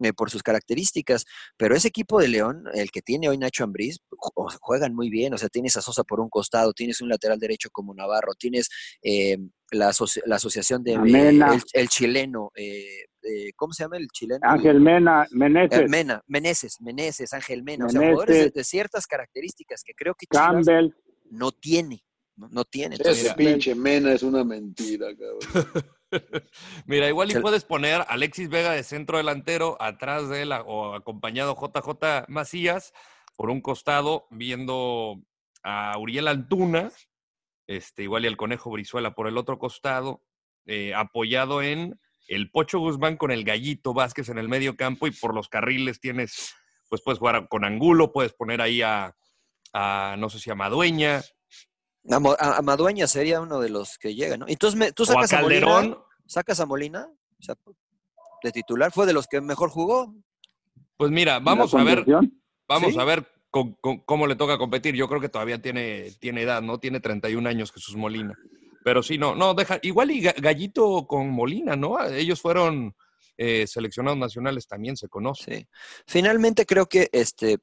[0.00, 1.24] eh, por sus características,
[1.56, 5.34] pero ese equipo de León, el que tiene hoy Nacho Ambriz, ju- juegan muy bien,
[5.34, 8.68] o sea, tienes a Sosa por un costado, tienes un lateral derecho como Navarro, tienes
[9.02, 9.38] eh,
[9.70, 10.96] la, asoci- la asociación de eh,
[11.54, 12.84] el, el chileno, eh,
[13.22, 14.40] eh, ¿cómo se llama el chileno?
[14.42, 19.82] Ángel Mena, Meneses, Eh, Mena, Meneses, Meneses, Ángel Mena, o sea, jugadores de, ciertas características
[19.84, 20.92] que creo que Chivas Campbell.
[21.30, 22.04] no tiene,
[22.36, 22.96] no, no tiene.
[22.98, 25.38] Ese pinche Mena es una mentira, cabrón.
[26.86, 30.94] Mira, igual y puedes poner a Alexis Vega de centro delantero, atrás de él o
[30.94, 32.92] acompañado JJ Macías
[33.36, 35.22] por un costado, viendo
[35.62, 36.90] a Uriel Antuna,
[37.66, 40.24] este, igual y al Conejo Brizuela por el otro costado,
[40.66, 45.12] eh, apoyado en el Pocho Guzmán con el Gallito Vázquez en el medio campo y
[45.12, 46.54] por los carriles tienes,
[46.88, 49.14] pues puedes jugar con Angulo, puedes poner ahí a,
[49.72, 51.22] a, no sé si a Madueña
[52.10, 54.46] a, Mo- a- a Madueña sería uno de los que llega, ¿no?
[54.48, 57.54] Entonces, me- tú o a sacas a, Molina, sacas a Molina, o sea,
[58.42, 60.14] de titular, fue de los que mejor jugó.
[60.96, 62.04] Pues mira, vamos a ver.
[62.68, 62.98] Vamos ¿Sí?
[63.00, 64.94] a ver con- con- cómo le toca competir.
[64.94, 66.78] Yo creo que todavía tiene, tiene edad, ¿no?
[66.78, 68.34] Tiene 31 años Jesús Molina.
[68.84, 69.78] Pero sí, no, no, deja.
[69.82, 72.02] Igual y Ga- Gallito con Molina, ¿no?
[72.04, 72.94] Ellos fueron
[73.36, 75.56] eh, seleccionados nacionales, también se conoce.
[75.58, 75.68] Sí.
[76.06, 77.58] Finalmente creo que este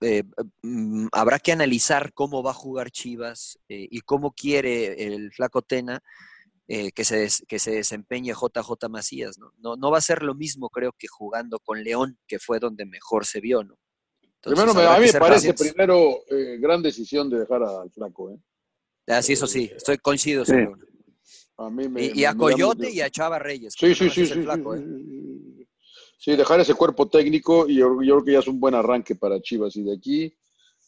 [0.00, 0.22] eh,
[0.62, 5.62] mm, habrá que analizar cómo va a jugar Chivas eh, y cómo quiere el flaco
[5.62, 6.02] Tena
[6.68, 9.38] eh, que, se des- que se desempeñe JJ Macías.
[9.38, 9.52] ¿no?
[9.58, 12.84] No, no va a ser lo mismo, creo, que jugando con León, que fue donde
[12.86, 13.76] mejor se vio, ¿no?
[14.22, 15.72] Entonces, Primero, a mí me parece pacientes.
[15.72, 18.38] primero eh, gran decisión de dejar al flaco, ¿eh?
[19.08, 20.44] Ah, sí, eso sí, estoy coincido.
[20.44, 20.52] Sí.
[20.52, 20.86] Seguro.
[21.56, 23.74] A mí me, Y, a Coyote y a Chava Reyes.
[23.76, 25.57] Sí, sí, sí, sí, flaco, sí, ¿eh?
[26.18, 29.14] Sí, dejar ese cuerpo técnico y yo, yo creo que ya es un buen arranque
[29.14, 30.36] para Chivas y de aquí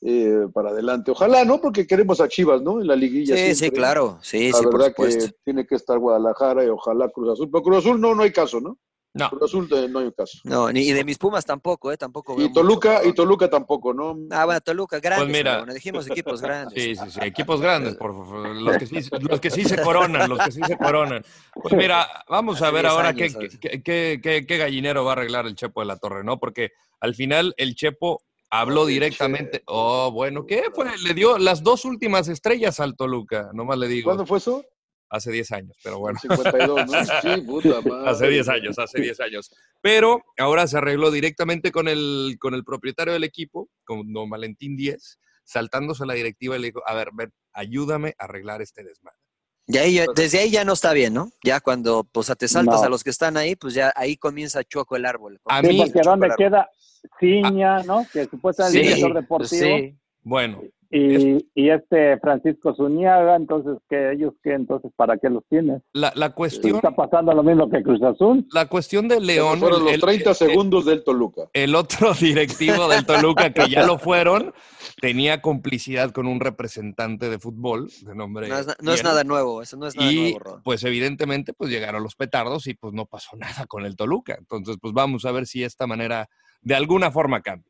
[0.02, 1.10] eh, para adelante.
[1.10, 1.60] Ojalá, ¿no?
[1.60, 2.80] Porque queremos a Chivas, ¿no?
[2.80, 3.36] En la liguilla.
[3.36, 4.18] Sí, sí, claro.
[4.22, 7.48] Sí, La sí, verdad que tiene que estar Guadalajara y ojalá Cruz Azul.
[7.50, 8.78] Pero Cruz Azul no, no hay caso, ¿no?
[9.12, 9.28] No.
[9.28, 10.38] Cruz Azul no hay caso.
[10.44, 11.96] No, ni y de mis Pumas tampoco, ¿eh?
[11.96, 12.40] Tampoco.
[12.40, 14.16] Y Toluca, mucho, y Toluca tampoco, ¿no?
[14.30, 15.26] Ah, bueno, Toluca, grandes.
[15.26, 15.58] Pues mira.
[15.58, 16.80] Bueno, dijimos equipos grandes.
[16.82, 20.28] Sí, sí, sí, equipos grandes, por favor, los que, sí, los que sí se coronan,
[20.28, 21.24] los que sí se coronan.
[21.60, 23.58] Pues mira, vamos a ver 10 ahora años, qué, ¿sabes?
[23.58, 26.38] qué, qué- qué- qué gallinero va a arreglar el Chepo de la Torre, ¿no?
[26.38, 26.70] Porque
[27.00, 29.62] al final el Chepo habló directamente.
[29.66, 30.86] Oh, bueno, ¿qué fue?
[31.04, 34.04] Le dio las dos últimas estrellas al Toluca, nomás le digo.
[34.06, 34.64] ¿Cuándo fue eso?
[35.12, 36.18] Hace 10 años, pero bueno.
[36.20, 36.92] 52, ¿no?
[37.22, 38.10] Sí, puta madre.
[38.10, 39.50] Hace 10 años, hace 10 años.
[39.80, 44.76] Pero ahora se arregló directamente con el, con el propietario del equipo, con don Valentín
[44.76, 49.18] Díez, saltándose la directiva y le dijo, a ver, ven, ayúdame a arreglar este desmadre.
[49.66, 51.30] Y ahí ya- desde ahí ya no está bien, ¿no?
[51.44, 52.86] Ya cuando pues, te saltas No.
[52.86, 55.40] a los que están ahí, pues ya ahí comienza choco el árbol.
[55.46, 56.44] A Sí, mí- porque Choco ¿dónde el árbol.
[56.46, 56.70] queda
[57.18, 58.06] Ciña, no?
[58.12, 59.48] Que supuestamente es Sí, director deportivo.
[59.78, 59.96] sí.
[60.22, 60.62] Bueno,
[60.92, 64.54] Y, y este Francisco Zuniaga, entonces, que ellos qué?
[64.54, 65.82] Entonces, ¿para qué los tienes?
[65.92, 68.44] la, la cuestión, Está pasando lo mismo que Cruz Azul.
[68.52, 71.42] la cuestión de León, fueron los el- 30 el- segundos del Toluca.
[71.52, 74.52] el otro directivo del Toluca, que ya lo fueron,
[75.00, 78.48] tenía complicidad con un representante de fútbol de nombre.
[78.48, 80.62] No es, no es nada nuevo, eso no es nada y nuevo, Ron.
[80.64, 84.34] pues evidentemente pues llegaron los petardos y pues no pasó nada con el Toluca.
[84.36, 86.28] Entonces pues vamos a ver si esta manera
[86.62, 87.69] de alguna forma cambia.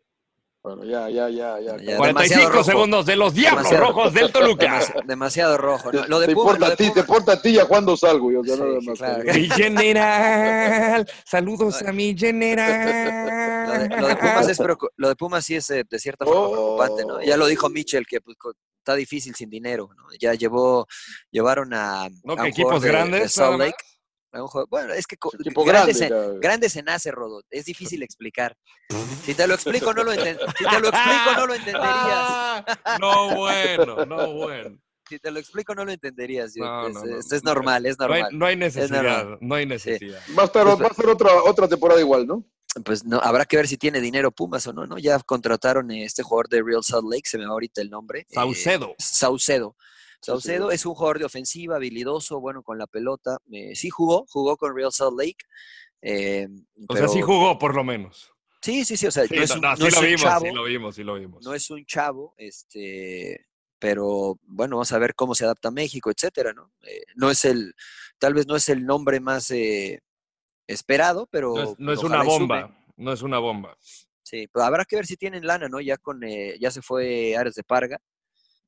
[0.62, 1.77] Bueno, ya, ya, ya, ya.
[1.78, 2.65] Ya, 45 demasiado rojo.
[2.65, 4.66] segundos de los Diablos Demasiado- Rojos del Toluca.
[4.81, 5.91] Demasi- demasiado rojo.
[5.91, 6.07] ¿no?
[6.07, 7.97] Lo de te, Puma, importa lo a ti, te importa a ti y a cuándo
[7.97, 8.31] salgo.
[8.31, 8.99] Yo, o sea, Sí, nada sí, más.
[8.99, 9.24] claro.
[9.24, 13.89] Mi general, saludos a mi Lo de, general.
[14.01, 16.51] lo de Pumas es preocu- lo de Pumas sí es eh, de cierta forma Oh.
[16.77, 17.23] preocupante, ¿no?
[17.23, 18.37] Ya lo dijo Mitchell que pues,
[18.81, 20.05] está difícil sin dinero, ¿no?
[20.20, 20.87] Ya llevó,
[21.31, 23.59] llevaron a, No, a que un equipos de grandes, Salt.
[23.59, 23.77] Lake.
[24.32, 26.01] A un jugador- bueno, es que Equipo grandes,
[26.40, 27.43] grande, se nace, Rodo.
[27.51, 28.57] Es difícil explicar.
[29.24, 31.85] Si te lo explico, no lo enten- Si te lo explico, no lo entenderías.
[31.86, 32.65] Ah,
[33.01, 34.78] no, bueno, no, bueno.
[35.09, 36.52] Si te lo explico, no lo entenderías.
[36.55, 36.65] yo.
[36.65, 37.52] No, es, no, no, es- es no.
[37.55, 38.39] normal, es No hay, normal.
[38.39, 40.20] no hay Es necesidad, no hay necesidad.
[40.39, 42.44] Va a, estar, va a ser otra, otra temporada igual, ¿no?
[42.85, 44.97] Pues no, habrá que ver si tiene dinero Pumas o no, ¿no?
[44.97, 48.20] Ya contrataron eh, este jugador de Real Salt Lake, se me va ahorita el nombre.
[48.20, 48.27] eh,
[48.98, 49.77] Saucedo.
[50.21, 50.71] Saucedo.
[50.71, 53.39] Es un jugador de ofensiva, habilidoso, bueno con la pelota.
[53.53, 55.45] eh, sí jugó, jugó con Real Salt Lake.
[56.03, 56.49] eh,
[56.89, 58.33] O sea, sí jugó por lo menos.
[58.63, 60.21] Sí, sí, sí, o sea, Sí, no es un, no, no es lo un vimos,
[60.21, 61.43] chavo, sí lo vimos, sí lo vimos.
[61.45, 63.47] no es un chavo, este,
[63.79, 66.71] pero bueno, vamos a ver cómo se adapta a México, etcétera, ¿no?
[66.83, 67.75] Eh, no es el,
[68.19, 70.03] tal vez no es el nombre más eh,
[70.67, 73.77] esperado, pero No es, no es una bomba, no es una bomba.
[74.23, 75.81] Sí, pero habrá que ver si tienen lana, ¿no?
[75.81, 77.99] Ya con, eh, ya se fue Ares de Parga,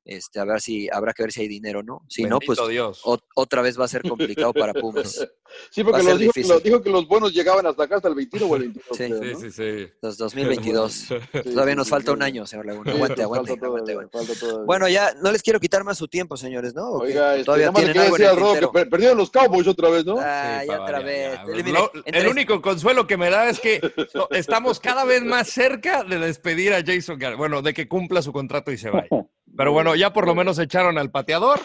[0.05, 2.01] este, a ver si, habrá que ver si hay dinero, ¿no?
[2.09, 3.01] Si no, pues Bendito Dios.
[3.03, 5.27] ot- otra vez va a ser complicado para Pumas.
[5.69, 8.55] Sí, porque los dijo, dijo que los buenos llegaban hasta acá, hasta el 21 o
[8.55, 8.85] el 22.
[8.97, 9.03] Sí.
[9.05, 9.39] creo, Sí, ¿no?
[9.39, 9.87] sí, sí.
[10.01, 10.93] Los 2022.
[10.93, 12.15] Sí, Todavía sí, nos sí, falta sí.
[12.15, 12.91] un año, señor Laguna.
[12.91, 14.63] Sí, Aguante, aguante, falta aguante, aguante.
[14.65, 16.89] Bueno, ya no les quiero quitar más su tiempo, señores, ¿no?
[16.89, 17.01] ¿O?
[17.03, 18.23] Oiga, este, Todavía tienen algo en
[18.63, 20.17] el que perdieron los Cowboys otra vez, ¿no?
[20.19, 21.33] Ah, Sí, ya otra vez.
[21.35, 21.45] ya.
[21.45, 23.79] Mire, Lo- entre- el único consuelo que me da es que
[24.13, 27.37] no, estamos cada vez más cerca de despedir a Jason Garrett.
[27.37, 29.07] Bueno, de que cumpla su contrato y se vaya.
[29.55, 31.59] Pero bueno, ya por lo menos echaron al pateador,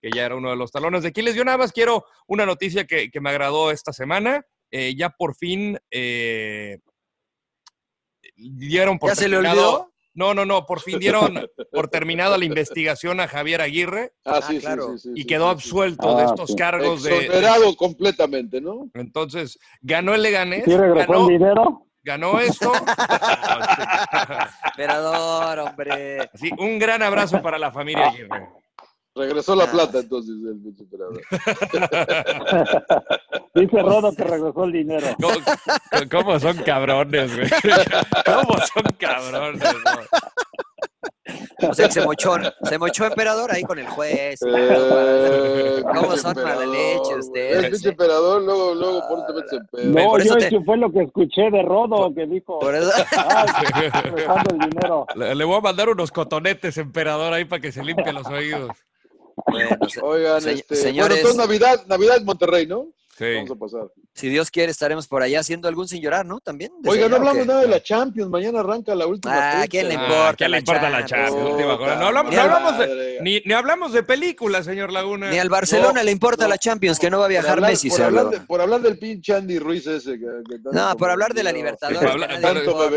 [0.00, 1.34] que ya era uno de los talones de Aquiles.
[1.34, 4.44] Yo nada más quiero una noticia que, que me agradó esta semana.
[4.70, 6.78] Eh, ya por fin eh,
[8.36, 9.90] dieron por ¿Ya se le terminado- olvidó?
[10.12, 11.40] No, no, no, por fin dieron
[11.72, 14.88] por terminada la investigación a Javier Aguirre Ah, Ah, sí, claro.
[14.92, 16.56] sí, sí, sí, y quedó sí, absuelto de Ah, estos sí.
[16.56, 17.16] cargos de...
[17.16, 18.90] Exonerado completamente, ¿no?
[18.94, 21.86] Entonces, ganó el Leganés, ¿Sí regresó ganó, el dinero?
[22.02, 22.72] Ganó esto.
[24.76, 26.30] Emperador, hombre.
[26.34, 28.48] Sí, un gran abrazo para la familia Aguirre.
[29.14, 29.70] Regresó la Ah.
[29.70, 31.20] plata entonces el pinche emperador.
[33.54, 35.06] Dice Rodo que regresó el dinero.
[35.20, 35.34] ¿Cómo,
[36.10, 37.50] cómo son cabrones, güey?
[38.24, 39.62] ¿Cómo son cabrones?
[39.62, 39.90] no?
[41.68, 44.40] O sea, que se mochó, se mochó emperador ahí con el juez.
[44.42, 49.32] Eh, ¿Cómo son mala emperador, leche ustedes, El pinche emperador, luego, luego, por eso te
[49.34, 49.94] metes en pedo.
[49.94, 52.58] Ve, No, por eso yo te- eso fue lo que escuché de Rodo, que dijo,
[52.58, 53.62] Por eso, ah,
[54.02, 55.06] regresando el dinero.
[55.14, 58.70] Le, le voy a mandar unos cotonetes, emperador, ahí para que se limpie los oídos.
[59.46, 62.86] bueno, se- Oigan, se- este, señores, bueno, entonces Navidad, Navidad en Monterrey, ¿no?
[63.20, 63.34] Sí.
[63.34, 63.80] Vamos a pasar.
[64.14, 66.40] si Dios quiere, estaremos por allá haciendo algún sin llorar, ¿no?
[66.40, 66.72] También.
[66.86, 68.30] Oiga, no allá, ¿o hablamos nada de la Champions.
[68.30, 69.34] Mañana arranca la última.
[69.36, 69.68] Ah, fecha.
[69.68, 70.34] ¿quién le Ah, importa?
[70.38, 71.34] ¿quién le importa la Champions?
[71.36, 72.00] Puta Última jornada.
[72.00, 75.30] No hablamos, Ni no hablamos de, ni, ni hablamos de películas, señor Laguna.
[75.30, 76.48] Ni al Barcelona No, le importa no.
[76.50, 78.80] la Champions, que no va a Por viajar hablar, Messi, por, hablar de- por hablar
[78.80, 80.12] del pinche Andy Ruiz ese.
[80.18, 81.52] Que, que tanto No, por hablar de la.
[81.52, 82.00] Libertadores.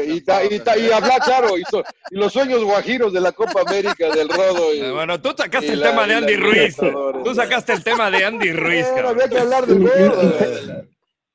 [0.08, 4.30] Y, y, hablar, claro, y, so- y los sueños guajiros de la Copa América del
[4.30, 4.74] Rodo.
[4.74, 6.76] Y, Bueno, tú sacaste el la- tema de la Andy Ruiz.
[6.78, 6.86] Tú
[7.26, 7.36] ¿no?
[7.36, 9.78] sacaste el tema de Andy Ruiz, había que hablar güey.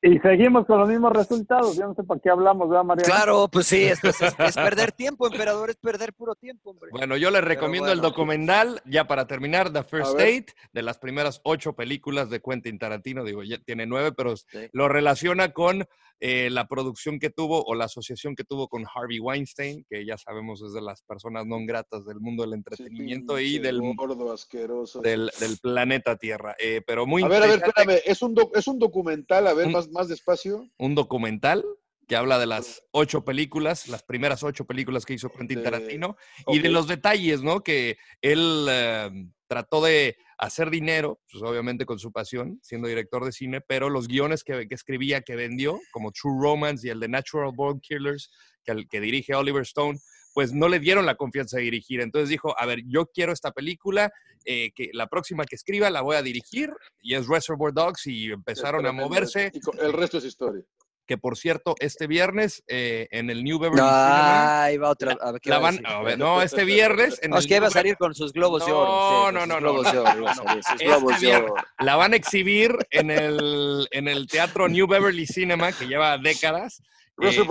[0.01, 1.77] Y seguimos con los mismos resultados.
[1.77, 3.13] Yo no sé para qué hablamos, ¿verdad, Mariano?
[3.13, 6.91] Claro, pues sí, es, es- es perder tiempo, emperador, es perder puro tiempo, hombre.
[6.93, 10.13] Bueno, yo les recomiendo el documental, ya para terminar, The First.
[10.13, 13.25] Date, de las primeras ocho películas de Quentin Tarantino.
[13.25, 14.69] Digo, ya tiene nueve, pero Sí.
[14.73, 15.85] lo relaciona con
[16.21, 20.19] eh, la producción que tuvo o la asociación que tuvo con Harvey Weinstein, que ya
[20.19, 25.01] sabemos es de las personas no gratas del mundo del entretenimiento y del, gordo asqueroso.
[25.01, 26.57] del, del planeta Tierra.
[26.59, 28.01] Eh, pero muy A ver, a ver, espérame.
[28.05, 30.69] Es un, doc- es un documental, a ver, Un- más, más despacio.
[30.79, 31.65] un documental
[32.09, 36.17] que habla de las ocho películas, las primeras ocho películas que hizo Quentin De- Tarantino
[36.47, 37.61] y de los detalles, ¿no?
[37.61, 39.11] Que él eh,
[39.47, 44.09] trató de hacer dinero, pues obviamente con su pasión, siendo director de cine, pero los
[44.09, 48.31] guiones que, que escribía, que vendió, como True Romance y el de Natural Born Killers,
[48.65, 49.99] que, el, que dirige Oliver Stone,
[50.33, 52.01] pues no le dieron la confianza de dirigir.
[52.01, 54.11] Entonces dijo, a ver, yo quiero esta película,
[54.45, 56.73] eh, que la próxima que escriba la voy a dirigir,
[57.03, 60.63] y es Reservoir Dogs, y empezaron a moverse Y el resto es historia.
[61.09, 65.17] Que por cierto, este viernes eh, en el New Beverly Cinema, No, ahí va otra.
[65.21, 67.67] A ver, ¿qué la van, a ver, no, este viernes en No, es que iba
[67.67, 69.33] a salir con sus globos de oro.
[69.33, 71.55] no, no, no, globos no, de Este oro.
[71.79, 76.83] la van a exhibir en el, en el teatro New Beverly Cinema, que lleva décadas.
[77.21, 77.45] Eh,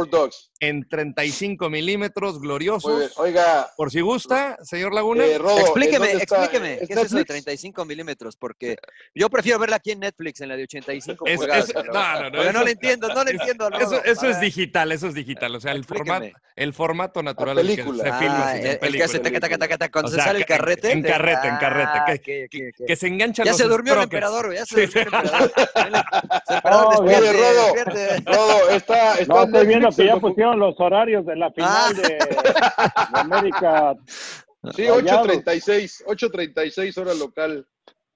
[0.60, 3.12] en 35 milímetros, gloriosos.
[3.18, 5.26] Oiga, Por si gusta, señor Laguna.
[5.26, 6.24] eh, Rodo, ¿en Explíqueme, está?
[6.24, 7.28] explíqueme, ¿Es ¿qué es eso de Netflix?
[7.28, 8.36] 35 milímetros?
[8.38, 8.78] Porque
[9.14, 11.66] yo prefiero verla aquí en Netflix, en la de 85 Es- pulgadas.
[11.68, 13.70] es- pero- no, no, no, porque no eso- le entiendo, no le entiendo.
[13.80, 15.54] Eso, eso es digital, eso es digital.
[15.56, 16.54] O sea, el formato, Explíqueme.
[16.56, 18.04] el formato natural el que película.
[18.04, 18.50] se filma.
[18.50, 19.40] Ah, sí, el, en el que hace película.
[19.40, 20.92] taca, taca, taca, taca, cuando O se sale el en- carrete.
[20.92, 21.90] En carrete, en carrete.
[21.94, 22.86] Ah, que, ok.
[22.88, 25.52] que se enganchan Ya los se durmió el emperador, ya se durmió el emperador.
[26.64, 27.74] Rodo.
[28.26, 29.16] Rodo, está,
[29.62, 31.94] estoy viendo que ya pusieron los horarios de la final Ah.
[31.94, 33.96] de, de América.
[34.76, 35.28] Sí, Rayados.
[35.28, 37.68] 8.36, 8.36 hora local.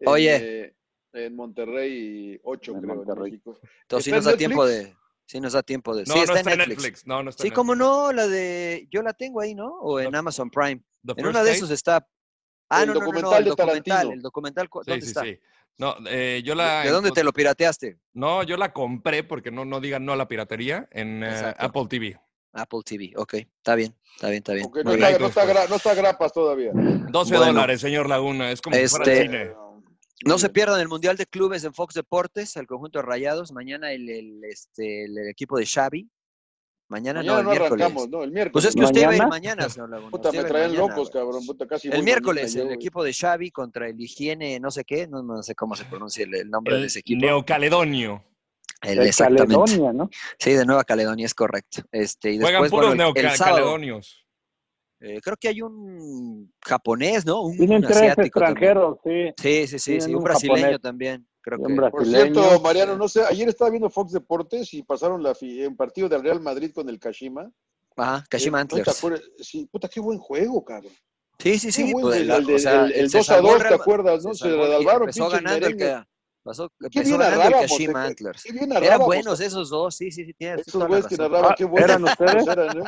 [0.06, 0.36] Oye.
[0.66, 0.74] eh,
[1.14, 3.24] en Monterrey, 8 En creo, Monterrey.
[3.26, 3.60] en México.
[3.82, 4.96] Entonces sí ¿Está nos da tiempo de...
[5.26, 6.04] Sí nos da tiempo de...
[6.06, 7.06] No, sí, no está, está en Netflix.
[7.08, 8.88] No, no está Sí, como no, la de...
[8.92, 9.78] Yo la tengo ahí, ¿no?
[9.80, 10.82] O en The- Amazon Prime.
[11.16, 12.06] En una de esos está...
[12.70, 13.84] Ah, El no, no, no, no, documental el de documental.
[13.98, 14.14] Tarantino.
[14.14, 15.22] El documental, Sí, ¿dónde sí, está?
[15.24, 15.40] sí.
[15.78, 16.84] No, eh, yo la.
[16.84, 17.98] ¿De dónde te lo pirateaste?
[18.14, 21.54] No, yo la compré porque no, no digan no a la piratería en eh.
[21.58, 22.20] Apple TV.
[22.54, 23.34] Apple TV, ok.
[23.36, 24.66] Está bien, está bien, está bien.
[24.66, 25.22] Aunque no está, bien.
[25.22, 26.72] no, está gra- no está grapas todavía.
[26.74, 27.54] 12 Bueno.
[27.54, 28.52] dólares, señor Laguna.
[28.52, 29.54] Es como si fuera Este- el cine.
[30.24, 33.52] No se pierdan el Mundial de Clubes en Fox Deportes, el conjunto de Rayados.
[33.52, 36.08] Mañana el, el, este, el equipo de Xavi.
[36.92, 37.72] Mañana, Mañana no, el no miércoles.
[37.86, 38.18] arrancamos, ¿no?
[38.18, 38.66] El Pues miércoles.
[38.68, 39.70] es que usted va a ir ¿Mañana?
[39.70, 40.12] señor Laguna.
[40.12, 41.46] Puta, usted me traen mañana, locos, cabrón.
[41.46, 45.24] Puta, casi El miércoles, el equipo de Xavi contra el Higiene, no sé qué, no,
[45.24, 47.26] no sé cómo se pronuncia el, el nombre de El ese equipo.
[47.26, 48.26] Neocaledonio.
[48.82, 49.56] El- de exactamente.
[49.56, 50.10] Caledonia, ¿no?
[50.38, 51.82] Sí, de Nueva Caledonia, es correcto.
[51.94, 54.26] Este, y Juegan después, puros bueno, el- el neocaledonios.
[55.00, 57.44] eh, creo que hay un japonés, ¿no?
[57.44, 58.78] Un Tienen tres asiático también.
[59.04, 59.34] sí.
[59.38, 60.82] Sí, sí, sí, un un brasileño japonés.
[60.82, 61.74] también, creo que.
[61.90, 65.76] Por cierto, Mariano, no sé, ayer estaba viendo Fox Deportes y pasaron la fi- un
[65.76, 67.52] partido del Real Madrid con el Kashima.
[67.98, 68.98] Ajá, Kashima Eh, ¿no te Antlers.
[68.98, 69.22] acuerdas?
[69.40, 70.94] Sí, puta, qué buen juego, cabrón.
[71.40, 71.92] Sí, sí, sí.
[71.92, 73.62] buen pues, el, la- el de- o sea, el- el se 2 a salvó 2,
[73.64, 74.26] el ¿te acuerdas?
[74.26, 74.34] no?
[74.34, 76.04] se Se salvaron, empezó ganando el que
[76.44, 78.44] pasó, Qué empezó bien ganando el Kashima eh, Antlers.
[78.44, 81.56] qué bien Eran buenos esos dos, sí, sí, sí, tienes Esos güeyes que narraban, Ah,
[81.58, 82.48] qué buenos ¿eran ustedes?
[82.48, 82.84] eran, ¿eh?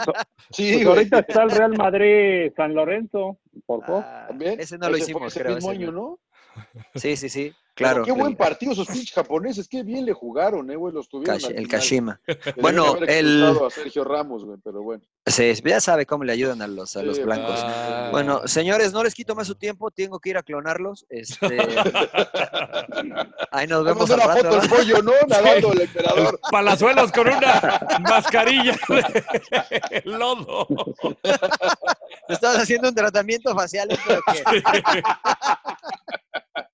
[0.52, 4.04] Sí, Pues ahorita está el Real Madrid San Lorenzo, por favor.
[4.06, 4.60] Ah, También.
[4.60, 5.56] ese no lo hicimos, ese creo.
[5.56, 6.20] mismo ese año, no.
[6.96, 8.06] Sí, sí, sí, Pero claro.
[8.06, 11.48] qué buen partido esos pinches japoneses, qué bien le jugaron, eh, güey, los tuvieron Kash-
[11.48, 11.68] al el.
[11.68, 12.22] Kashima.
[12.62, 15.02] Bueno, el- a Sergio Ramos, güey, pero bueno.
[15.26, 17.60] Sí, ya sabe cómo le ayudan a los, a los Sí, blancos.
[17.64, 18.10] Ah.
[18.12, 21.08] Bueno, señores, no les quito más su tiempo, tengo que ir a clonarlos.
[21.10, 21.48] Este,
[23.52, 24.52] ahí nos vemos mandó al una rato.
[24.52, 25.12] foto el pollo, ¿no?
[25.28, 26.40] Nadando el emperador.
[26.52, 28.78] Palazuelos con una mascarilla
[29.90, 30.68] de lodo.
[32.30, 33.98] Estabas haciendo un tratamiento facial, ¿eh?
[34.06, 34.44] pero que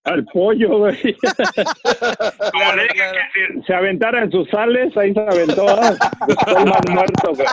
[0.10, 1.16] Al pollo, güey.
[1.16, 3.20] claro, claro.
[3.68, 5.66] Se aventara en sus sales, ahí se aventó.
[6.28, 7.48] Estoy más muerto, güey.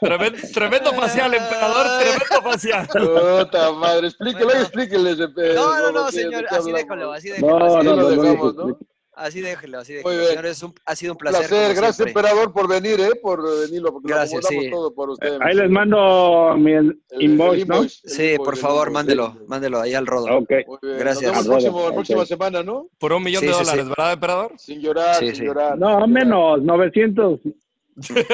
[0.00, 2.86] Tremendo, tremendo facial, emperador, tremendo facial.
[2.88, 5.54] Puta madre, explíquele, Bueno.
[5.54, 7.58] No, no, no, Rodo, ¿qué- señor, así déjalo, así No, déjalo.
[7.58, 8.78] no, así no, lo dejamos, no.
[9.16, 10.16] Así déjelo, así Muy déjelo.
[10.16, 10.28] bien.
[10.30, 11.48] Señores, un- ha sido un Un placer.
[11.48, 12.20] placer, gracias siempre.
[12.20, 13.10] emperador por venir, ¿eh?
[13.22, 14.70] Por venirlo, porque lo Gracias, sí.
[14.70, 15.38] todo por usted.
[15.40, 17.82] Ahí les mando mi El- el invoice, ¿no?
[17.82, 18.00] el Sí,
[18.32, 18.92] invoice, por favor, invoice.
[18.92, 20.24] mándelo, mándelo ahí al rodo.
[20.38, 20.50] Ok.
[20.66, 20.98] Muy bien.
[20.98, 21.32] Gracias.
[21.32, 22.88] Nos vemos próximo, próxima semana, ¿no?
[22.98, 23.88] Por un millón Sí, de sí, dólares, sí.
[23.96, 24.52] ¿verdad, emperador?
[24.58, 25.78] Sin llorar, Sí, sin llorar.
[25.78, 26.08] No, sin llorar.
[26.08, 27.40] menos, 900.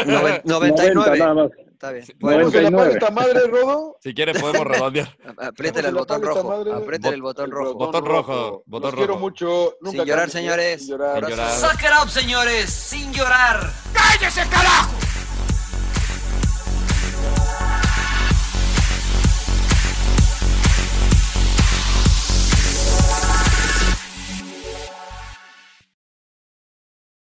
[0.07, 1.19] Noven- 90 99.
[1.19, 1.51] nada más.
[1.81, 2.05] Está bien.
[2.21, 2.93] ¿Podemos que la pague 99.
[2.93, 3.97] esta madre, Rodo?
[4.03, 5.17] Si quiere, podemos redondear.
[5.39, 6.75] Apriétale el botón paga rojo.
[6.75, 7.75] Apriétale el botón rojo.
[7.75, 9.21] Botón rojo, botón Los quiero rojo.
[9.21, 9.77] mucho.
[9.81, 10.81] Nunca Sin llorar, señores.
[10.83, 11.25] Sin llorar.
[11.25, 11.53] Sin llorar.
[11.59, 13.73] Suck it up, señores, sin llorar.
[13.95, 15.10] ¡Cállese, carajo!